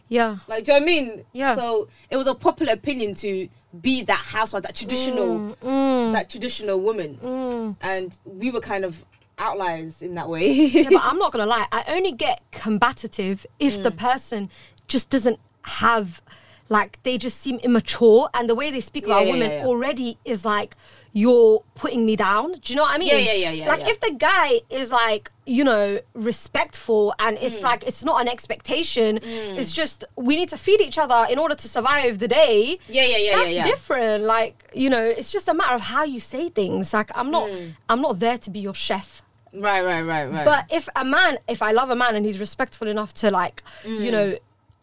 Yeah. 0.09 0.37
Like, 0.47 0.65
do 0.65 0.73
you 0.73 0.79
know 0.79 0.85
what 0.85 0.91
I 0.91 0.93
mean? 0.93 1.25
Yeah. 1.31 1.55
So 1.55 1.87
it 2.09 2.17
was 2.17 2.27
a 2.27 2.35
popular 2.35 2.73
opinion 2.73 3.13
to 3.15 3.47
be 3.81 4.03
that 4.03 4.19
housewife, 4.19 4.63
that 4.63 4.75
traditional, 4.75 5.39
mm, 5.39 5.55
mm. 5.57 6.11
that 6.13 6.29
traditional 6.29 6.79
woman, 6.79 7.17
mm. 7.17 7.75
and 7.81 8.15
we 8.23 8.51
were 8.51 8.59
kind 8.59 8.85
of 8.85 9.03
outliers 9.37 10.01
in 10.01 10.15
that 10.15 10.29
way. 10.29 10.47
yeah, 10.51 10.89
but 10.89 11.01
I'm 11.03 11.17
not 11.23 11.31
gonna 11.31 11.45
lie. 11.45 11.67
I 11.71 11.83
only 11.87 12.11
get 12.11 12.41
combative 12.51 13.45
if 13.59 13.79
Mm. 13.79 13.83
the 13.83 13.91
person 13.91 14.49
just 14.87 15.09
doesn't 15.09 15.39
have, 15.63 16.21
like, 16.69 17.01
they 17.03 17.17
just 17.17 17.39
seem 17.39 17.57
immature, 17.59 18.29
and 18.33 18.49
the 18.49 18.55
way 18.55 18.69
they 18.71 18.81
speak 18.81 19.05
Yeah, 19.07 19.13
about 19.15 19.25
yeah, 19.25 19.31
women 19.31 19.51
already 19.65 20.17
is 20.25 20.45
like 20.45 20.75
you're 21.15 21.63
putting 21.75 22.05
me 22.05 22.15
down. 22.15 22.53
Do 22.53 22.73
you 22.73 22.75
know 22.75 22.81
what 22.83 22.95
I 22.95 22.97
mean? 22.97 23.09
Yeah, 23.09 23.17
yeah, 23.17 23.33
yeah, 23.33 23.51
yeah, 23.51 23.67
Like 23.67 23.81
yeah. 23.81 23.89
if 23.89 23.99
the 23.99 24.13
guy 24.17 24.61
is 24.71 24.91
like, 24.91 25.29
you 25.45 25.63
know, 25.63 25.99
respectful 26.43 27.13
and 27.19 27.37
it's 27.39 27.59
Mm. 27.59 27.63
like 27.63 27.83
it's 27.87 28.03
not 28.03 28.21
an 28.21 28.27
expectation. 28.27 29.19
It's 29.23 29.73
just 29.75 30.03
we 30.15 30.35
need 30.35 30.49
to 30.49 30.57
feed 30.57 30.81
each 30.81 30.97
other 30.97 31.25
in 31.29 31.37
order 31.39 31.55
to 31.55 31.67
survive 31.67 32.19
the 32.19 32.27
day. 32.27 32.79
Yeah, 32.87 33.05
yeah, 33.05 33.17
yeah, 33.17 33.35
That's 33.37 33.49
yeah, 33.51 33.55
yeah. 33.57 33.63
different. 33.65 34.23
Like 34.25 34.55
you 34.73 34.89
know, 34.89 35.03
it's 35.19 35.31
just 35.31 35.47
a 35.47 35.53
matter 35.53 35.75
of 35.75 35.81
how 35.81 36.03
you 36.03 36.19
say 36.19 36.49
things. 36.49 36.93
Like 36.93 37.11
I'm 37.15 37.29
not, 37.31 37.49
Mm. 37.49 37.75
I'm 37.89 38.01
not 38.01 38.19
there 38.19 38.37
to 38.39 38.49
be 38.49 38.59
your 38.59 38.73
chef. 38.73 39.21
right, 39.53 39.83
right, 39.83 40.01
right, 40.01 40.25
right. 40.25 40.45
But 40.45 40.65
if 40.73 40.89
a 40.95 41.05
man, 41.05 41.37
if 41.47 41.61
I 41.61 41.71
love 41.79 41.89
a 41.91 41.95
man 41.95 42.15
and 42.15 42.25
he's 42.25 42.39
respectful 42.39 42.87
enough 42.87 43.13
to 43.21 43.29
like, 43.29 43.61
you 43.85 44.11
know, 44.11 44.35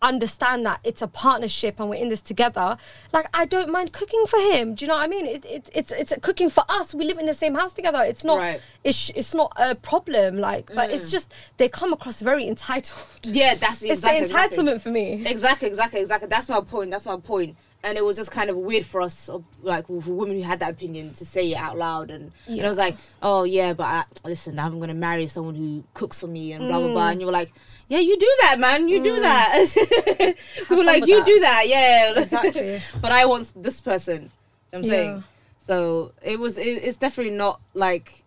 understand 0.03 0.65
that 0.65 0.81
it's 0.83 1.03
a 1.03 1.07
partnership 1.07 1.79
and 1.79 1.91
we're 1.91 1.97
in 1.97 2.09
this 2.09 2.23
together, 2.23 2.77
like 3.13 3.29
I 3.35 3.45
don't 3.45 3.71
mind 3.71 3.93
cooking 3.93 4.25
for 4.27 4.39
him. 4.39 4.75
Do 4.75 4.85
you 4.85 4.89
know 4.89 4.97
what 4.97 5.03
I 5.03 5.07
mean? 5.07 5.27
It, 5.27 5.45
it, 5.45 5.71
it's 5.75 5.93
it's 5.93 6.13
cooking 6.23 6.51
for 6.51 6.65
us. 6.69 6.95
We 6.95 7.05
live 7.05 7.19
in 7.19 7.27
the 7.27 7.35
same 7.35 7.55
house 7.55 7.73
together. 7.73 8.03
It's 8.03 8.25
not 8.25 8.39
Right. 8.39 8.61
it's 8.85 9.11
it's 9.15 9.35
not 9.35 9.53
a 9.57 9.75
problem. 9.75 10.39
Like, 10.39 10.71
but 10.75 10.91
it's 10.91 11.09
mm. 11.09 11.13
just 11.13 11.33
they 11.59 11.69
come 11.69 11.93
across 11.93 12.21
very 12.21 12.47
entitled. 12.47 13.07
yeah, 13.25 13.55
that's 13.55 13.83
It's 13.91 14.05
exactly, 14.05 14.27
the 14.27 14.33
entitlement 14.35 14.81
for 14.81 14.91
me. 14.91 15.27
Exactly, 15.27 15.69
exactly, 15.69 16.01
exactly. 16.01 16.29
That's 16.29 16.49
my 16.49 16.61
point. 16.61 16.91
That's 16.91 17.07
my 17.07 17.17
point. 17.17 17.57
And 17.83 17.97
it 17.97 18.05
was 18.05 18.16
just 18.19 18.31
kind 18.31 18.51
of 18.51 18.57
weird 18.57 18.85
for 18.85 19.01
us, 19.01 19.31
like 19.62 19.87
for 19.87 20.01
women 20.01 20.37
who 20.37 20.43
had 20.43 20.61
that 20.61 20.73
opinion, 20.75 21.14
to 21.14 21.25
say 21.25 21.51
it 21.53 21.57
out 21.57 21.79
loud. 21.79 22.11
And 22.11 22.31
you 22.47 22.59
know, 22.59 22.66
it 22.66 22.69
was 22.69 22.77
like, 22.77 22.95
oh 23.23 23.45
yeah, 23.45 23.73
but 23.73 23.85
I, 23.85 24.05
listen, 24.23 24.59
I'm 24.59 24.79
gonna 24.79 24.93
marry 24.93 25.27
someone 25.29 25.55
who 25.55 25.83
cooks 25.95 26.21
for 26.21 26.27
me 26.27 26.53
and 26.53 26.69
blah 26.69 26.79
blah 26.79 26.88
Mm. 26.88 26.93
blah. 26.93 27.09
And 27.09 27.21
you 27.21 27.27
were 27.27 27.33
like, 27.33 27.53
yeah, 27.88 28.01
you 28.01 28.19
do 28.19 28.33
that, 28.43 28.57
man. 28.61 28.87
You 28.88 29.03
do 29.03 29.19
that. 29.21 29.64
we 30.71 30.77
were 30.77 30.85
like, 30.85 31.07
you 31.07 31.16
that. 31.21 31.27
do 31.27 31.40
that, 31.40 31.62
yeah. 31.66 32.12
Exactly. 32.23 32.83
but 33.01 33.12
I 33.12 33.25
want 33.25 33.51
this 33.57 33.81
person. 33.81 34.25
You 34.25 34.29
know 34.29 34.31
what 34.71 34.79
I'm 34.79 34.83
Yeah. 34.85 34.88
saying. 34.90 35.25
So 35.57 36.12
it 36.23 36.38
was. 36.38 36.59
It, 36.59 36.64
it's 36.85 36.99
definitely 36.99 37.33
not 37.37 37.61
like. 37.73 38.25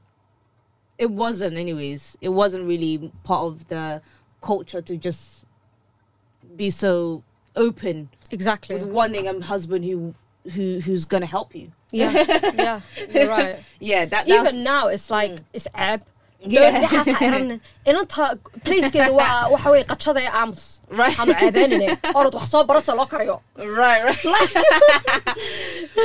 It 0.98 1.12
wasn't, 1.12 1.58
anyways. 1.58 2.18
It 2.22 2.30
wasn't 2.30 2.66
really 2.68 3.12
part 3.24 3.46
of 3.46 3.68
the 3.68 4.02
culture 4.42 4.82
to 4.82 4.98
just 4.98 5.46
be 6.56 6.70
so 6.72 7.24
open 7.56 8.10
Exactly. 8.34 8.76
with 8.76 8.86
wanting 8.86 9.28
a 9.28 9.40
husband 9.42 9.86
who 9.86 10.16
who 10.52 10.80
who's 10.80 11.06
gonna 11.06 11.26
help 11.26 11.56
you. 11.56 11.72
Yeah, 11.92 12.12
yeah, 12.56 12.82
you're 13.10 13.28
right. 13.28 13.60
Yeah, 13.80 14.06
that 14.06 14.28
Even 14.28 14.64
now, 14.64 14.88
it's 14.88 15.10
like 15.10 15.32
mm. 15.32 15.44
it's 15.54 15.68
ab. 15.74 16.04
Yeah. 16.46 16.90
Um, 17.38 17.60
inanta 17.86 18.36
placekeeda 18.64 19.12
waa 19.12 19.48
waxa 19.54 19.70
wey 19.72 19.84
qajada 19.84 20.22
ee 20.22 20.28
aamus 20.34 20.80
Right. 20.92 21.20
ama 21.20 21.34
orod 22.20 22.34
wax 22.36 22.50
soo 22.52 22.64
barasa 22.64 22.94
loo 22.96 23.06
karayo 23.06 23.42
right, 23.58 24.04
right, 24.04 24.24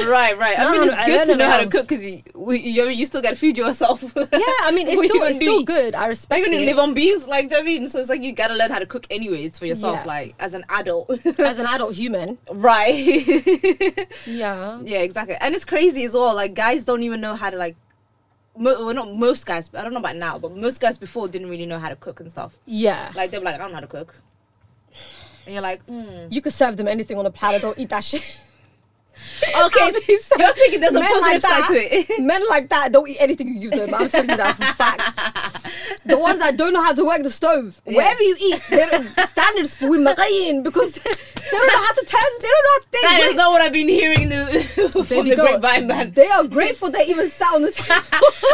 right, 0.09 0.38
right. 0.38 0.59
I 0.59 0.70
mean, 0.72 0.88
it's 0.88 1.07
good 1.09 1.27
to 1.27 1.37
know 1.37 1.51
how 1.51 1.59
to 1.59 1.66
cook 1.68 1.83
because 1.88 2.05
you 2.05 2.22
you 2.53 2.85
you 2.88 3.07
still 3.07 3.20
gotta 3.22 3.37
feed 3.37 3.59
yourself. 3.59 4.03
yeah 4.16 4.40
i 4.68 4.70
mean 4.72 4.87
it's 4.88 5.03
still 5.05 5.22
it's 5.24 5.37
still 5.37 5.62
good 5.62 5.94
i 5.94 6.07
respect 6.07 6.46
you 6.46 6.61
live 6.61 6.79
on 6.79 6.94
beans? 6.94 7.27
Like, 7.27 7.48
do 7.48 7.57
you 7.57 7.62
know 7.62 7.64
what 7.64 7.77
I 7.77 7.81
mean, 7.81 7.88
so 7.88 8.01
it's 8.01 8.09
like 8.09 8.22
you 8.22 8.33
gotta 8.33 8.55
learn 8.55 8.70
how 8.70 8.79
to 8.79 8.87
cook 8.87 9.07
anyways 9.11 9.59
for 9.59 9.66
yourself, 9.66 9.98
Yeah. 10.01 10.05
like 10.14 10.35
as 10.38 10.55
an 10.55 10.64
adult. 10.70 11.11
as 11.38 11.59
an 11.59 11.66
adult 11.66 11.94
human 11.94 12.38
right. 12.51 12.94
yeah 14.27 14.79
yeah, 14.85 14.98
exactly. 15.09 15.37
And 15.40 15.55
it's 15.55 15.64
crazy 15.64 16.05
as 16.05 16.14
well. 16.14 16.35
Like, 16.35 16.55
guys 16.55 16.85
don't 16.85 17.03
even 17.03 17.20
know 17.20 17.35
how 17.35 17.51
to 17.51 17.57
like. 17.57 17.77
Mo- 18.58 18.84
well, 18.86 18.94
not 18.94 19.12
most 19.14 19.46
guys. 19.46 19.70
I 19.74 19.82
don't 19.82 19.92
know 19.92 20.00
about 20.00 20.16
now, 20.16 20.38
but 20.38 20.54
most 20.56 20.80
guys 20.80 20.98
before 20.98 21.28
didn't 21.28 21.48
really 21.48 21.66
know 21.66 21.78
how 21.78 21.88
to 21.88 21.96
cook 21.96 22.20
and 22.20 22.30
stuff. 22.30 22.52
yeah 22.66 23.12
Like 23.14 23.30
they 23.30 23.38
were 23.38 23.44
like, 23.44 23.54
I 23.54 23.58
don't 23.58 23.70
know 23.70 23.76
how 23.76 23.80
to 23.80 23.86
cook. 23.86 24.16
and 25.46 25.54
you're 25.54 25.62
like, 25.62 25.86
mm. 25.86 26.30
You 26.30 26.40
could 26.42 26.52
serve 26.52 26.76
them 26.76 26.88
anything 26.88 27.16
on 27.18 27.24
a 27.26 27.30
platter. 27.30 27.58
They'll 27.60 27.74
eat 27.76 27.90
that 27.90 28.04
shit. 28.04 28.40
okay, 29.66 29.90
so- 30.20 30.37
you're 30.38 30.52
thinking 30.54 30.81
there's 30.81 30.94
a 30.94 31.00
positive 31.00 31.22
like 31.22 31.42
side 31.42 31.68
to 31.68 31.74
it. 31.76 32.20
Men 32.24 32.42
like 32.48 32.68
that 32.70 32.92
don't 32.92 33.09
eat 33.09 33.18
anything 33.20 33.48
you 33.54 33.70
give 33.70 33.78
them. 33.78 33.94
I'm 33.94 34.09
telling 34.09 34.31
you 34.31 34.37
that 34.37 34.57
for 34.57 34.62
a 34.64 34.74
fact. 34.74 35.18
The 36.04 36.16
ones 36.18 36.38
that 36.40 36.57
don't 36.57 36.72
know 36.72 36.83
how 36.83 36.92
to 36.94 37.04
work 37.04 37.22
the 37.22 37.31
stove, 37.31 37.81
Yeah. 37.87 37.96
wherever 37.98 38.22
you 38.22 38.37
eat, 38.40 38.62
they 38.70 38.87
don't, 38.87 39.07
standard 39.28 39.66
school 39.66 39.90
with 39.90 40.00
Magayin 40.00 40.62
because 40.62 40.92
they 40.94 41.11
don't 41.50 41.66
know 41.66 41.76
how 41.78 41.92
to 41.94 42.04
tell. 42.04 42.20
They 42.40 42.48
don't 42.48 42.64
know 42.64 42.72
how 42.72 42.78
to 42.81 42.88
That 42.92 43.18
is 43.20 43.26
break. 43.28 43.37
not 43.37 43.52
what 43.52 43.62
I've 43.62 43.72
been 43.72 43.88
hearing 43.88 44.28
the, 44.28 44.90
from 44.92 45.04
Baby 45.07 45.31
the 45.31 45.37
girl, 45.37 45.46
grapevine, 45.59 45.87
man. 45.87 46.12
They 46.12 46.28
are 46.28 46.44
grateful 46.44 46.90
they 46.90 47.07
even 47.07 47.28
sat 47.28 47.54
on 47.54 47.62
the 47.62 47.72
table. 47.72 48.02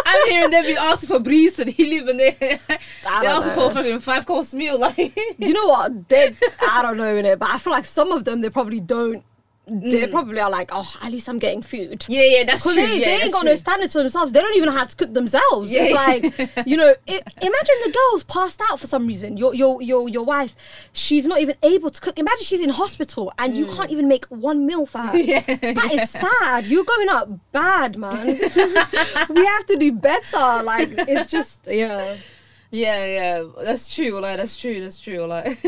I'm 0.07 0.29
hearing 0.29 0.51
them 0.51 0.65
be 0.65 0.77
asking 0.77 1.09
for 1.09 1.21
breeze 1.21 1.59
and 1.59 1.71
he 1.71 1.87
live 1.99 2.09
in 2.09 2.17
there. 2.19 2.33
They 2.41 2.59
don't 3.05 3.25
ask 3.27 3.53
for 3.55 3.71
a 3.71 3.75
fucking 3.75 4.01
five 4.01 4.27
course 4.27 4.53
meal. 4.55 4.79
Like, 4.79 5.17
you 5.39 5.53
know 5.53 5.67
what? 5.69 6.09
They, 6.09 6.35
I 6.69 6.83
don't 6.83 6.97
know 6.97 7.15
in 7.15 7.25
it, 7.25 7.39
but 7.39 7.49
I 7.51 7.59
feel 7.59 7.73
like 7.73 7.87
some 7.87 8.11
of 8.13 8.25
them 8.25 8.41
they 8.41 8.51
probably 8.51 8.81
don't. 8.81 9.25
They 9.67 10.07
probably 10.09 10.41
are 10.41 10.51
like, 10.51 10.71
oh, 10.73 10.93
at 11.03 11.11
least 11.11 11.29
I'm 11.29 11.39
getting 11.39 11.63
food. 11.63 12.05
yeah, 12.09 12.23
yeah, 12.23 12.45
that's 12.45 12.63
true. 12.63 12.75
Because 12.75 12.89
they, 12.89 12.99
yeah, 13.01 13.07
they 13.07 13.23
ain't 13.23 13.33
got 13.33 13.41
true. 13.43 13.51
no 13.51 13.55
standards 13.55 13.93
for 13.95 14.01
themselves. 14.01 14.33
They 14.33 14.41
don't 14.41 14.55
even 14.57 14.69
know 14.69 14.77
how 14.77 14.85
to 14.85 14.95
cook 14.95 15.15
themselves. 15.15 15.73
Yeah. 15.73 15.85
It's 15.85 15.95
like, 15.95 16.67
you 16.67 16.77
know, 16.77 16.95
i 17.09 17.13
imagine 17.13 17.77
the 17.85 17.93
girl's 17.93 18.25
passed 18.25 18.61
out 18.71 18.79
for 18.79 18.87
some 18.87 19.07
reason. 19.07 19.39
Your 19.39 19.55
your 19.55 19.81
your 19.81 20.09
your 20.09 20.25
wife, 20.25 20.55
she's 20.93 21.25
not 21.25 21.41
even 21.41 21.57
able 21.63 21.89
to 21.89 22.01
cook. 22.01 22.19
Imagine 22.19 22.45
she's 22.45 22.61
in 22.61 22.71
hospital 22.71 23.33
and 23.39 23.57
you 23.57 23.67
can't 23.67 23.91
even 23.91 24.07
make 24.07 24.27
one 24.27 24.67
meal 24.67 24.85
for 24.87 24.99
her. 24.99 25.13
Mm. 25.13 25.25
Yeah. 25.35 25.41
That 25.41 25.95
is 25.95 26.11
sad. 26.11 26.67
You're 26.67 26.85
going 26.85 27.09
out 27.09 27.53
bad, 27.53 27.97
man. 27.97 28.29
Is- 28.29 28.57
we 29.31 29.45
have 29.47 29.67
to 29.67 29.77
do 29.79 29.93
better. 29.93 30.63
Like 30.63 30.91
it's 30.93 31.31
just 31.31 31.67
yeah. 31.67 32.17
Yeah, 32.71 33.07
yeah, 33.07 33.45
that's 33.63 33.95
true. 33.95 34.21
Like, 34.21 34.39
that's 34.39 34.57
true. 34.57 34.81
That's 34.81 34.99
true. 34.99 35.25
Like, 35.27 35.59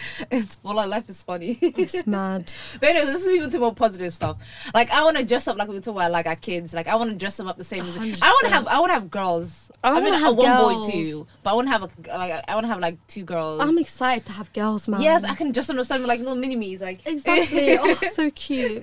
it's 0.30 0.58
well, 0.62 0.76
like 0.76 0.88
life 0.88 1.08
is 1.08 1.22
funny. 1.22 1.58
It's 1.60 2.06
mad. 2.06 2.52
But 2.80 2.90
anyway, 2.90 3.06
this 3.06 3.22
is 3.22 3.28
even 3.28 3.50
to 3.50 3.58
more 3.58 3.74
positive 3.74 4.14
stuff. 4.14 4.38
Like 4.74 4.90
I 4.90 5.04
want 5.04 5.16
to 5.16 5.24
dress 5.24 5.48
up 5.48 5.56
like 5.56 5.68
we 5.68 5.80
talk 5.80 5.94
about 5.94 6.10
like 6.10 6.26
our 6.26 6.36
kids. 6.36 6.74
Like 6.74 6.88
I 6.88 6.94
want 6.96 7.10
to 7.10 7.16
dress 7.16 7.36
them 7.36 7.48
up 7.48 7.58
the 7.58 7.64
same. 7.64 7.82
as 7.82 7.96
I 7.96 8.00
want 8.00 8.44
to 8.44 8.50
have. 8.50 8.66
I 8.66 8.78
want 8.78 8.90
to 8.90 8.94
have 8.94 9.10
girls. 9.10 9.70
I 9.82 9.90
I, 9.90 9.94
mean, 9.94 10.04
wanna 10.04 10.16
I 10.16 10.18
have 10.18 10.28
have 10.28 10.36
one 10.36 10.46
girls. 10.46 10.86
boy 10.86 10.92
too, 10.92 11.26
but 11.42 11.50
I 11.50 11.54
want 11.54 11.66
to 11.66 11.72
have 11.72 11.82
a 11.82 12.18
like. 12.18 12.44
I 12.48 12.54
want 12.54 12.64
to 12.64 12.68
have 12.68 12.80
like 12.80 13.06
two 13.06 13.24
girls. 13.24 13.60
I'm 13.60 13.78
excited 13.78 14.26
to 14.26 14.32
have 14.32 14.52
girls, 14.52 14.88
man. 14.88 15.00
Yes, 15.00 15.24
I 15.24 15.34
can 15.34 15.52
dress 15.52 15.66
them 15.66 15.78
up 15.78 15.86
something 15.86 16.06
like 16.06 16.20
little 16.20 16.34
mini 16.36 16.56
me's. 16.56 16.80
Like 16.80 17.06
Exactly. 17.06 17.78
oh, 17.80 17.94
so 18.12 18.30
cute. 18.30 18.82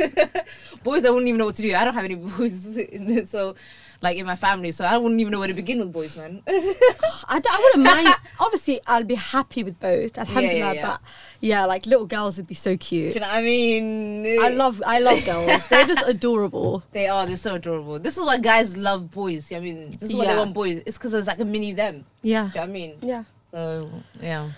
boys, 0.84 1.06
I 1.06 1.10
wouldn't 1.10 1.28
even 1.28 1.38
know 1.38 1.45
what 1.45 1.56
to 1.56 1.62
do. 1.62 1.74
I 1.76 1.84
don't 1.84 1.93
have 1.93 2.06
any 2.06 2.15
boys, 2.15 2.78
in 2.78 3.10
it, 3.10 3.28
so 3.28 3.56
like 4.02 4.17
in 4.17 4.26
my 4.26 4.36
family, 4.36 4.72
so 4.72 4.86
I 4.86 4.98
wouldn't 4.98 5.19
even 5.19 5.32
know 5.32 5.39
where 5.39 5.48
to 5.48 5.54
begin 5.54 5.80
with 5.80 5.91
boys, 5.91 6.15
man. 6.17 6.41
I, 6.48 7.41
I 7.50 7.60
wouldn't 7.63 7.84
mind. 7.84 8.15
Obviously, 8.39 8.80
I'll 8.88 9.04
be 9.04 9.15
happy 9.15 9.63
with 9.63 9.80
both. 9.80 10.17
Alhamdulillah, 10.17 10.76
yeah. 10.76 10.86
but 10.86 10.99
yeah, 11.42 11.66
like 11.66 11.86
little 11.86 12.06
girls 12.06 12.38
would 12.38 12.48
be 12.48 12.56
so 12.56 12.72
do 12.72 12.78
cute. 12.78 13.16
you 13.16 13.22
know 13.22 13.28
what 13.28 13.36
I 13.38 13.42
mean? 13.42 14.26
I 14.42 14.50
love, 14.50 14.82
I 14.86 15.00
love 15.00 15.24
girls. 15.26 15.68
They're 15.68 15.86
just 15.86 16.04
adorable. 16.08 16.84
They 16.92 17.08
are. 17.08 17.26
They're 17.26 17.38
so 17.38 17.56
adorable. 17.56 18.00
This 18.00 18.18
is 18.18 18.24
why 18.26 18.38
guys 18.38 18.76
love 18.78 19.10
boys. 19.12 19.50
You 19.52 19.58
know 19.58 19.62
what 19.64 19.70
I 19.70 19.74
mean, 19.74 19.90
this 19.92 20.04
is 20.04 20.16
why 20.16 20.26
Yeah. 20.26 20.34
they 20.34 20.40
want 20.40 20.54
boys. 20.54 20.82
It's 20.86 20.98
because 20.98 21.12
there's 21.14 21.28
like 21.28 21.40
a 21.40 21.46
mini 21.46 21.74
them. 21.74 22.06
Yeah, 22.22 22.44
Do 22.44 22.48
you 22.48 22.54
know 22.56 22.62
what 22.62 22.70
I 22.70 22.74
mean? 22.74 22.96
yeah. 23.02 23.24
So 23.52 23.90
yeah, 24.22 24.50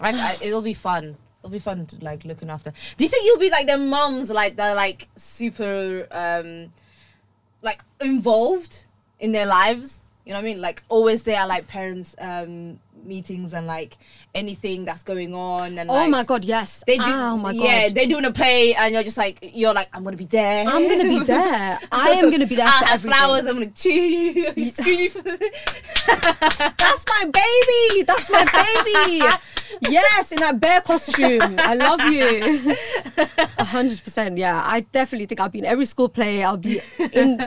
I, 0.00 0.10
I, 0.10 0.38
it'll 0.40 0.62
be 0.62 0.74
fun. 0.74 1.16
It'll 1.40 1.50
be 1.50 1.58
fun 1.58 1.86
to 1.86 1.96
like 2.04 2.24
looking 2.24 2.50
after. 2.50 2.72
Do 2.96 3.04
you 3.04 3.10
think 3.10 3.24
you'll 3.26 3.38
be 3.38 3.50
like 3.50 3.66
their 3.66 3.78
moms, 3.78 4.30
like 4.30 4.56
they're 4.56 4.74
like 4.74 5.08
super, 5.16 6.06
um, 6.10 6.72
like 7.62 7.82
involved 8.00 8.84
in 9.20 9.32
their 9.32 9.46
lives? 9.46 10.00
You 10.24 10.32
know 10.32 10.38
what 10.38 10.44
I 10.44 10.52
mean? 10.54 10.60
Like 10.60 10.82
always 10.88 11.22
there 11.24 11.40
are 11.40 11.48
like 11.48 11.66
parents 11.66 12.14
um 12.20 12.78
meetings 13.04 13.52
and 13.54 13.66
like 13.66 13.96
anything 14.34 14.84
that's 14.84 15.02
going 15.02 15.34
on 15.34 15.78
and 15.78 15.90
Oh 15.90 15.94
like, 15.94 16.10
my 16.10 16.24
god, 16.24 16.44
yes. 16.44 16.82
They 16.86 16.96
do. 16.98 17.04
Oh 17.06 17.36
my 17.36 17.52
god. 17.52 17.62
Yeah, 17.62 17.88
they're 17.88 18.06
doing 18.06 18.24
a 18.24 18.32
play 18.32 18.74
and 18.74 18.94
you're 18.94 19.02
just 19.02 19.16
like 19.16 19.38
you're 19.54 19.74
like 19.74 19.88
I'm 19.92 20.04
gonna 20.04 20.16
be 20.16 20.24
there. 20.26 20.66
I'm 20.66 20.88
gonna 20.88 21.18
be 21.18 21.24
there. 21.24 21.78
I 21.92 22.10
am 22.10 22.30
gonna 22.30 22.46
be 22.46 22.56
there 22.56 22.66
I'll 22.66 22.78
for 22.80 22.84
have 22.86 23.04
everything. 23.04 23.18
flowers. 23.18 23.46
I'm 23.46 23.54
gonna 23.54 23.66
cheer 23.70 24.32
you. 24.32 24.46
I'm 24.56 24.64
scream 24.70 25.10
you. 25.14 25.22
That's 26.78 27.04
my 27.08 27.24
baby. 27.32 28.02
That's 28.02 28.30
my 28.30 28.44
baby. 28.44 29.24
yes, 29.90 30.32
in 30.32 30.38
that 30.40 30.60
bear 30.60 30.80
costume. 30.80 31.56
I 31.58 31.74
love 31.74 32.00
you. 32.12 32.74
A 33.58 33.64
hundred 33.64 34.02
percent. 34.02 34.38
Yeah, 34.38 34.62
I 34.64 34.80
definitely 34.80 35.26
think 35.26 35.40
I'll 35.40 35.48
be 35.48 35.60
in 35.60 35.64
every 35.64 35.84
school 35.86 36.08
play. 36.08 36.42
I'll 36.42 36.56
be 36.56 36.80
in. 37.12 37.46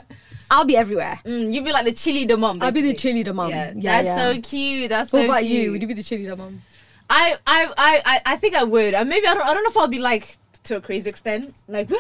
I'll 0.52 0.66
be 0.66 0.78
everywhere. 0.78 1.20
Mm, 1.26 1.54
you'd 1.54 1.66
be 1.66 1.72
like 1.72 1.86
the 1.86 1.92
chili 1.92 2.26
the 2.26 2.38
mom. 2.38 2.60
I'll 2.62 2.72
be 2.72 2.82
the 2.82 2.92
basically. 2.94 3.24
cheerleader 3.24 3.34
mom. 3.36 3.50
Yeah, 3.50 3.74
Yeah, 3.76 4.02
that's 4.04 4.06
yeah. 4.08 4.18
so 4.34 4.42
cute. 4.42 4.90
That's 4.90 5.12
What 5.12 5.20
so 5.22 5.26
about 5.26 5.42
cute. 5.42 5.52
you? 5.52 5.72
Would 5.72 5.82
you 5.82 5.88
be 5.88 5.94
the 5.96 6.04
cheerleader 6.04 6.38
mum? 6.38 6.62
I, 7.10 7.36
I, 7.46 7.66
I, 7.78 8.02
I, 8.06 8.22
I 8.34 8.36
think 8.38 8.56
I 8.56 8.64
would. 8.64 8.94
And 8.94 9.10
maybe 9.10 9.28
I 9.28 9.34
don't. 9.34 9.46
I 9.46 9.54
don't 9.54 9.64
know 9.64 9.70
if 9.70 9.78
I'll 9.78 9.88
be 9.88 10.00
like 10.00 10.38
to 10.64 10.78
a 10.78 10.82
crazy 10.82 11.10
extent, 11.10 11.54
like. 11.68 11.88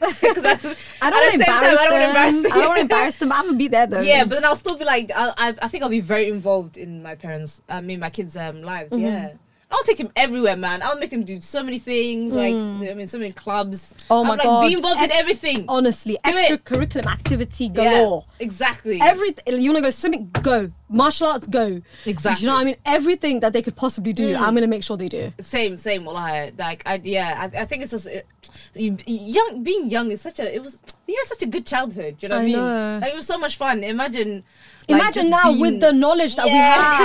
'cause 0.00 0.44
I, 0.44 0.58
I 1.02 1.10
don't 1.10 1.20
want 1.20 1.32
to 1.32 1.44
time, 1.44 1.54
embarrass 1.64 1.78
I 1.78 1.84
don't 1.84 1.92
wanna 1.92 2.12
them. 2.42 2.52
I 2.52 2.54
don't 2.56 2.66
want 2.68 2.76
to 2.76 2.80
embarrass 2.82 3.14
them. 3.16 3.32
I'm 3.32 3.46
gonna 3.46 3.58
be 3.58 3.68
there 3.68 3.86
though. 3.86 4.00
Yeah, 4.00 4.24
but 4.24 4.34
then 4.36 4.44
I'll 4.44 4.56
still 4.56 4.76
be 4.76 4.84
like, 4.84 5.10
I, 5.14 5.30
I, 5.36 5.48
I 5.62 5.68
think 5.68 5.82
I'll 5.84 5.88
be 5.88 6.00
very 6.00 6.28
involved 6.28 6.76
in 6.76 7.02
my 7.02 7.14
parents, 7.14 7.60
I 7.68 7.80
mean, 7.80 8.00
my 8.00 8.10
kids' 8.10 8.36
um, 8.36 8.62
lives. 8.62 8.90
Mm-hmm. 8.92 9.04
Yeah. 9.04 9.32
I'll 9.72 9.82
take 9.84 9.98
him 9.98 10.10
everywhere, 10.14 10.56
man. 10.56 10.82
I'll 10.82 10.98
make 10.98 11.12
him 11.12 11.24
do 11.24 11.40
so 11.40 11.62
many 11.62 11.78
things, 11.78 12.34
like 12.34 12.52
hmm. 12.52 12.84
I 12.88 12.94
mean, 12.94 13.06
so 13.06 13.18
many 13.18 13.32
clubs. 13.32 13.94
Oh 14.10 14.20
I'm 14.20 14.26
my 14.26 14.34
like, 14.34 14.42
god. 14.42 14.68
Be 14.68 14.74
involved 14.74 15.02
in 15.02 15.10
everything. 15.12 15.64
Honestly, 15.68 16.18
extracurricular 16.24 17.06
activity 17.06 17.64
Yeah, 17.64 17.70
galore. 17.72 18.24
exactly. 18.38 19.00
Everything 19.00 19.60
you 19.62 19.72
want 19.72 19.82
to 19.82 19.86
go 19.86 19.90
swimming, 19.90 20.30
go. 20.42 20.70
Martial 20.92 21.26
arts, 21.28 21.46
go. 21.46 21.80
Exactly. 22.06 22.42
You 22.42 22.46
know 22.48 22.54
what 22.54 22.60
I 22.60 22.64
mean? 22.64 22.76
Everything 22.84 23.40
that 23.40 23.52
they 23.52 23.62
could 23.62 23.76
possibly 23.76 24.12
do, 24.12 24.34
I'm 24.36 24.52
mm. 24.52 24.56
gonna 24.56 24.66
make 24.66 24.84
sure 24.84 24.96
they 24.96 25.08
do. 25.08 25.32
same 25.40 25.76
same 25.76 26.04
wallahi. 26.04 26.52
like 26.58 26.82
I 26.86 27.00
yeah 27.02 27.48
I, 27.54 27.62
I 27.62 27.64
think 27.64 27.82
it's 27.82 27.92
just 27.92 28.06
it, 28.06 28.26
young 28.74 29.62
being 29.62 29.88
young 29.88 30.10
is 30.10 30.20
such 30.20 30.38
a 30.38 30.54
it 30.54 30.62
was 30.62 30.82
we 31.06 31.14
had 31.14 31.24
such 31.26 31.42
a 31.42 31.46
good 31.46 31.66
childhood 31.66 32.16
you 32.20 32.28
know 32.28 32.36
what 32.36 32.40
I, 32.40 32.44
I 32.44 32.46
mean 32.46 32.56
know. 32.56 32.98
like 33.02 33.12
it 33.12 33.16
was 33.16 33.26
so 33.26 33.38
much 33.38 33.56
fun 33.56 33.84
imagine 33.84 34.44
like, 34.88 35.00
Imagine 35.00 35.30
now 35.30 35.44
being- 35.44 35.60
with 35.60 35.80
the 35.80 35.92
knowledge 35.92 36.36
that 36.36 36.46
Yeah. 36.46 36.52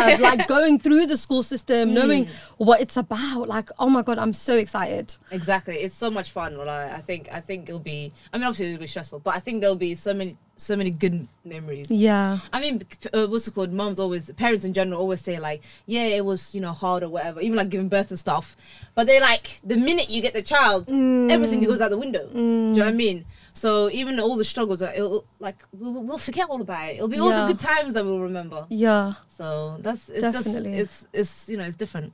we 0.06 0.12
have, 0.12 0.20
like 0.40 0.48
going 0.48 0.80
through 0.80 1.06
the 1.06 1.16
school 1.16 1.44
system, 1.44 1.94
knowing 1.94 2.26
mm. 2.26 2.30
what 2.58 2.82
it's 2.82 2.98
about. 2.98 3.48
Like, 3.48 3.70
oh 3.78 3.88
my 3.88 4.02
god, 4.02 4.18
I'm 4.18 4.34
so 4.34 4.58
excited. 4.58 5.16
exactly 5.32 5.76
it's 5.76 5.94
so 5.96 6.10
much 6.10 6.32
fun 6.32 6.58
wallahi. 6.58 6.92
I 6.92 7.02
think 7.02 7.30
I 7.32 7.40
think 7.40 7.70
it'll 7.70 7.80
be 7.80 8.12
I 8.34 8.38
mean 8.38 8.46
obviously 8.46 8.68
it'll 8.74 8.82
be 8.82 8.88
stressful 8.88 9.20
but 9.20 9.36
I 9.36 9.40
think 9.40 9.62
there'll 9.62 9.76
be 9.76 9.94
so 9.96 10.14
many 10.14 10.38
so 10.60 10.76
many 10.76 10.90
good 10.90 11.28
memories 11.46 11.90
Yeah. 11.90 12.40
I 12.52 12.60
mean, 12.60 12.82
uh, 13.14 13.28
what's 13.28 13.48
it 13.48 13.54
called? 13.54 13.72
Moms 13.72 14.00
always, 14.00 14.30
parents 14.32 14.66
in 14.66 14.74
general 14.74 15.00
always 15.00 15.22
say 15.22 15.40
like, 15.40 15.62
yeah, 15.86 16.06
it 16.06 16.26
was 16.26 16.54
you 16.56 16.60
know 16.62 16.72
hard 16.72 17.04
or 17.04 17.10
whatever, 17.10 17.40
even 17.42 17.56
like 17.58 17.70
giving 17.70 17.88
birth 17.90 18.10
and 18.10 18.20
stuff. 18.20 18.56
But 18.96 19.08
they 19.08 19.20
like 19.22 19.60
the 19.64 19.78
minute 19.78 20.10
you 20.10 20.22
get 20.22 20.34
the 20.34 20.42
child, 20.42 20.90
everything 20.90 21.64
goes 21.64 21.80
out 21.80 21.92
the 21.92 21.98
window. 21.98 22.28
Do 22.28 22.40
you 22.40 22.74
know 22.74 22.86
what 22.86 22.88
I 22.88 22.92
mean? 22.92 23.26
So 23.54 23.90
even 23.92 24.20
all 24.20 24.36
the 24.36 24.46
struggles, 24.46 24.82
it'll 24.82 25.26
like 25.40 25.64
we'll, 25.74 26.04
we'll 26.04 26.18
forget 26.18 26.50
all 26.50 26.62
about 26.62 26.90
it. 26.90 26.96
It'll 26.98 27.08
be 27.08 27.20
all 27.20 27.30
the 27.30 27.48
good 27.48 27.60
times 27.60 27.94
that 27.94 28.04
we'll 28.06 28.20
remember. 28.20 28.66
Yeah. 28.70 29.14
So 29.30 29.78
that's 29.82 30.10
it's 30.10 30.22
Definitely. 30.22 30.78
just 30.78 31.08
it's 31.14 31.20
it's 31.22 31.50
you 31.50 31.58
know 31.58 31.64
it's 31.64 31.76
different 31.76 32.14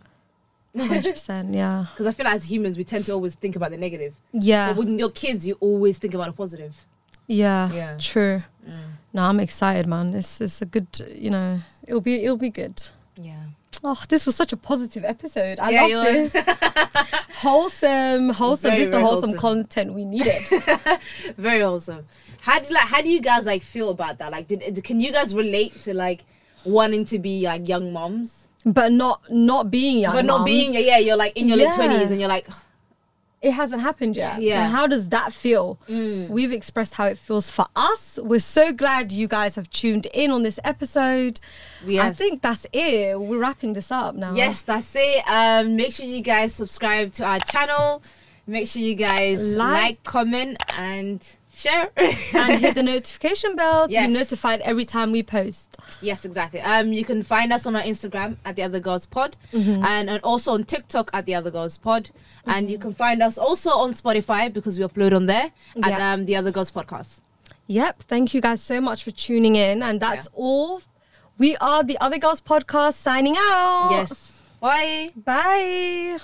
Hundred 0.77 1.13
percent. 1.13 1.53
Yeah. 1.61 1.85
because 1.91 2.07
I 2.07 2.11
feel 2.11 2.25
like 2.25 2.35
as 2.35 2.49
humans 2.49 2.77
we 2.77 2.83
tend 2.83 3.05
to 3.05 3.11
always 3.13 3.35
think 3.35 3.55
about 3.55 3.71
the 3.71 3.77
negative. 3.77 4.15
Yeah. 4.31 4.73
But 4.73 4.77
with 4.85 4.89
your 4.99 5.11
kids, 5.11 5.45
you 5.47 5.55
always 5.59 5.97
think 5.97 6.13
about 6.13 6.27
the 6.27 6.33
positive. 6.33 6.73
Yeah. 7.27 7.71
Yeah. 7.71 7.97
True. 7.99 8.41
Mm. 8.67 8.79
No, 9.13 9.23
I'm 9.23 9.39
excited, 9.39 9.87
man. 9.87 10.13
It's 10.13 10.41
it's 10.41 10.61
a 10.61 10.65
good, 10.65 10.87
you 11.13 11.29
know, 11.29 11.59
it'll 11.87 12.01
be 12.01 12.23
it'll 12.23 12.37
be 12.37 12.49
good. 12.49 12.81
Yeah. 13.21 13.43
Oh, 13.83 14.01
this 14.07 14.25
was 14.25 14.35
such 14.35 14.53
a 14.53 14.57
positive 14.57 15.03
episode. 15.03 15.59
I 15.59 15.69
Yeah, 15.71 15.97
love 15.97 16.05
this. 16.05 16.33
wholesome, 17.35 18.29
wholesome. 18.29 18.69
Very, 18.69 18.79
this 18.79 18.87
is 18.87 18.91
the 18.91 18.99
wholesome, 19.01 19.31
wholesome. 19.31 19.39
content 19.39 19.93
we 19.93 20.05
needed. 20.05 20.41
Very 21.37 21.61
awesome. 21.63 22.05
How 22.41 22.59
do 22.59 22.73
like 22.73 22.87
how 22.87 23.01
do 23.01 23.09
you 23.09 23.21
guys 23.21 23.45
like 23.45 23.61
feel 23.63 23.89
about 23.89 24.19
that? 24.19 24.31
Like, 24.31 24.47
did 24.47 24.83
can 24.83 24.99
you 24.99 25.11
guys 25.11 25.35
relate 25.35 25.73
to 25.83 25.93
like 25.93 26.25
wanting 26.65 27.05
to 27.05 27.19
be 27.19 27.43
like 27.45 27.67
young 27.67 27.91
moms, 27.91 28.47
but 28.65 28.91
not 28.91 29.21
not 29.29 29.69
being 29.69 29.99
young, 29.99 30.13
but 30.13 30.25
not 30.25 30.39
mums. 30.39 30.51
being 30.51 30.73
yeah, 30.73 30.97
you're 30.97 31.17
like 31.17 31.35
in 31.37 31.47
your 31.47 31.57
late 31.57 31.73
twenties 31.73 32.09
and 32.11 32.19
you're 32.19 32.29
like, 32.29 32.47
It 33.43 33.51
hasn't 33.51 33.81
happened 33.81 34.15
yet. 34.15 34.41
Yeah. 34.41 34.63
And 34.63 34.71
how 34.71 34.87
does 34.87 35.09
that 35.09 35.33
feel? 35.33 35.77
Mm. 35.89 36.29
We've 36.29 36.51
expressed 36.53 36.93
how 36.93 37.05
it 37.07 37.17
feels 37.17 37.51
for 37.51 37.65
us. 37.75 38.17
We're 38.23 38.39
so 38.39 38.71
glad 38.71 39.11
you 39.11 39.27
guys 39.27 39.55
have 39.55 39.69
tuned 39.69 40.07
in 40.13 40.31
on 40.31 40.43
this 40.43 40.59
episode. 40.63 41.41
I 41.85 42.11
think 42.11 42.41
that's 42.41 42.65
it. 42.71 43.19
We're 43.19 43.37
wrapping 43.39 43.73
this 43.73 43.91
up 43.91 44.15
now. 44.15 44.33
yes, 44.33 44.61
that's 44.61 44.91
it. 44.95 45.27
Um, 45.27 45.75
make 45.75 45.91
sure 45.93 46.05
you 46.05 46.21
guys 46.21 46.53
subscribe 46.55 47.11
to 47.13 47.25
our 47.25 47.39
channel. 47.39 48.01
Make 48.47 48.67
sure 48.69 48.81
you 48.81 48.95
guys 48.95 49.55
Like. 49.55 49.81
like, 49.81 50.03
comment, 50.03 50.57
and 50.75 51.25
share. 51.63 51.89
and 51.97 52.59
hit 52.59 52.75
the 52.79 52.83
notification 52.83 53.55
bell 53.55 53.87
to 53.87 53.93
Yes. 53.93 54.07
be 54.07 54.13
notified 54.13 54.59
every 54.61 54.85
time 54.85 55.11
we 55.11 55.23
post. 55.23 55.77
Yes, 56.01 56.25
exactly. 56.25 56.61
Um, 56.61 56.91
you 56.93 57.05
can 57.05 57.23
find 57.23 57.51
us 57.53 57.65
on 57.67 57.75
our 57.75 57.81
Instagram 57.83 58.37
at 58.45 58.55
the 58.57 58.63
Other 58.63 58.79
Girls 58.79 59.05
Pod, 59.05 59.35
Mm-hmm. 59.53 59.83
and, 59.85 60.09
and 60.09 60.19
also 60.23 60.53
on 60.53 60.63
TikTok 60.63 61.09
at 61.13 61.25
the 61.25 61.35
Other 61.35 61.51
Girls 61.51 61.77
Pod, 61.77 62.09
and 62.45 62.69
you 62.71 62.77
can 62.77 62.93
find 62.93 63.21
us 63.23 63.37
also 63.37 63.69
on 63.71 63.93
Spotify 63.93 64.51
because 64.51 64.77
we 64.79 64.85
upload 64.85 65.13
on 65.15 65.25
there 65.27 65.51
at 65.83 65.91
Yeah. 65.91 66.13
um, 66.13 66.25
the 66.25 66.35
Other 66.35 66.51
Girls 66.51 66.71
Podcast. 66.71 67.19
Yep. 67.67 68.03
Thank 68.03 68.33
you 68.33 68.41
guys 68.41 68.61
so 68.61 68.81
much 68.81 69.03
for 69.05 69.11
tuning 69.11 69.55
in. 69.55 69.81
And 69.83 69.99
that's 69.99 70.27
all. 70.33 70.81
We 71.37 71.55
are 71.57 71.81
the 71.83 71.97
Other 71.99 72.17
Girls 72.19 72.41
Podcast 72.41 72.95
signing 72.95 73.35
out. 73.37 73.89
Yes. 73.91 74.33
Bye. 74.59 75.09
Bye. 75.15 76.19